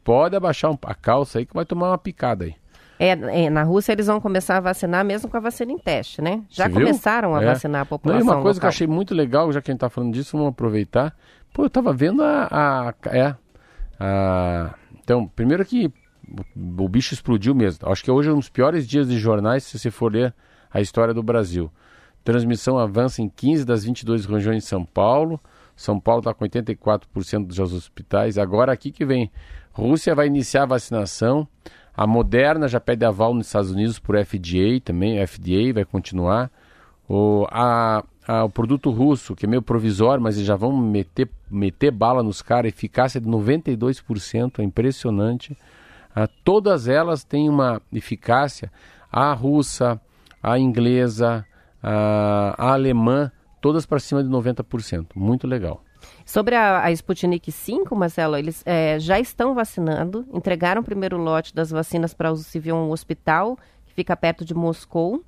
pode 0.03 0.35
abaixar 0.35 0.69
um, 0.69 0.77
a 0.83 0.93
calça 0.93 1.39
aí 1.39 1.45
que 1.45 1.53
vai 1.53 1.63
tomar 1.63 1.91
uma 1.91 1.97
picada 1.97 2.43
aí. 2.43 2.55
É, 2.99 3.11
é, 3.45 3.49
na 3.49 3.63
Rússia 3.63 3.93
eles 3.93 4.07
vão 4.07 4.19
começar 4.19 4.57
a 4.57 4.59
vacinar 4.59 5.05
mesmo 5.05 5.29
com 5.29 5.37
a 5.37 5.39
vacina 5.39 5.71
em 5.71 5.77
teste, 5.77 6.21
né? 6.21 6.43
Já 6.49 6.69
começaram 6.69 7.35
a 7.35 7.41
é. 7.41 7.45
vacinar 7.45 7.83
a 7.83 7.85
população. 7.85 8.19
Não, 8.19 8.33
e 8.33 8.35
uma 8.35 8.41
coisa 8.41 8.57
local. 8.57 8.59
que 8.59 8.65
eu 8.65 8.69
achei 8.69 8.87
muito 8.87 9.15
legal, 9.15 9.49
já 9.53 9.61
que 9.61 9.71
a 9.71 9.73
gente 9.73 9.77
está 9.77 9.89
falando 9.89 10.11
disso, 10.11 10.35
vamos 10.35 10.51
aproveitar. 10.51 11.15
Pô, 11.53 11.63
eu 11.63 11.67
estava 11.67 11.93
vendo 11.93 12.21
a, 12.21 12.49
a, 12.51 12.93
é, 13.11 13.33
a. 13.97 14.75
Então, 15.01 15.25
primeiro 15.25 15.63
que 15.63 15.89
o, 16.55 16.83
o 16.83 16.89
bicho 16.89 17.13
explodiu 17.13 17.53
mesmo. 17.55 17.87
Acho 17.89 18.03
que 18.03 18.11
hoje 18.11 18.29
é 18.29 18.33
um 18.33 18.39
dos 18.39 18.49
piores 18.49 18.87
dias 18.87 19.07
de 19.07 19.17
jornais 19.17 19.63
se 19.63 19.77
você 19.77 19.91
for 19.91 20.11
ler 20.11 20.33
a 20.71 20.81
história 20.81 21.13
do 21.13 21.23
Brasil. 21.23 21.71
Transmissão 22.23 22.79
avança 22.79 23.21
em 23.21 23.29
15 23.29 23.63
das 23.65 23.85
22 23.85 24.25
regiões 24.25 24.63
de 24.63 24.69
São 24.69 24.83
Paulo. 24.83 25.39
São 25.75 25.99
Paulo 25.99 26.19
está 26.19 26.33
com 26.33 26.43
84% 26.45 27.45
dos 27.45 27.59
hospitais. 27.59 28.37
Agora 28.37 28.71
aqui 28.71 28.91
que 28.91 29.05
vem. 29.05 29.31
Rússia 29.71 30.15
vai 30.15 30.27
iniciar 30.27 30.63
a 30.63 30.67
vacinação. 30.67 31.47
A 31.95 32.07
Moderna 32.07 32.67
já 32.67 32.79
pede 32.79 33.05
aval 33.05 33.33
nos 33.33 33.47
Estados 33.47 33.71
Unidos 33.71 33.99
por 33.99 34.17
FDA 34.17 34.79
também. 34.83 35.21
A 35.21 35.27
FDA 35.27 35.73
vai 35.73 35.85
continuar. 35.85 36.49
O, 37.07 37.45
a, 37.51 38.03
a, 38.27 38.43
o 38.45 38.49
produto 38.49 38.89
russo, 38.89 39.35
que 39.35 39.45
é 39.45 39.49
meio 39.49 39.61
provisório, 39.61 40.23
mas 40.23 40.35
eles 40.35 40.47
já 40.47 40.55
vão 40.55 40.75
meter, 40.75 41.29
meter 41.49 41.91
bala 41.91 42.23
nos 42.23 42.41
caras. 42.41 42.69
Eficácia 42.69 43.21
de 43.21 43.27
92%. 43.27 44.59
É 44.59 44.63
impressionante. 44.63 45.55
Ah, 46.15 46.29
todas 46.43 46.87
elas 46.87 47.23
têm 47.23 47.49
uma 47.49 47.81
eficácia. 47.91 48.71
A 49.11 49.33
russa, 49.33 49.99
a 50.41 50.57
inglesa, 50.57 51.45
a, 51.83 52.55
a 52.57 52.73
alemã, 52.73 53.31
todas 53.59 53.85
para 53.85 53.99
cima 53.99 54.23
de 54.23 54.29
90%. 54.29 55.07
Muito 55.15 55.45
legal. 55.45 55.83
Sobre 56.25 56.55
a, 56.55 56.83
a 56.83 56.91
Sputnik 56.91 57.51
5, 57.51 57.95
Marcelo, 57.95 58.37
eles 58.37 58.63
é, 58.65 58.97
já 58.99 59.19
estão 59.19 59.53
vacinando, 59.53 60.25
entregaram 60.33 60.81
o 60.81 60.85
primeiro 60.85 61.17
lote 61.17 61.53
das 61.53 61.69
vacinas 61.69 62.13
para 62.13 62.31
uso 62.31 62.43
civil 62.43 62.75
um 62.75 62.91
hospital 62.91 63.57
que 63.85 63.93
fica 63.93 64.15
perto 64.15 64.45
de 64.45 64.53
Moscou. 64.53 65.23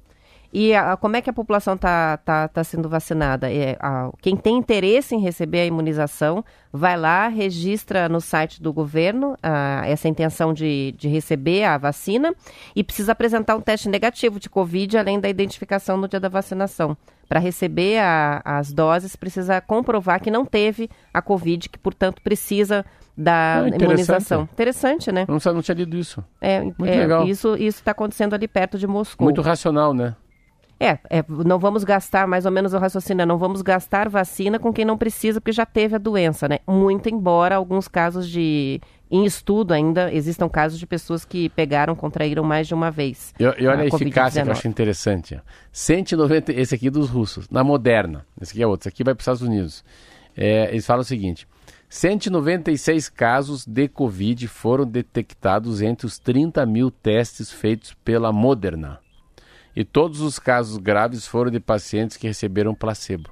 E 0.52 0.74
a, 0.74 0.95
como 0.95 1.16
é 1.16 1.22
que 1.22 1.30
a 1.30 1.34
população 1.34 1.76
está 1.76 2.18
tá, 2.18 2.48
tá 2.48 2.64
sendo 2.64 2.88
vacinada? 2.88 3.52
É, 3.52 3.78
a, 3.80 4.10
quem 4.22 4.36
tem 4.36 4.58
interesse 4.58 5.16
em 5.16 5.20
receber 5.20 5.62
a 5.62 5.66
imunização, 5.66 6.43
vai 6.72 6.98
lá, 6.98 7.28
registra 7.28 8.08
no 8.08 8.22
site 8.22 8.62
do 8.62 8.72
governo 8.72 9.38
essa 9.86 10.08
intenção 10.08 10.54
de, 10.54 10.93
de 10.98 11.08
receber 11.08 11.64
a 11.64 11.78
vacina 11.78 12.34
e 12.76 12.84
precisa 12.84 13.12
apresentar 13.12 13.56
um 13.56 13.62
teste 13.62 13.89
negativo 13.89 14.39
de 14.39 14.50
Covid, 14.50 14.98
além 14.98 15.20
da 15.20 15.30
identificação 15.30 15.98
no 15.98 16.08
dia 16.08 16.20
da 16.20 16.30
vacinação. 16.30 16.95
Para 17.28 17.39
receber 17.41 18.00
as 18.45 18.72
doses, 18.72 19.16
precisa 19.16 19.60
comprovar 19.60 20.22
que 20.22 20.32
não 20.32 20.45
teve 20.45 20.89
a 21.14 21.22
Covid, 21.22 21.68
que, 21.68 21.78
portanto, 21.78 22.22
precisa 22.22 22.86
da 23.18 23.64
ah, 23.64 23.68
imunização. 23.68 24.43
Interessante, 24.43 25.12
né? 25.12 25.26
Não, 25.28 25.54
não 25.54 25.62
tinha 25.62 25.76
lido 25.76 25.98
isso. 25.98 26.24
É, 26.39 26.62
Muito 26.62 26.86
é, 26.86 26.95
legal. 26.95 27.28
Isso 27.28 27.56
está 27.56 27.91
acontecendo 27.91 28.34
ali 28.34 28.48
perto 28.48 28.78
de 28.78 28.88
Moscou. 28.88 29.26
Muito 29.26 29.41
racional, 29.41 29.93
né? 29.93 30.16
É, 30.80 30.99
é, 31.09 31.23
não 31.28 31.57
vamos 31.57 31.84
gastar, 31.84 32.28
mais 32.28 32.45
ou 32.45 32.51
menos 32.51 32.73
o 32.73 32.78
raciocínio, 32.78 33.23
é, 33.23 33.25
não 33.25 33.38
vamos 33.38 33.61
gastar 33.61 34.07
vacina 34.07 34.59
com 34.59 34.71
quem 34.71 34.86
não 34.86 34.97
precisa, 34.97 35.41
porque 35.41 35.51
já 35.51 35.65
teve 35.65 35.95
a 35.95 35.97
doença, 35.97 36.47
né? 36.47 36.59
Muito 36.67 37.09
embora 37.09 37.55
alguns 37.55 37.88
casos 37.88 38.30
de. 38.30 38.80
Em 39.09 39.23
estudo 39.23 39.73
ainda, 39.73 40.13
existam 40.13 40.49
casos 40.49 40.78
de 40.78 40.86
pessoas 40.86 41.23
que 41.23 41.47
pegaram, 41.49 41.95
contraíram 41.95 42.43
mais 42.43 42.67
de 42.67 42.73
uma 42.73 42.91
vez. 42.91 43.34
E, 43.39 43.43
e 43.43 43.47
olha 43.65 43.80
a, 43.80 43.82
a 43.84 43.86
eficácia 43.86 44.43
que 44.43 44.49
eu 44.49 44.51
acho 44.51 44.67
interessante. 44.67 45.39
190, 45.71 46.51
esse 46.51 46.75
aqui 46.75 46.89
dos 46.89 47.09
russos, 47.09 47.49
na 47.49 47.63
Moderna, 47.63 48.25
esse 48.39 48.51
aqui 48.51 48.61
é 48.61 48.67
outro, 48.67 48.84
esse 48.84 48.89
aqui 48.89 49.05
vai 49.05 49.15
para 49.15 49.21
os 49.21 49.23
Estados 49.23 49.41
Unidos. 49.41 49.84
É, 50.36 50.69
eles 50.69 50.86
falam 50.86 51.01
o 51.01 51.05
seguinte: 51.05 51.47
196 51.89 53.09
casos 53.09 53.65
de 53.65 53.88
Covid 53.88 54.45
foram 54.47 54.86
detectados 54.86 55.82
entre 55.82 56.05
os 56.05 56.19
30 56.19 56.65
mil 56.65 56.91
testes 56.91 57.49
feitos 57.49 57.95
pela 58.03 58.34
Moderna 58.34 58.99
e 59.78 59.86
todos 59.86 60.21
os 60.21 60.39
casos 60.39 60.80
graves 60.80 61.28
foram 61.28 61.51
de 61.51 61.59
pacientes 61.59 62.17
que 62.17 62.25
receberam 62.25 62.73
placebo. 62.73 63.30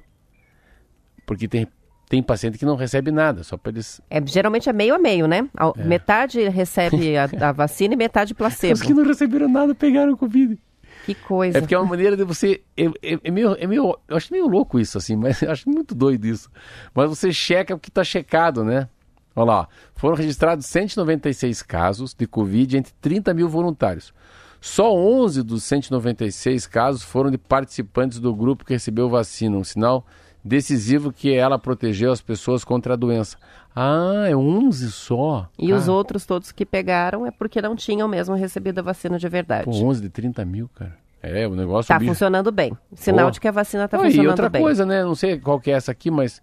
Porque 1.26 1.48
tem, 1.48 1.66
tem 2.08 2.22
paciente 2.22 2.56
que 2.56 2.64
não 2.64 2.76
recebe 2.76 3.10
nada, 3.10 3.42
só 3.42 3.56
para 3.56 3.72
eles. 3.72 4.00
É, 4.08 4.24
geralmente 4.24 4.68
é 4.68 4.72
meio 4.72 4.94
a 4.94 4.98
meio, 4.98 5.26
né? 5.26 5.50
É. 5.76 5.84
Metade 5.84 6.48
recebe 6.48 7.16
a, 7.16 7.24
a, 7.48 7.50
vacina 7.50 7.94
e 7.94 7.96
metade 7.96 8.32
placebo. 8.32 8.74
Os 8.74 8.82
que 8.82 8.94
não 8.94 9.04
receberam 9.04 9.48
nada 9.48 9.74
pegaram 9.74 10.16
Covid. 10.16 10.56
Que 11.04 11.16
coisa. 11.16 11.58
É 11.58 11.60
porque 11.60 11.74
é 11.74 11.78
uma 11.80 11.90
maneira 11.90 12.16
de 12.16 12.22
você. 12.22 12.62
É, 12.76 12.84
é, 12.84 13.18
é, 13.24 13.30
meio, 13.32 13.56
é 13.58 13.66
meio. 13.66 13.98
Eu 14.06 14.16
acho 14.16 14.32
meio 14.32 14.46
louco 14.46 14.78
isso, 14.78 14.96
assim, 14.96 15.16
mas 15.18 15.42
eu 15.42 15.50
acho 15.50 15.68
muito 15.68 15.96
doido 15.96 16.28
isso. 16.28 16.48
Mas 16.94 17.08
você 17.08 17.32
checa 17.32 17.74
o 17.74 17.78
que 17.80 17.88
está 17.88 18.04
checado, 18.04 18.62
né? 18.62 18.88
Olha 19.34 19.46
lá, 19.46 19.68
foram 19.96 20.14
registrados 20.14 20.64
196 20.66 21.60
casos 21.64 22.14
de 22.14 22.24
Covid 22.24 22.76
entre 22.76 22.92
30 23.00 23.34
mil 23.34 23.48
voluntários. 23.48 24.14
Só 24.60 24.94
11 24.94 25.42
dos 25.42 25.64
196 25.64 26.66
casos 26.66 27.02
foram 27.02 27.30
de 27.30 27.38
participantes 27.38 28.18
do 28.18 28.34
grupo 28.34 28.64
que 28.64 28.72
recebeu 28.72 29.08
vacina, 29.08 29.56
um 29.56 29.64
sinal 29.64 30.04
decisivo 30.44 31.12
que 31.12 31.34
ela 31.34 31.58
protegeu 31.58 32.12
as 32.12 32.20
pessoas 32.20 32.64
contra 32.64 32.94
a 32.94 32.96
doença. 32.96 33.36
Ah, 33.74 34.26
é 34.28 34.34
11 34.34 34.90
só? 34.90 35.48
E 35.58 35.72
os 35.72 35.88
outros 35.88 36.24
todos 36.24 36.52
que 36.52 36.64
pegaram 36.64 37.26
é 37.26 37.30
porque 37.30 37.60
não 37.60 37.76
tinham 37.76 38.08
mesmo 38.08 38.34
recebido 38.34 38.78
a 38.78 38.82
vacina 38.82 39.18
de 39.18 39.28
verdade. 39.28 39.64
Pô, 39.64 39.72
11 39.72 40.00
de 40.00 40.08
30 40.08 40.44
mil, 40.44 40.70
cara. 40.74 40.96
É, 41.22 41.46
o 41.46 41.54
negócio... 41.54 41.92
Está 41.92 41.98
funcionando 41.98 42.52
bem. 42.52 42.76
Sinal 42.94 43.26
Pô. 43.26 43.32
de 43.32 43.40
que 43.40 43.48
a 43.48 43.50
vacina 43.50 43.86
está 43.86 43.98
funcionando 43.98 44.16
bem. 44.16 44.24
E 44.24 44.28
outra 44.28 44.48
bem. 44.48 44.62
coisa, 44.62 44.86
né? 44.86 45.02
Não 45.02 45.14
sei 45.14 45.38
qual 45.38 45.60
que 45.60 45.70
é 45.70 45.74
essa 45.74 45.90
aqui, 45.90 46.10
mas 46.10 46.40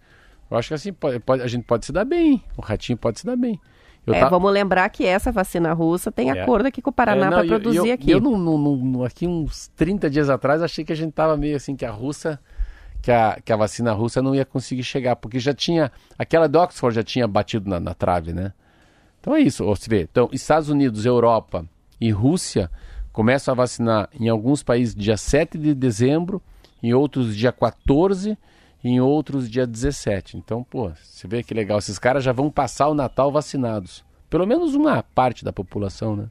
eu 0.52 0.58
acho 0.58 0.68
que 0.68 0.74
assim, 0.74 0.92
pode, 0.92 1.20
pode, 1.20 1.42
a 1.42 1.48
gente 1.48 1.64
pode 1.64 1.86
se 1.86 1.92
dar 1.92 2.06
bem. 2.06 2.44
O 2.58 2.62
ratinho 2.62 2.98
pode 2.98 3.20
se 3.20 3.26
dar 3.26 3.36
bem. 3.36 3.60
É, 4.08 4.20
tá... 4.20 4.30
Vamos 4.30 4.52
lembrar 4.52 4.90
que 4.90 5.06
essa 5.06 5.32
vacina 5.32 5.72
russa 5.74 6.12
tem 6.12 6.30
é. 6.30 6.42
acordo 6.42 6.68
aqui 6.68 6.82
com 6.82 6.90
o 6.90 6.94
Paraná 6.94 7.28
é, 7.28 7.30
para 7.30 7.46
produzir 7.46 7.88
eu, 7.88 7.94
aqui. 7.94 8.12
Eu, 8.12 8.20
não, 8.20 8.38
não, 8.38 8.58
não, 8.58 9.04
aqui 9.04 9.26
uns 9.26 9.70
30 9.76 10.10
dias 10.10 10.30
atrás, 10.30 10.62
achei 10.62 10.84
que 10.84 10.92
a 10.92 10.96
gente 10.96 11.12
estava 11.12 11.38
meio 11.38 11.56
assim, 11.56 11.76
que 11.76 11.86
a 11.86 11.92
russa, 11.92 12.40
que 13.02 13.12
a, 13.12 13.40
que 13.44 13.54
a 13.54 13.56
vacina 13.56 13.94
russa 13.94 14.22
não 14.22 14.36
ia 14.36 14.44
conseguir 14.44 14.84
chegar, 14.84 15.16
porque 15.16 15.40
já 15.40 15.54
tinha, 15.54 15.92
aquela 16.18 16.48
de 16.48 16.58
Oxford 16.58 16.96
já 16.96 17.04
tinha 17.04 17.28
batido 17.28 17.70
na, 17.70 17.80
na 17.80 17.94
trave, 17.94 18.34
né? 18.34 18.52
Então 19.22 19.34
é 19.36 19.40
isso, 19.40 19.64
você 19.64 19.90
vê. 19.90 20.02
Então, 20.02 20.30
Estados 20.34 20.68
Unidos, 20.68 21.06
Europa 21.06 21.66
e 22.00 22.12
Rússia 22.12 22.70
começam 23.14 23.54
a 23.54 23.56
vacinar 23.56 24.10
em 24.20 24.28
alguns 24.28 24.62
países 24.64 24.94
dia 24.94 25.16
7 25.16 25.58
de 25.58 25.74
dezembro, 25.74 26.42
em 26.82 26.94
outros 26.94 27.34
dia 27.34 27.54
14 27.54 28.38
em 28.84 29.00
outros 29.00 29.50
dia 29.50 29.66
17. 29.66 30.38
Então, 30.38 30.64
pô, 30.64 30.92
você 31.02 31.28
vê 31.28 31.42
que 31.42 31.54
legal. 31.54 31.80
Esses 31.80 31.98
caras 31.98 32.24
já 32.24 32.32
vão 32.32 32.52
passar 32.52 32.90
o 32.90 32.94
Natal 32.94 33.32
vacinados. 33.32 34.04
Pelo 34.30 34.46
menos 34.46 34.76
uma 34.76 35.04
parte 35.04 35.46
da 35.46 35.54
população, 35.54 36.16
né? 36.16 36.28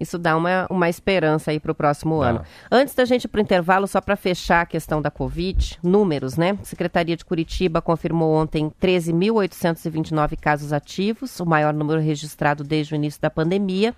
Isso 0.00 0.16
dá 0.16 0.36
uma, 0.36 0.66
uma 0.70 0.88
esperança 0.88 1.50
aí 1.50 1.58
para 1.58 1.72
o 1.72 1.74
próximo 1.74 2.20
ano. 2.20 2.42
Antes 2.70 2.94
da 2.94 3.04
gente 3.04 3.24
ir 3.24 3.28
para 3.28 3.38
o 3.38 3.42
intervalo, 3.42 3.86
só 3.86 4.00
para 4.00 4.14
fechar 4.14 4.60
a 4.60 4.66
questão 4.66 5.02
da 5.02 5.10
Covid, 5.10 5.78
números, 5.82 6.36
né? 6.36 6.56
Secretaria 6.62 7.16
de 7.16 7.24
Curitiba 7.24 7.82
confirmou 7.82 8.32
ontem 8.32 8.70
13.829 8.80 10.38
casos 10.38 10.72
ativos, 10.72 11.40
o 11.40 11.46
maior 11.46 11.74
número 11.74 12.00
registrado 12.00 12.62
desde 12.62 12.94
o 12.94 12.96
início 12.96 13.20
da 13.20 13.30
pandemia. 13.30 13.94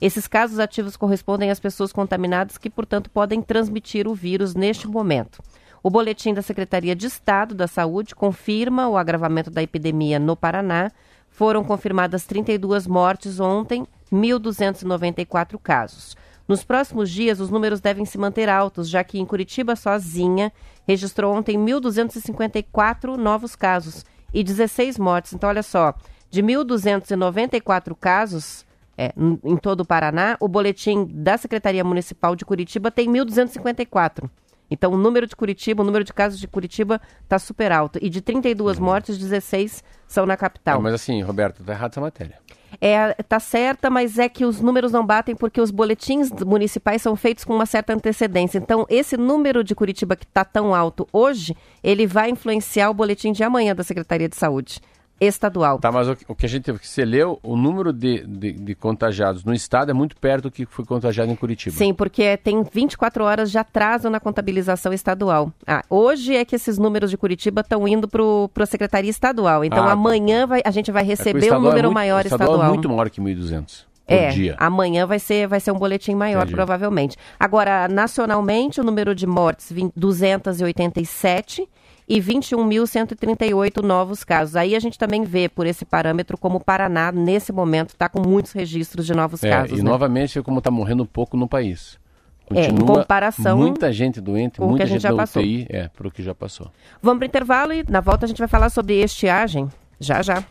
Esses 0.00 0.26
casos 0.26 0.58
ativos 0.58 0.96
correspondem 0.96 1.50
às 1.50 1.60
pessoas 1.60 1.92
contaminadas 1.92 2.56
que, 2.56 2.70
portanto, 2.70 3.10
podem 3.10 3.42
transmitir 3.42 4.08
o 4.08 4.14
vírus 4.14 4.54
neste 4.54 4.88
momento. 4.88 5.42
O 5.82 5.90
boletim 5.90 6.32
da 6.32 6.42
Secretaria 6.42 6.94
de 6.94 7.06
Estado 7.06 7.56
da 7.56 7.66
Saúde 7.66 8.14
confirma 8.14 8.88
o 8.88 8.96
agravamento 8.96 9.50
da 9.50 9.62
epidemia 9.62 10.18
no 10.18 10.36
Paraná. 10.36 10.92
Foram 11.28 11.64
confirmadas 11.64 12.24
32 12.24 12.86
mortes 12.86 13.40
ontem, 13.40 13.84
1.294 14.12 15.58
casos. 15.60 16.16
Nos 16.46 16.62
próximos 16.62 17.10
dias, 17.10 17.40
os 17.40 17.50
números 17.50 17.80
devem 17.80 18.04
se 18.04 18.16
manter 18.16 18.48
altos, 18.48 18.88
já 18.88 19.02
que 19.02 19.18
em 19.18 19.26
Curitiba 19.26 19.74
sozinha 19.74 20.52
registrou 20.86 21.34
ontem 21.34 21.58
1.254 21.58 23.16
novos 23.16 23.56
casos 23.56 24.04
e 24.32 24.44
16 24.44 24.98
mortes. 24.98 25.32
Então, 25.32 25.48
olha 25.48 25.62
só, 25.62 25.94
de 26.30 26.42
1.294 26.42 27.96
casos 27.98 28.64
é, 28.96 29.12
em 29.16 29.56
todo 29.56 29.80
o 29.80 29.86
Paraná, 29.86 30.36
o 30.38 30.46
boletim 30.46 31.06
da 31.10 31.36
Secretaria 31.36 31.82
Municipal 31.82 32.36
de 32.36 32.44
Curitiba 32.44 32.90
tem 32.90 33.08
1.254. 33.08 34.30
Então, 34.72 34.92
o 34.92 34.96
número 34.96 35.26
de 35.26 35.36
Curitiba, 35.36 35.82
o 35.82 35.86
número 35.86 36.04
de 36.04 36.12
casos 36.12 36.38
de 36.38 36.48
Curitiba 36.48 37.00
está 37.22 37.38
super 37.38 37.70
alto. 37.72 37.98
E 38.02 38.08
de 38.08 38.20
32 38.20 38.78
uhum. 38.78 38.84
mortes, 38.84 39.18
16 39.18 39.84
são 40.06 40.26
na 40.26 40.36
capital. 40.36 40.78
É, 40.78 40.82
mas 40.82 40.94
assim, 40.94 41.22
Roberto, 41.22 41.60
está 41.60 41.72
errado 41.72 41.92
essa 41.92 42.00
matéria. 42.00 42.38
É, 42.80 43.14
tá 43.22 43.38
certa, 43.38 43.90
mas 43.90 44.18
é 44.18 44.28
que 44.28 44.44
os 44.44 44.60
números 44.60 44.92
não 44.92 45.04
batem 45.04 45.36
porque 45.36 45.60
os 45.60 45.70
boletins 45.70 46.30
municipais 46.44 47.02
são 47.02 47.14
feitos 47.14 47.44
com 47.44 47.54
uma 47.54 47.66
certa 47.66 47.92
antecedência. 47.92 48.58
Então, 48.58 48.86
esse 48.88 49.16
número 49.16 49.62
de 49.62 49.74
Curitiba 49.74 50.16
que 50.16 50.24
está 50.24 50.44
tão 50.44 50.74
alto 50.74 51.06
hoje, 51.12 51.56
ele 51.82 52.06
vai 52.06 52.30
influenciar 52.30 52.88
o 52.90 52.94
boletim 52.94 53.32
de 53.32 53.44
amanhã 53.44 53.74
da 53.74 53.84
Secretaria 53.84 54.28
de 54.28 54.36
Saúde 54.36 54.80
estadual. 55.26 55.78
Tá, 55.78 55.92
mas 55.92 56.08
o, 56.08 56.16
o 56.28 56.34
que 56.34 56.46
a 56.46 56.48
gente 56.48 56.72
que 56.72 56.88
você 56.88 57.04
leu, 57.04 57.38
o 57.42 57.56
número 57.56 57.92
de, 57.92 58.26
de, 58.26 58.52
de, 58.52 58.74
contagiados 58.74 59.44
no 59.44 59.54
estado 59.54 59.90
é 59.90 59.94
muito 59.94 60.16
perto 60.16 60.44
do 60.44 60.50
que 60.50 60.66
foi 60.66 60.84
contagiado 60.84 61.30
em 61.30 61.36
Curitiba. 61.36 61.76
Sim, 61.76 61.92
porque 61.94 62.36
tem 62.36 62.62
24 62.62 63.24
horas 63.24 63.50
de 63.50 63.58
atraso 63.58 64.08
na 64.10 64.20
contabilização 64.20 64.92
estadual. 64.92 65.52
Ah, 65.66 65.82
hoje 65.88 66.36
é 66.36 66.44
que 66.44 66.56
esses 66.56 66.78
números 66.78 67.10
de 67.10 67.16
Curitiba 67.16 67.60
estão 67.60 67.86
indo 67.86 68.08
para 68.08 68.64
a 68.64 68.66
Secretaria 68.66 69.10
Estadual. 69.10 69.64
Então 69.64 69.82
ah, 69.82 69.86
tá. 69.86 69.92
amanhã 69.92 70.46
vai, 70.46 70.62
a 70.64 70.70
gente 70.70 70.90
vai 70.90 71.02
é 71.02 71.06
receber 71.06 71.48
é 71.48 71.56
um 71.56 71.60
número 71.60 71.78
é 71.78 71.82
muito, 71.82 71.94
maior 71.94 72.24
estadual. 72.24 72.48
estadual. 72.48 72.66
é 72.66 72.72
muito 72.72 72.88
maior 72.88 73.10
que 73.10 73.20
1.200. 73.20 73.92
É, 74.06 74.30
dia. 74.30 74.56
amanhã 74.58 75.06
vai 75.06 75.18
ser, 75.18 75.46
vai 75.46 75.60
ser 75.60 75.70
um 75.70 75.78
boletim 75.78 76.14
maior, 76.14 76.42
Entendi. 76.42 76.54
provavelmente. 76.54 77.16
Agora, 77.38 77.88
nacionalmente, 77.88 78.80
o 78.80 78.84
número 78.84 79.14
de 79.14 79.26
mortes, 79.26 79.72
287 79.96 81.68
e 82.08 82.20
21.138 82.20 83.82
novos 83.82 84.24
casos. 84.24 84.56
Aí 84.56 84.74
a 84.74 84.80
gente 84.80 84.98
também 84.98 85.24
vê 85.24 85.48
por 85.48 85.66
esse 85.66 85.84
parâmetro 85.84 86.36
como 86.36 86.56
o 86.58 86.64
Paraná, 86.64 87.12
nesse 87.12 87.52
momento, 87.52 87.90
está 87.90 88.08
com 88.08 88.20
muitos 88.20 88.52
registros 88.52 89.06
de 89.06 89.14
novos 89.14 89.42
é, 89.42 89.50
casos. 89.50 89.78
E 89.78 89.82
né? 89.82 89.90
novamente 89.90 90.40
como 90.42 90.58
está 90.58 90.70
morrendo 90.70 91.06
pouco 91.06 91.36
no 91.36 91.48
país. 91.48 92.00
Continua 92.46 92.78
é, 92.78 92.82
em 92.82 92.86
comparação 92.86 93.56
muita 93.56 93.92
gente 93.92 94.20
doente, 94.20 94.60
muita 94.60 94.84
gente, 94.84 95.00
gente 95.00 95.10
da 95.10 95.16
passou. 95.16 95.42
UTI, 95.42 95.66
é, 95.70 95.88
para 95.88 96.08
o 96.08 96.10
que 96.10 96.22
já 96.22 96.34
passou. 96.34 96.70
Vamos 97.00 97.18
para 97.18 97.26
o 97.26 97.28
intervalo 97.28 97.72
e 97.72 97.84
na 97.88 98.00
volta 98.00 98.26
a 98.26 98.28
gente 98.28 98.38
vai 98.38 98.48
falar 98.48 98.68
sobre 98.68 99.02
estiagem. 99.02 99.68
Já, 100.00 100.20
já. 100.22 100.44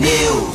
News. 0.00 0.53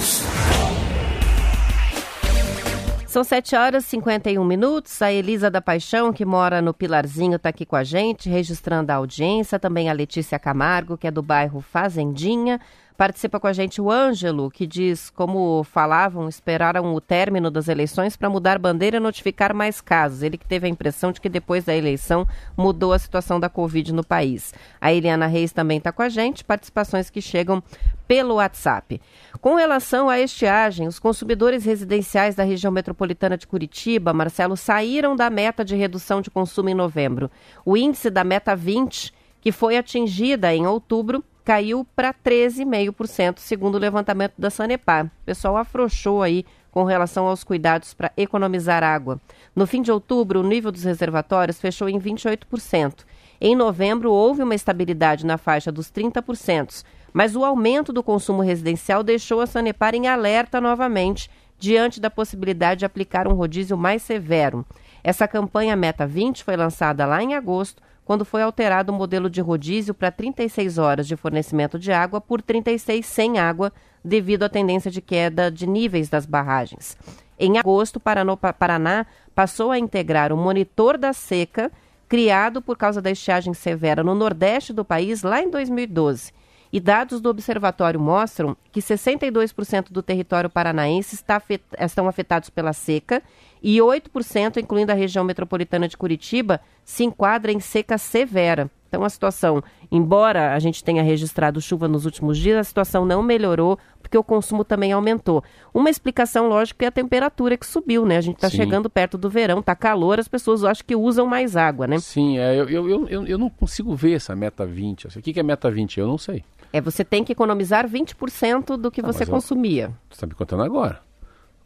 São 3.10 3.24
7 3.24 3.56
horas 3.56 3.86
e 3.86 3.88
51 3.88 4.46
minutos. 4.46 5.02
A 5.02 5.12
Elisa 5.12 5.50
da 5.50 5.60
Paixão, 5.60 6.14
que 6.14 6.24
mora 6.24 6.62
no 6.62 6.76
Pilarzinho, 6.76 7.38
está 7.38 7.50
aqui 7.50 7.66
com 7.66 7.76
a 7.76 7.84
gente, 7.84 8.30
registrando 8.30 8.92
a 8.92 8.96
audiência. 8.98 9.58
Também 9.58 9.90
a 9.90 9.94
Letícia 9.94 10.38
Camargo, 10.38 10.96
que 10.96 11.08
é 11.08 11.12
do 11.12 11.24
bairro 11.24 11.60
Fazendinha. 11.60 12.62
Participa 12.96 13.40
com 13.40 13.48
a 13.48 13.54
gente 13.54 13.82
o 13.82 13.90
Ângelo, 13.90 14.52
que 14.52 14.68
diz 14.68 15.10
como 15.10 15.64
falavam, 15.64 16.30
esperaram 16.30 16.94
o 16.94 17.02
término 17.02 17.50
das 17.50 17.68
eleições 17.68 18.16
para 18.16 18.30
mudar 18.30 18.60
bandeira 18.60 18.98
e 18.98 19.00
notificar 19.00 19.56
mais 19.56 19.82
casos. 19.82 20.22
Ele 20.22 20.38
que 20.38 20.46
teve 20.46 20.68
a 20.68 20.70
impressão 20.70 21.12
de 21.12 21.20
que 21.20 21.30
depois 21.30 21.64
da 21.64 21.76
eleição 21.76 22.28
mudou 22.56 22.94
a 22.94 23.00
situação 23.00 23.40
da 23.40 23.50
Covid 23.50 23.92
no 23.92 24.06
país. 24.06 24.54
A 24.80 24.94
Eliana 24.94 25.26
Reis 25.26 25.52
também 25.52 25.80
está 25.80 25.92
com 25.92 26.04
a 26.04 26.10
gente, 26.10 26.44
participações 26.44 27.10
que 27.10 27.22
chegam 27.22 27.64
pelo 28.10 28.36
WhatsApp. 28.38 29.00
Com 29.40 29.54
relação 29.54 30.10
à 30.10 30.20
estiagem, 30.20 30.88
os 30.88 30.98
consumidores 30.98 31.64
residenciais 31.64 32.34
da 32.34 32.44
região 32.44 32.72
metropolitana 32.72 33.38
de 33.38 33.46
Curitiba, 33.46 34.12
Marcelo, 34.12 34.58
saíram 34.58 35.16
da 35.16 35.30
meta 35.30 35.64
de 35.64 35.76
redução 35.76 36.20
de 36.20 36.32
consumo 36.32 36.70
em 36.70 36.74
novembro. 36.74 37.30
O 37.64 37.78
índice 37.78 38.10
da 38.10 38.24
meta 38.24 38.56
20, 38.56 39.14
que 39.40 39.52
foi 39.52 39.78
atingida 39.78 40.52
em 40.56 40.66
outubro, 40.66 41.24
caiu 41.46 41.86
para 41.96 42.12
13,5%, 42.12 43.38
segundo 43.38 43.76
o 43.76 43.80
levantamento 43.80 44.34
da 44.40 44.50
Sanepar. 44.50 45.06
O 45.06 45.26
pessoal 45.26 45.56
afrouxou 45.56 46.24
aí 46.24 46.44
com 46.72 46.84
relação 46.86 47.28
aos 47.28 47.44
cuidados 47.44 47.94
para 47.94 48.12
economizar 48.18 48.84
água. 48.84 49.22
No 49.56 49.68
fim 49.68 49.84
de 49.84 49.92
outubro, 49.92 50.40
o 50.40 50.44
nível 50.44 50.72
dos 50.72 50.84
reservatórios 50.84 51.62
fechou 51.62 51.88
em 51.88 52.00
28%. 52.00 53.06
Em 53.40 53.56
novembro, 53.56 54.12
houve 54.12 54.42
uma 54.42 54.56
estabilidade 54.56 55.26
na 55.26 55.38
faixa 55.38 55.72
dos 55.72 55.92
30%, 55.92 56.84
mas 57.14 57.36
o 57.36 57.44
aumento 57.44 57.92
do 57.92 58.04
consumo 58.04 58.42
residencial 58.42 59.04
deixou 59.04 59.42
a 59.42 59.48
Sanepar 59.48 59.96
em 59.96 60.08
alerta 60.08 60.62
novamente, 60.62 61.30
diante 61.58 62.00
da 62.00 62.10
possibilidade 62.10 62.80
de 62.80 62.86
aplicar 62.86 63.28
um 63.28 63.34
rodízio 63.34 63.78
mais 63.78 64.02
severo. 64.02 64.66
Essa 65.04 65.28
campanha 65.28 65.76
Meta 65.76 66.08
20 66.08 66.44
foi 66.44 66.56
lançada 66.56 67.06
lá 67.06 67.22
em 67.22 67.36
agosto 67.36 67.82
quando 68.06 68.26
foi 68.26 68.42
alterado 68.42 68.92
o 68.92 68.96
modelo 68.96 69.30
de 69.30 69.40
rodízio 69.40 69.94
para 69.94 70.10
36 70.10 70.80
horas 70.80 71.08
de 71.08 71.16
fornecimento 71.16 71.78
de 71.78 71.92
água 71.92 72.20
por 72.20 72.42
36 72.42 73.06
sem 73.06 73.38
água, 73.38 73.72
devido 74.04 74.44
à 74.44 74.50
tendência 74.50 74.90
de 74.90 75.00
queda 75.00 75.52
de 75.52 75.68
níveis 75.68 76.10
das 76.10 76.26
barragens. 76.26 76.98
Em 77.38 77.60
agosto, 77.60 78.00
Paraná 78.00 79.06
passou 79.36 79.70
a 79.70 79.78
integrar 79.78 80.34
o 80.34 80.38
monitor 80.38 80.98
da 80.98 81.14
seca, 81.14 81.72
criado 82.08 82.62
por 82.64 82.76
causa 82.76 83.00
da 83.00 83.12
estiagem 83.12 83.54
severa 83.54 84.04
no 84.04 84.16
nordeste 84.16 84.74
do 84.74 84.84
país 84.84 85.22
lá 85.22 85.42
em 85.44 85.50
2012. 85.50 86.34
E 86.72 86.80
dados 86.80 87.20
do 87.20 87.30
observatório 87.30 88.00
mostram 88.00 88.56
que 88.72 88.80
62% 88.80 89.92
do 89.92 90.04
território 90.04 90.50
paranaense 90.50 91.16
está 91.16 91.38
afet 91.38 91.64
estão 91.80 92.08
afetados 92.08 92.50
pela 92.50 92.74
seca 92.74 93.24
e 93.62 93.78
8%, 93.78 94.58
incluindo 94.58 94.92
a 94.92 94.96
região 94.96 95.24
metropolitana 95.24 95.88
de 95.88 95.98
Curitiba, 95.98 96.62
se 96.86 97.04
enquadra 97.04 97.52
em 97.52 97.60
seca 97.60 97.98
severa. 97.98 98.70
Então, 98.88 99.04
a 99.04 99.10
situação, 99.10 99.64
embora 99.92 100.54
a 100.54 100.60
gente 100.60 100.84
tenha 100.84 101.04
registrado 101.04 101.62
chuva 101.62 101.88
nos 101.88 102.06
últimos 102.06 102.38
dias, 102.38 102.58
a 102.58 102.64
situação 102.64 103.06
não 103.06 103.22
melhorou 103.22 103.78
porque 104.10 104.18
o 104.18 104.24
consumo 104.24 104.66
também 104.66 104.92
aumentou. 104.92 105.44
Uma 105.72 105.88
explicação, 105.88 106.48
lógica, 106.50 106.84
é 106.84 106.88
a 106.88 106.92
temperatura 106.92 107.56
que 107.56 107.66
subiu, 107.66 108.08
né? 108.08 108.18
A 108.18 108.22
gente 108.22 108.38
está 108.38 108.50
chegando 108.50 108.90
perto 108.90 109.20
do 109.20 109.30
verão, 109.30 109.60
está 109.60 109.76
calor, 109.76 110.20
as 110.20 110.28
pessoas 110.28 110.64
acho 110.64 110.84
que 110.84 110.96
usam 110.96 111.28
mais 111.28 111.56
água, 111.56 111.86
né? 111.86 112.00
Sim, 112.00 112.40
é, 112.40 112.60
eu, 112.60 112.68
eu, 112.68 113.08
eu, 113.08 113.28
eu 113.28 113.38
não 113.38 113.52
consigo 113.52 113.96
ver 113.96 114.14
essa 114.14 114.36
meta 114.36 114.66
20. 114.66 115.08
O 115.08 115.22
que 115.22 115.40
é 115.40 115.44
meta 115.44 115.70
20? 115.70 116.00
Eu 116.00 116.08
não 116.08 116.18
sei. 116.18 116.44
É, 116.74 116.82
você 116.82 117.06
tem 117.06 117.24
que 117.24 117.32
economizar 117.32 117.88
20% 117.88 118.78
do 118.78 118.90
que 118.90 119.02
ah, 119.02 119.06
você 119.06 119.28
consumia. 119.28 119.90
Você 120.10 120.16
está 120.16 120.26
me 120.26 120.34
contando 120.34 120.64
agora. 120.64 121.02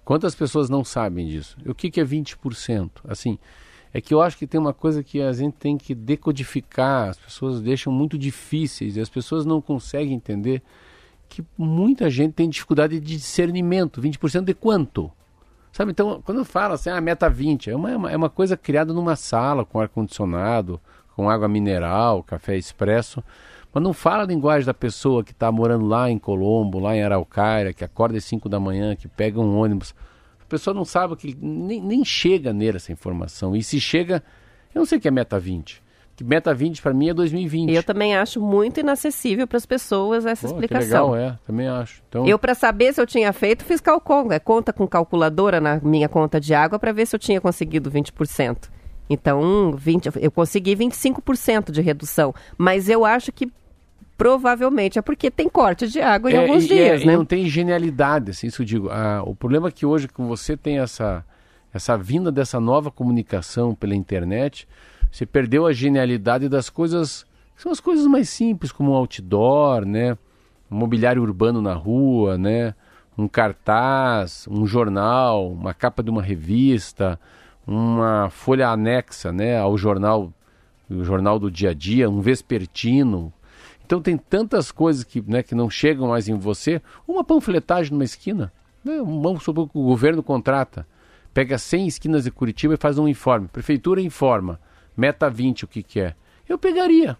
Quantas 0.03 0.35
pessoas 0.35 0.69
não 0.69 0.83
sabem 0.83 1.25
disso? 1.25 1.55
O 1.65 1.73
que, 1.73 1.89
que 1.89 2.01
é 2.01 2.03
20%? 2.03 2.89
Assim, 3.07 3.39
é 3.93 4.01
que 4.01 4.13
eu 4.13 4.21
acho 4.21 4.37
que 4.37 4.45
tem 4.45 4.59
uma 4.59 4.73
coisa 4.73 5.01
que 5.01 5.21
a 5.21 5.31
gente 5.31 5.53
tem 5.53 5.77
que 5.77 5.95
decodificar, 5.95 7.09
as 7.09 7.17
pessoas 7.17 7.61
deixam 7.61 7.93
muito 7.93 8.17
difíceis 8.17 8.97
e 8.97 8.99
as 8.99 9.07
pessoas 9.07 9.45
não 9.45 9.61
conseguem 9.61 10.13
entender 10.13 10.61
que 11.33 11.43
muita 11.57 12.09
gente 12.11 12.33
tem 12.33 12.47
dificuldade 12.47 12.99
de 12.99 13.17
discernimento. 13.17 13.99
20% 13.99 14.43
de 14.43 14.53
quanto? 14.53 15.11
Sabe, 15.71 15.91
então, 15.91 16.21
quando 16.23 16.45
fala 16.45 16.75
assim, 16.75 16.91
ah, 16.91 17.01
meta 17.01 17.27
20, 17.27 17.71
é 17.71 17.75
uma, 17.75 18.11
é 18.11 18.15
uma 18.15 18.29
coisa 18.29 18.55
criada 18.55 18.93
numa 18.93 19.15
sala 19.15 19.65
com 19.65 19.79
ar-condicionado, 19.79 20.79
com 21.15 21.27
água 21.27 21.47
mineral, 21.47 22.21
café 22.21 22.55
expresso, 22.55 23.23
mas 23.73 23.83
não 23.83 23.91
fala 23.91 24.21
a 24.21 24.27
linguagem 24.27 24.67
da 24.67 24.73
pessoa 24.73 25.23
que 25.23 25.31
está 25.31 25.51
morando 25.51 25.87
lá 25.87 26.11
em 26.11 26.19
Colombo, 26.19 26.77
lá 26.77 26.95
em 26.95 27.01
Araucária, 27.01 27.73
que 27.73 27.83
acorda 27.83 28.15
às 28.15 28.25
5 28.25 28.47
da 28.47 28.59
manhã, 28.59 28.95
que 28.95 29.07
pega 29.07 29.39
um 29.39 29.57
ônibus. 29.57 29.95
A 30.39 30.45
pessoa 30.45 30.75
não 30.75 30.85
sabe 30.85 31.15
que 31.15 31.35
nem, 31.41 31.81
nem 31.81 32.05
chega 32.05 32.53
nele 32.53 32.77
essa 32.77 32.91
informação. 32.91 33.55
E 33.55 33.63
se 33.63 33.81
chega, 33.81 34.23
eu 34.75 34.79
não 34.79 34.85
sei 34.85 34.99
o 34.99 35.01
que 35.01 35.07
é 35.07 35.11
meta 35.11 35.39
20. 35.39 35.82
Que 36.15 36.23
meta 36.23 36.53
20 36.53 36.81
para 36.81 36.93
mim 36.93 37.09
é 37.09 37.13
2020. 37.13 37.71
Eu 37.73 37.83
também 37.83 38.15
acho 38.15 38.39
muito 38.39 38.79
inacessível 38.79 39.47
para 39.47 39.57
as 39.57 39.65
pessoas 39.65 40.25
essa 40.25 40.47
Pô, 40.47 40.53
explicação. 40.53 41.11
legal, 41.11 41.31
é, 41.31 41.39
também 41.45 41.67
acho. 41.67 42.03
Então... 42.07 42.27
Eu, 42.27 42.37
para 42.37 42.53
saber 42.53 42.93
se 42.93 43.01
eu 43.01 43.07
tinha 43.07 43.33
feito, 43.33 43.65
fiz 43.65 43.81
cálculo, 43.81 44.31
é 44.31 44.39
conta 44.39 44.71
com 44.71 44.87
calculadora 44.87 45.59
na 45.59 45.79
minha 45.81 46.07
conta 46.07 46.39
de 46.39 46.53
água 46.53 46.77
para 46.77 46.91
ver 46.91 47.07
se 47.07 47.15
eu 47.15 47.19
tinha 47.19 47.41
conseguido 47.41 47.89
20%. 47.89 48.69
Então, 49.09 49.73
20, 49.75 50.11
eu 50.21 50.31
consegui 50.31 50.75
25% 50.75 51.71
de 51.71 51.81
redução. 51.81 52.33
Mas 52.57 52.89
eu 52.89 53.03
acho 53.03 53.31
que 53.31 53.51
provavelmente 54.17 54.99
é 54.99 55.01
porque 55.01 55.29
tem 55.31 55.49
corte 55.49 55.87
de 55.87 55.99
água 55.99 56.31
em 56.31 56.35
é, 56.35 56.37
alguns 56.37 56.63
e, 56.65 56.67
dias, 56.67 57.01
é, 57.01 57.05
né? 57.05 57.17
Não 57.17 57.25
tem 57.25 57.47
genialidade, 57.47 58.31
assim, 58.31 58.47
isso 58.47 58.61
eu 58.61 58.65
digo. 58.65 58.89
Ah, 58.89 59.23
o 59.25 59.35
problema 59.35 59.67
é 59.67 59.71
que 59.71 59.85
hoje, 59.85 60.07
com 60.07 60.27
você 60.27 60.55
tem 60.55 60.79
essa, 60.79 61.25
essa 61.73 61.97
vinda 61.97 62.31
dessa 62.31 62.59
nova 62.59 62.91
comunicação 62.91 63.73
pela 63.75 63.95
internet, 63.95 64.67
você 65.13 65.27
perdeu 65.27 65.67
a 65.67 65.71
genialidade 65.71 66.49
das 66.49 66.71
coisas, 66.71 67.23
são 67.55 67.71
as 67.71 67.79
coisas 67.79 68.07
mais 68.07 68.29
simples, 68.29 68.71
como 68.71 68.93
um 68.93 68.95
outdoor, 68.95 69.85
né? 69.85 70.17
Um 70.71 70.75
mobiliário 70.75 71.21
urbano 71.21 71.61
na 71.61 71.75
rua, 71.75 72.35
né? 72.35 72.73
Um 73.15 73.27
cartaz, 73.27 74.47
um 74.49 74.65
jornal, 74.65 75.51
uma 75.51 75.71
capa 75.71 76.01
de 76.01 76.09
uma 76.09 76.23
revista, 76.23 77.19
uma 77.65 78.31
folha 78.31 78.69
anexa, 78.69 79.31
né? 79.31 79.59
Ao 79.59 79.77
jornal 79.77 80.33
o 80.89 81.03
jornal 81.03 81.37
do 81.37 81.51
dia 81.51 81.69
a 81.69 81.73
dia, 81.75 82.09
um 82.09 82.19
vespertino. 82.19 83.31
Então 83.85 84.01
tem 84.01 84.17
tantas 84.17 84.71
coisas 84.71 85.03
que, 85.03 85.21
né, 85.21 85.43
que 85.43 85.53
não 85.53 85.69
chegam 85.69 86.07
mais 86.07 86.27
em 86.27 86.39
você. 86.39 86.81
Uma 87.07 87.23
panfletagem 87.23 87.91
numa 87.91 88.03
esquina, 88.03 88.51
né, 88.83 88.97
vamos 88.97 89.43
supor 89.43 89.69
que 89.69 89.77
o 89.77 89.83
governo 89.83 90.23
contrata, 90.23 90.87
pega 91.35 91.59
100 91.59 91.87
esquinas 91.87 92.23
de 92.23 92.31
Curitiba 92.31 92.73
e 92.73 92.77
faz 92.77 92.97
um 92.97 93.07
informe. 93.07 93.47
Prefeitura 93.47 94.01
informa, 94.01 94.59
meta 94.95 95.29
20 95.29 95.65
o 95.65 95.67
que, 95.67 95.83
que 95.83 95.99
é. 95.99 96.13
Eu 96.47 96.57
pegaria. 96.57 97.17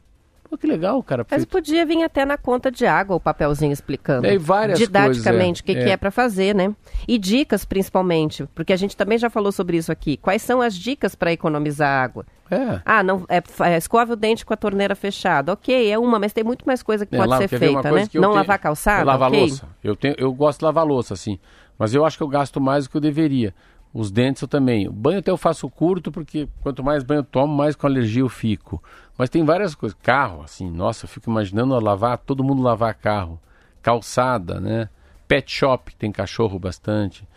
Pô, 0.50 0.58
que 0.58 0.68
legal, 0.68 1.02
cara. 1.02 1.26
Mas 1.32 1.46
podia 1.46 1.84
vir 1.84 2.04
até 2.04 2.26
na 2.26 2.38
conta 2.38 2.70
de 2.70 2.86
água 2.86 3.16
o 3.16 3.20
papelzinho 3.20 3.72
explicando. 3.72 4.28
É, 4.28 4.38
várias 4.38 4.78
didaticamente 4.78 5.24
coisas, 5.24 5.60
o 5.62 5.64
que, 5.64 5.72
é, 5.72 5.76
que 5.76 5.90
é. 5.90 5.94
é 5.94 5.98
para 5.98 6.12
fazer, 6.12 6.54
né? 6.54 6.76
E 7.08 7.18
dicas 7.18 7.66
principalmente, 7.66 8.46
porque 8.54 8.72
a 8.72 8.76
gente 8.76 8.96
também 8.96 9.18
já 9.18 9.30
falou 9.32 9.52
sobre 9.52 9.78
isso 9.78 9.92
aqui. 9.92 10.16
Quais 10.18 10.42
são 10.44 10.62
as 10.62 10.76
dicas 10.76 11.16
para 11.16 11.32
economizar 11.32 12.04
água? 12.04 12.26
É. 12.52 12.82
Ah, 12.86 13.02
não, 13.02 13.26
é, 13.28 13.42
é, 13.68 13.78
escova 13.78 14.14
o 14.14 14.16
dente 14.16 14.46
com 14.46 14.54
a 14.54 14.58
torneira 14.58 14.96
fechada. 14.96 15.54
Ok, 15.54 15.90
é 15.90 15.98
uma, 15.98 16.20
mas 16.20 16.34
tem 16.34 16.44
muito 16.44 16.66
mais 16.68 16.84
coisa 16.84 17.04
que 17.04 17.16
É, 17.16 17.18
pode 17.18 17.30
lá, 17.32 17.38
ser 17.38 17.48
feita, 17.48 17.92
né? 17.92 18.02
Não 18.02 18.08
tenho- 18.08 18.30
lavar 18.34 18.60
calçada, 18.60 19.02
É 19.02 19.06
lavar 19.06 19.30
ok? 19.30 19.40
louça. 19.40 19.68
Eu, 19.84 19.96
tenho, 19.96 20.14
eu 20.20 20.32
gosto 20.34 20.60
de 20.60 20.66
lavar 20.66 20.86
louça, 20.86 21.16
assim. 21.16 21.40
Mas 21.80 21.96
eu 21.96 22.06
acho 22.06 22.16
que 22.18 22.24
eu 22.24 22.28
gasto 22.28 22.62
mais 22.62 22.84
do 22.84 22.92
que 22.92 22.98
eu 22.98 23.02
deveria. 23.02 23.56
Os 23.94 24.10
dentes 24.10 24.42
eu 24.42 24.48
também. 24.48 24.88
O 24.88 24.92
banho 24.92 25.20
até 25.20 25.30
eu 25.30 25.38
faço 25.38 25.70
curto, 25.70 26.12
porque 26.12 26.48
quanto 26.62 26.84
mais 26.84 27.04
banho 27.04 27.20
eu 27.20 27.24
tomo, 27.24 27.54
mais 27.56 27.76
com 27.76 27.86
alergia 27.86 28.22
eu 28.24 28.30
fico. 28.30 28.82
Mas 29.18 29.30
tem 29.30 29.44
várias 29.46 29.76
coisas. 29.76 29.96
Carro, 30.02 30.42
assim, 30.42 30.70
nossa, 30.72 31.06
eu 31.06 31.10
fico 31.10 31.30
imaginando 31.30 31.78
lavar, 31.80 32.18
todo 32.18 32.44
mundo 32.44 32.64
lavar 32.64 32.96
carro. 32.96 33.40
Calçada, 33.84 34.60
né? 34.60 34.90
Pet 35.28 35.52
shop, 35.52 35.96
tem 35.96 36.12
cachorro 36.12 36.58
bastante. 36.58 37.28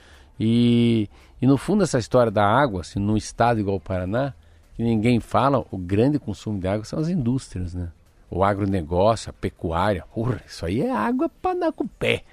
E, 0.41 1.09
e 1.41 1.47
no 1.47 1.59
fundo 1.59 1.83
essa 1.83 1.99
história 1.99 2.31
da 2.33 2.47
água, 2.47 2.81
assim, 2.81 2.99
num 2.99 3.17
estado 3.17 3.61
igual 3.61 3.77
o 3.77 3.81
Paraná, 3.81 4.33
que 4.77 4.83
ninguém 4.83 5.21
fala, 5.21 5.65
o 5.71 5.77
grande 5.77 6.19
consumo 6.19 6.59
de 6.59 6.69
água 6.69 6.85
são 6.85 6.99
as 6.99 7.09
indústrias, 7.09 7.75
né? 7.75 7.89
O 8.31 8.43
agronegócio, 8.43 9.31
a 9.31 9.33
pecuária. 9.33 10.05
Porra, 10.15 10.41
isso 10.47 10.65
aí 10.65 10.81
é 10.81 10.91
água 10.91 11.29
para 11.41 11.59
dar 11.59 11.73
com 11.73 11.85
o 11.85 11.89
pé. 11.89 12.25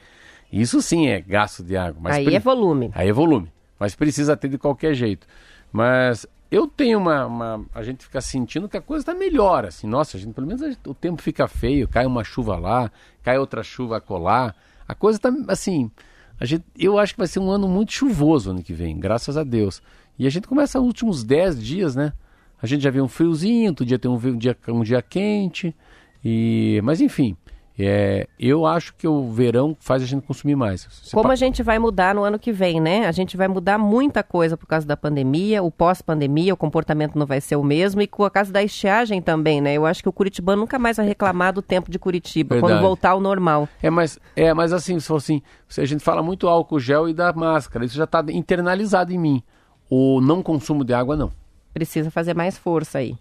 Isso 0.52 0.82
sim 0.82 1.08
é 1.08 1.20
gasto 1.20 1.64
de 1.64 1.76
água. 1.76 2.00
Mas 2.02 2.16
Aí 2.16 2.26
pre- 2.26 2.36
é 2.36 2.40
volume. 2.40 2.92
Aí 2.94 3.10
é 3.10 3.14
volume. 3.14 3.52
Mas 3.84 3.96
precisa 3.96 4.38
ter 4.38 4.48
de 4.48 4.58
qualquer 4.58 4.94
jeito. 4.94 5.28
Mas 5.70 6.26
eu 6.50 6.68
tenho 6.68 6.98
uma. 7.00 7.26
uma- 7.26 7.66
a 7.76 7.84
gente 7.84 8.06
fica 8.06 8.22
sentindo 8.22 8.70
que 8.70 8.78
a 8.78 8.82
coisa 8.82 9.02
está 9.02 9.14
melhor. 9.14 9.66
Assim. 9.66 9.86
Nossa, 9.88 10.18
gente, 10.18 10.34
pelo 10.34 10.48
menos 10.48 10.62
gente- 10.62 10.80
o 10.88 10.94
tempo 10.94 11.22
fica 11.22 11.50
feio, 11.50 11.86
cai 11.86 12.06
uma 12.06 12.24
chuva 12.24 12.56
lá, 12.56 12.90
cai 13.22 13.38
outra 13.38 13.62
chuva 13.62 14.00
colar. 14.00 14.56
A 14.88 14.96
coisa 14.96 15.18
está 15.18 15.30
assim. 15.50 15.92
A 16.40 16.46
gente, 16.46 16.64
eu 16.80 16.98
acho 16.98 17.14
que 17.14 17.18
vai 17.20 17.28
ser 17.28 17.40
um 17.40 17.52
ano 17.52 17.68
muito 17.68 17.92
chuvoso 17.92 18.52
ano 18.52 18.64
que 18.64 18.72
vem, 18.72 18.98
graças 18.98 19.36
a 19.36 19.44
Deus. 19.44 19.82
E 20.18 20.26
a 20.26 20.30
gente 20.30 20.48
começa 20.48 20.80
os 20.80 20.88
últimos 20.88 21.26
10 21.26 21.62
dias, 21.62 21.94
né? 21.94 22.14
A 22.62 22.66
gente 22.66 22.82
já 22.84 22.90
vê 22.90 23.02
um 23.02 23.08
friozinho, 23.10 23.72
outro 23.72 23.86
dia 23.86 24.00
tem 24.00 24.10
um, 24.10 24.16
um 24.16 24.38
dia, 24.38 24.56
um 24.70 24.82
dia 24.84 25.02
quente. 25.02 25.76
E, 26.24 26.80
mas 26.86 27.02
enfim, 27.02 27.36
é, 27.78 28.28
eu 28.40 28.66
acho 28.66 28.94
que 28.96 29.08
o 29.08 29.32
verão 29.32 29.76
faz 29.80 30.04
a 30.04 30.06
gente 30.06 30.26
consumir 30.28 30.56
mais. 30.56 30.88
Você 30.92 31.12
Como 31.12 31.28
pa- 31.28 31.34
a 31.34 31.36
gente 31.36 31.64
vai 31.64 31.80
mudar 31.80 32.14
no 32.14 32.24
ano 32.24 32.38
que 32.38 32.52
vem, 32.52 32.80
né? 32.80 33.08
A 33.08 33.12
gente 33.12 33.36
vai 33.36 33.48
mudar 33.48 33.78
muita 33.80 34.22
coisa 34.24 34.56
por 34.56 34.68
causa 34.68 34.86
da 34.86 34.96
pandemia, 34.96 35.64
o 35.64 35.72
pós-pandemia, 35.72 36.54
o 36.54 36.58
comportamento 36.58 37.18
não 37.18 37.26
vai 37.26 37.42
ser 37.42 37.56
o 37.56 37.64
mesmo 37.64 38.02
e 38.02 38.08
por 38.08 38.30
causa 38.30 38.52
da 38.54 38.62
estiagem 38.62 39.22
também, 39.22 39.60
né? 39.60 39.74
Eu 39.74 39.86
acho 39.86 40.04
que 40.04 40.10
o 40.10 40.14
Curitibano 40.14 40.62
nunca 40.62 40.78
mais 40.78 40.98
vai 40.98 41.06
reclamar 41.08 41.52
do 41.54 41.62
tempo 41.62 41.90
de 41.90 41.98
Curitiba, 41.98 42.56
Verdade. 42.56 42.74
quando 42.74 42.82
voltar 42.82 43.12
ao 43.12 43.20
normal. 43.20 43.68
É, 43.82 43.90
mas, 43.90 44.20
é, 44.36 44.54
mas 44.54 44.72
assim, 44.72 45.00
se 45.00 45.08
for 45.08 45.16
assim, 45.16 45.42
a 45.78 45.86
gente 45.86 46.04
fala 46.04 46.22
muito 46.22 46.48
álcool 46.48 46.80
gel 46.80 47.10
e 47.10 47.14
da 47.14 47.34
máscara, 47.34 47.86
isso 47.86 47.96
já 47.96 48.04
está 48.04 48.24
internalizado 48.30 49.12
em 49.12 49.18
mim. 49.18 49.44
O 49.90 50.22
não 50.22 50.42
consumo 50.44 50.84
de 50.86 50.94
água, 50.94 51.16
não. 51.16 51.32
Precisa 51.74 52.12
fazer 52.12 52.36
mais 52.36 52.56
força 52.56 53.00
aí, 53.00 53.18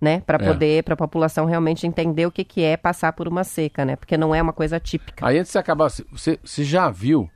né? 0.00 0.20
Para 0.26 0.42
É. 0.44 0.46
poder, 0.52 0.82
para 0.84 0.94
a 0.94 0.96
população 0.96 1.46
realmente 1.46 1.86
entender 1.86 2.26
o 2.26 2.30
que, 2.30 2.44
que 2.44 2.62
é 2.62 2.76
passar 2.76 3.12
por 3.12 3.26
uma 3.28 3.44
seca, 3.44 3.84
né? 3.84 3.96
Porque 3.96 4.16
não 4.16 4.34
é 4.34 4.42
uma 4.42 4.52
coisa 4.52 4.78
típica. 4.80 5.26
Aí 5.26 5.38
antes 5.38 5.52
de 5.52 5.58
acabar, 5.58 5.88
você, 5.90 6.04
você- 6.12 6.38
você 6.44 6.64
já 6.64 6.90
viu? 6.90 7.28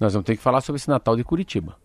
Nós 0.00 0.12
vamos 0.12 0.26
ter 0.26 0.36
que 0.36 0.42
falar 0.42 0.60
sobre 0.60 0.76
esse 0.78 0.88
Natal 0.88 1.16
de 1.16 1.24
Curitiba. 1.24 1.76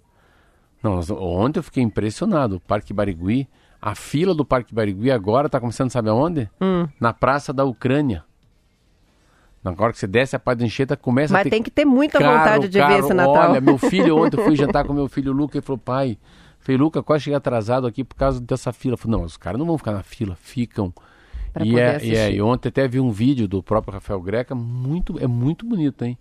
Não, 0.83 0.95
nós- 0.95 1.09
ontem 1.11 1.59
eu 1.59 1.63
fiquei 1.63 1.83
impressionado. 1.83 2.55
O 2.57 2.59
Parque 2.59 2.93
Barigui, 2.93 3.47
a 3.81 3.93
fila 3.95 4.33
do 4.33 4.43
Parque 4.45 4.73
Barigui 4.73 5.11
agora 5.11 5.47
está 5.47 5.59
começando, 5.59 5.89
sabe 5.91 6.09
aonde? 6.09 6.49
Hum. 6.61 6.87
Na 6.99 7.13
Praça 7.13 7.51
da 7.53 7.63
Ucrânia. 7.65 8.23
Agora 9.63 9.93
que 9.93 9.99
você 9.99 10.07
desce 10.07 10.35
a 10.35 10.39
Padre 10.39 10.65
Anchieta, 10.65 10.97
começa 10.97 11.33
a 11.33 11.37
Mas 11.37 11.43
ter 11.43 11.51
tem 11.51 11.61
que 11.61 11.69
ter 11.69 11.85
muita 11.85 12.17
Caro, 12.17 12.35
vontade 12.39 12.67
de 12.67 12.79
ver 12.79 12.87
caro. 12.87 12.99
esse 12.99 13.13
Natal. 13.13 13.51
Olha, 13.51 13.61
meu 13.61 13.77
filho, 13.77 14.17
ontem 14.17 14.37
eu 14.39 14.43
fui 14.43 14.55
jantar 14.75 14.83
com 14.85 14.91
meu 14.93 15.07
filho 15.07 15.31
Luca 15.31 15.55
e 15.57 15.61
falou, 15.61 15.77
pai, 15.77 16.17
falei, 16.61 16.77
Luca, 16.77 17.03
quase 17.03 17.25
cheguei 17.25 17.37
atrasado 17.37 17.85
aqui 17.85 18.03
por 18.03 18.15
causa 18.15 18.39
dessa 18.39 18.71
fila. 18.71 18.95
Falei, 18.95 19.17
não, 19.17 19.25
os 19.25 19.37
caras 19.37 19.59
não 19.59 19.65
vão 19.65 19.77
ficar 19.77 19.91
na 19.91 20.03
fila, 20.03 20.35
ficam. 20.35 20.93
Pra 21.53 21.65
e, 21.65 21.77
é, 21.77 21.99
e, 22.01 22.15
é, 22.15 22.31
e 22.31 22.41
ontem 22.41 22.69
até 22.69 22.87
vi 22.87 22.99
um 22.99 23.11
vídeo 23.11 23.47
do 23.47 23.61
próprio 23.61 23.93
Rafael 23.93 24.21
Greca, 24.21 24.55
muito, 24.55 25.19
é 25.19 25.27
muito 25.27 25.65
bonito, 25.65 26.05
hein? 26.05 26.17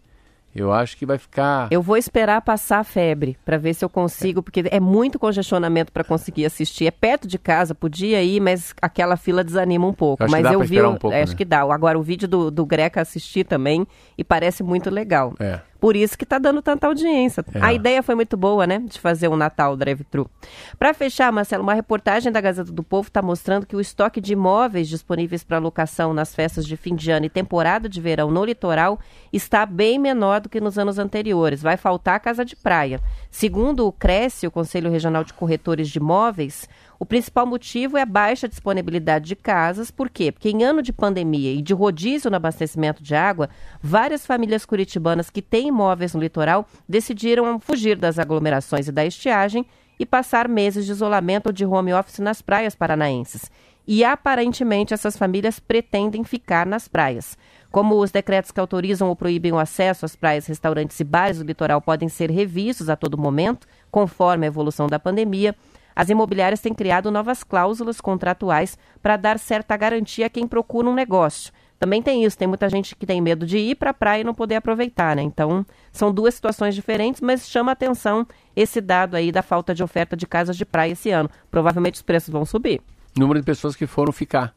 Eu 0.55 0.72
acho 0.72 0.97
que 0.97 1.07
vai 1.07 1.16
ficar. 1.16 1.68
Eu 1.70 1.80
vou 1.80 1.97
esperar 1.97 2.43
passar 2.43 2.80
a 2.80 2.84
febre 2.84 3.38
para 3.45 3.57
ver 3.57 3.72
se 3.72 3.84
eu 3.84 3.88
consigo, 3.88 4.43
porque 4.43 4.64
é 4.68 4.80
muito 4.80 5.16
congestionamento 5.16 5.93
para 5.93 6.03
conseguir 6.03 6.45
assistir. 6.45 6.86
É 6.86 6.91
perto 6.91 7.28
de 7.28 7.38
casa, 7.38 7.72
podia 7.72 8.20
ir, 8.20 8.41
mas 8.41 8.74
aquela 8.82 9.16
fila 9.16 9.45
desanima 9.45 9.86
um 9.86 9.93
pouco. 9.93 10.24
Acho 10.24 10.32
mas 10.32 10.43
dá 10.43 10.53
eu 10.53 10.61
vi, 10.61 10.82
um 10.82 10.97
pouco, 10.97 11.14
é, 11.14 11.22
acho 11.22 11.32
né? 11.32 11.38
que 11.38 11.45
dá. 11.45 11.61
Agora 11.61 11.97
o 11.97 12.03
vídeo 12.03 12.26
do, 12.26 12.51
do 12.51 12.66
Greca 12.66 13.01
assisti 13.01 13.45
também 13.45 13.86
e 14.18 14.24
parece 14.24 14.64
muito 14.64 14.91
legal. 14.91 15.34
É. 15.38 15.61
Por 15.81 15.97
isso 15.97 16.16
que 16.16 16.26
tá 16.26 16.39
dando 16.39 16.61
tanta 16.61 16.87
audiência. 16.87 17.45
É. 17.55 17.61
A 17.62 17.72
ideia 17.72 18.03
foi 18.03 18.14
muito 18.14 18.37
boa, 18.37 18.66
né? 18.66 18.81
De 18.81 19.01
fazer 19.01 19.28
um 19.28 19.37
Natal 19.37 19.76
drive-thru. 19.76 20.31
Para 20.78 20.93
fechar, 20.93 21.33
Marcelo, 21.33 21.62
uma 21.62 21.74
reportagem 21.74 22.31
da 22.31 22.41
Gazeta 22.41 22.70
do 22.70 22.83
Povo 22.83 23.09
está 23.09 23.22
mostrando 23.22 23.66
que 23.66 23.74
o 23.74 23.81
estoque 23.81 24.20
de 24.20 24.35
imóveis 24.35 24.89
disponíveis 24.89 25.43
para 25.43 25.59
locação 25.59 26.12
nas 26.12 26.35
festas 26.35 26.66
de 26.66 26.76
fim 26.76 26.95
de 26.95 27.11
ano 27.11 27.26
e 27.26 27.31
temporada 27.31 27.89
de 27.89 28.01
verão 28.01 28.31
no 28.31 28.45
litoral 28.45 29.01
está 29.33 29.64
bem 29.64 29.99
menor 29.99 30.41
do 30.41 30.49
que 30.49 30.61
nos 30.61 30.78
anos 30.78 30.99
anteriores. 30.99 31.62
Vai 31.62 31.76
faltar 31.76 32.20
casa 32.20 32.45
de 32.45 32.55
praia. 32.55 33.01
Segundo 33.31 33.87
o 33.87 33.93
Cresce, 33.93 34.47
o 34.47 34.51
Conselho 34.51 34.91
Regional 34.91 35.22
de 35.22 35.33
Corretores 35.33 35.89
de 35.89 35.99
Imóveis, 35.99 36.68
o 36.99 37.07
principal 37.07 37.47
motivo 37.47 37.97
é 37.97 38.03
a 38.03 38.07
baixa 38.07 38.49
disponibilidade 38.49 39.26
de 39.26 39.37
casas. 39.37 39.91
Por 39.91 40.11
quê? 40.11 40.33
Porque 40.33 40.51
em 40.51 40.64
ano 40.64 40.83
de 40.83 40.93
pandemia 40.93 41.53
e 41.53 41.62
de 41.62 41.72
rodízio 41.72 42.28
no 42.28 42.37
abastecimento 42.37 43.03
de 43.03 43.14
água, 43.14 43.49
várias 43.81 44.26
famílias 44.26 44.66
curitibanas 44.66 45.31
que 45.31 45.41
têm 45.41 45.68
imóveis 45.68 46.12
no 46.12 46.20
litoral 46.20 46.66
decidiram 46.89 47.61
fugir 47.61 47.97
das 47.97 48.18
aglomerações 48.18 48.89
e 48.89 48.93
da 48.93 49.07
estiagem 49.07 49.64
e 49.99 50.05
passar 50.05 50.49
meses 50.49 50.85
de 50.85 50.91
isolamento 50.91 51.47
ou 51.47 51.53
de 51.53 51.64
home 51.64 51.95
office 51.95 52.18
nas 52.18 52.43
praias 52.43 52.74
paranaenses. 52.74 53.51
E 53.87 54.05
aparentemente 54.05 54.93
essas 54.93 55.16
famílias 55.16 55.61
pretendem 55.61 56.24
ficar 56.24 56.66
nas 56.66 56.89
praias. 56.89 57.39
Como 57.70 57.96
os 57.96 58.10
decretos 58.10 58.50
que 58.50 58.58
autorizam 58.58 59.08
ou 59.08 59.14
proíbem 59.14 59.52
o 59.52 59.58
acesso 59.58 60.04
às 60.04 60.16
praias, 60.16 60.46
restaurantes 60.46 60.98
e 60.98 61.04
bares 61.04 61.38
do 61.38 61.44
litoral 61.44 61.80
podem 61.80 62.08
ser 62.08 62.30
revistos 62.30 62.88
a 62.88 62.96
todo 62.96 63.16
momento, 63.16 63.66
conforme 63.90 64.44
a 64.44 64.48
evolução 64.48 64.88
da 64.88 64.98
pandemia, 64.98 65.54
as 65.94 66.08
imobiliárias 66.08 66.60
têm 66.60 66.74
criado 66.74 67.10
novas 67.10 67.44
cláusulas 67.44 68.00
contratuais 68.00 68.76
para 69.02 69.16
dar 69.16 69.38
certa 69.38 69.76
garantia 69.76 70.26
a 70.26 70.30
quem 70.30 70.48
procura 70.48 70.88
um 70.88 70.94
negócio. 70.94 71.52
Também 71.78 72.02
tem 72.02 72.24
isso, 72.24 72.36
tem 72.36 72.48
muita 72.48 72.68
gente 72.68 72.94
que 72.94 73.06
tem 73.06 73.22
medo 73.22 73.46
de 73.46 73.56
ir 73.56 73.74
para 73.74 73.90
a 73.90 73.94
praia 73.94 74.20
e 74.20 74.24
não 74.24 74.34
poder 74.34 74.56
aproveitar, 74.56 75.16
né? 75.16 75.22
Então, 75.22 75.64
são 75.90 76.12
duas 76.12 76.34
situações 76.34 76.74
diferentes, 76.74 77.22
mas 77.22 77.48
chama 77.48 77.72
atenção 77.72 78.26
esse 78.54 78.80
dado 78.80 79.14
aí 79.14 79.32
da 79.32 79.42
falta 79.42 79.74
de 79.74 79.82
oferta 79.82 80.16
de 80.16 80.26
casas 80.26 80.56
de 80.56 80.66
praia 80.66 80.92
esse 80.92 81.10
ano. 81.10 81.30
Provavelmente 81.50 81.94
os 81.94 82.02
preços 82.02 82.28
vão 82.28 82.44
subir. 82.44 82.82
Número 83.16 83.40
de 83.40 83.46
pessoas 83.46 83.74
que 83.74 83.86
foram 83.86 84.12
ficar. 84.12 84.54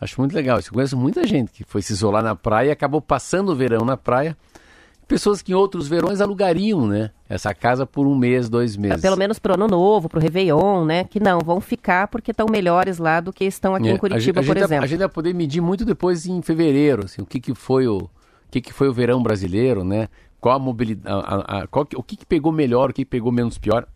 Acho 0.00 0.20
muito 0.20 0.34
legal. 0.34 0.58
Eu 0.58 0.72
conheço 0.72 0.96
muita 0.96 1.26
gente 1.26 1.52
que 1.52 1.62
foi 1.64 1.82
se 1.82 1.92
isolar 1.92 2.22
na 2.22 2.34
praia 2.34 2.68
e 2.68 2.70
acabou 2.72 3.00
passando 3.02 3.50
o 3.50 3.54
verão 3.56 3.84
na 3.84 3.96
praia. 3.96 4.36
Pessoas 5.06 5.42
que 5.42 5.50
em 5.50 5.54
outros 5.56 5.88
verões 5.88 6.20
alugariam, 6.20 6.86
né? 6.86 7.10
Essa 7.28 7.52
casa 7.52 7.84
por 7.84 8.06
um 8.06 8.14
mês, 8.14 8.48
dois 8.48 8.76
meses. 8.76 9.00
Pelo 9.02 9.16
menos 9.16 9.40
pro 9.40 9.54
ano 9.54 9.66
novo, 9.66 10.08
pro 10.08 10.20
Réveillon, 10.20 10.84
né? 10.84 11.02
Que 11.02 11.18
não, 11.18 11.40
vão 11.40 11.60
ficar 11.60 12.06
porque 12.06 12.30
estão 12.30 12.46
melhores 12.48 12.98
lá 12.98 13.18
do 13.20 13.32
que 13.32 13.44
estão 13.44 13.74
aqui 13.74 13.88
É, 13.88 13.92
em 13.92 13.98
Curitiba, 13.98 14.40
a 14.40 14.44
por 14.44 14.56
a, 14.56 14.60
exemplo. 14.60 14.84
A 14.84 14.86
gente 14.86 15.00
vai 15.00 15.08
poder 15.08 15.34
medir 15.34 15.60
muito 15.60 15.84
depois 15.84 16.26
em 16.26 16.40
fevereiro, 16.42 17.06
assim, 17.06 17.20
o 17.20 17.26
que, 17.26 17.40
que 17.40 17.52
foi 17.56 17.88
o, 17.88 17.96
o 17.98 18.10
que, 18.52 18.60
que 18.60 18.72
foi 18.72 18.88
o 18.88 18.92
verão 18.92 19.20
brasileiro, 19.20 19.82
né? 19.82 20.08
Qual 20.40 20.54
a 20.54 20.58
mobilidade, 20.60 21.12
a- 21.12 21.18
a- 21.58 21.62
a- 21.62 21.66
qual 21.66 21.84
o 21.96 22.02
que, 22.04 22.16
que 22.16 22.24
pegou 22.24 22.52
melhor, 22.52 22.90
o 22.90 22.92
que 22.94 23.04
pegou 23.04 23.32
menos 23.32 23.58
pior. 23.58 23.86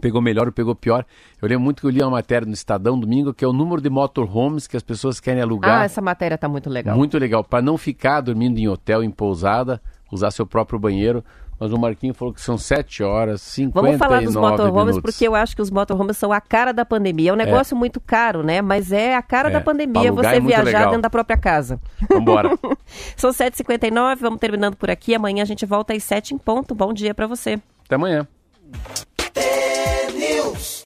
Pegou 0.00 0.20
melhor 0.20 0.46
ou 0.46 0.52
pegou 0.52 0.74
pior. 0.74 1.04
Eu 1.40 1.48
lembro 1.48 1.64
muito 1.64 1.80
que 1.80 1.86
eu 1.86 1.90
li 1.90 2.00
uma 2.02 2.10
matéria 2.10 2.46
no 2.46 2.52
Estadão 2.54 2.98
domingo, 2.98 3.32
que 3.34 3.44
é 3.44 3.48
o 3.48 3.52
número 3.52 3.80
de 3.80 3.90
motorhomes 3.90 4.66
que 4.66 4.76
as 4.76 4.82
pessoas 4.82 5.20
querem 5.20 5.42
alugar. 5.42 5.80
Ah, 5.82 5.84
essa 5.84 6.00
matéria 6.00 6.36
tá 6.38 6.48
muito 6.48 6.68
legal. 6.70 6.96
Muito 6.96 7.18
legal, 7.18 7.44
para 7.44 7.62
não 7.62 7.76
ficar 7.78 8.20
dormindo 8.20 8.58
em 8.58 8.68
hotel, 8.68 9.02
em 9.04 9.10
pousada, 9.10 9.80
usar 10.10 10.30
seu 10.30 10.46
próprio 10.46 10.78
banheiro. 10.78 11.24
Mas 11.60 11.72
o 11.72 11.78
Marquinho 11.78 12.12
falou 12.12 12.34
que 12.34 12.40
são 12.40 12.58
7 12.58 13.04
horas, 13.04 13.40
59 13.40 13.86
Vamos 13.86 13.98
falar 14.00 14.20
dos 14.24 14.34
motorhomes, 14.34 14.94
minutos. 14.96 15.00
porque 15.12 15.28
eu 15.28 15.32
acho 15.36 15.54
que 15.54 15.62
os 15.62 15.70
motorhomes 15.70 16.16
são 16.16 16.32
a 16.32 16.40
cara 16.40 16.72
da 16.72 16.84
pandemia. 16.84 17.30
É 17.30 17.32
um 17.32 17.36
negócio 17.36 17.76
muito 17.76 18.00
caro, 18.00 18.42
né? 18.42 18.60
Mas 18.60 18.90
é 18.90 19.14
a 19.14 19.22
cara 19.22 19.48
É, 19.48 19.52
da 19.52 19.60
pandemia 19.60 20.10
você 20.10 20.26
é 20.26 20.40
viajar 20.40 20.64
legal. 20.64 20.86
dentro 20.86 21.02
da 21.02 21.10
própria 21.10 21.36
casa. 21.36 21.78
Vambora. 22.10 22.50
São 23.16 23.30
7h59, 23.30 24.16
vamos 24.18 24.40
terminando 24.40 24.74
por 24.74 24.90
aqui. 24.90 25.14
Amanhã 25.14 25.42
a 25.42 25.46
gente 25.46 25.64
volta 25.64 25.92
às 25.94 26.02
7 26.02 26.34
em 26.34 26.38
ponto. 26.38 26.74
Bom 26.74 26.92
dia 26.92 27.14
para 27.14 27.28
você. 27.28 27.60
Até 27.86 27.94
amanhã. 27.94 28.26
T-News. 29.34 30.72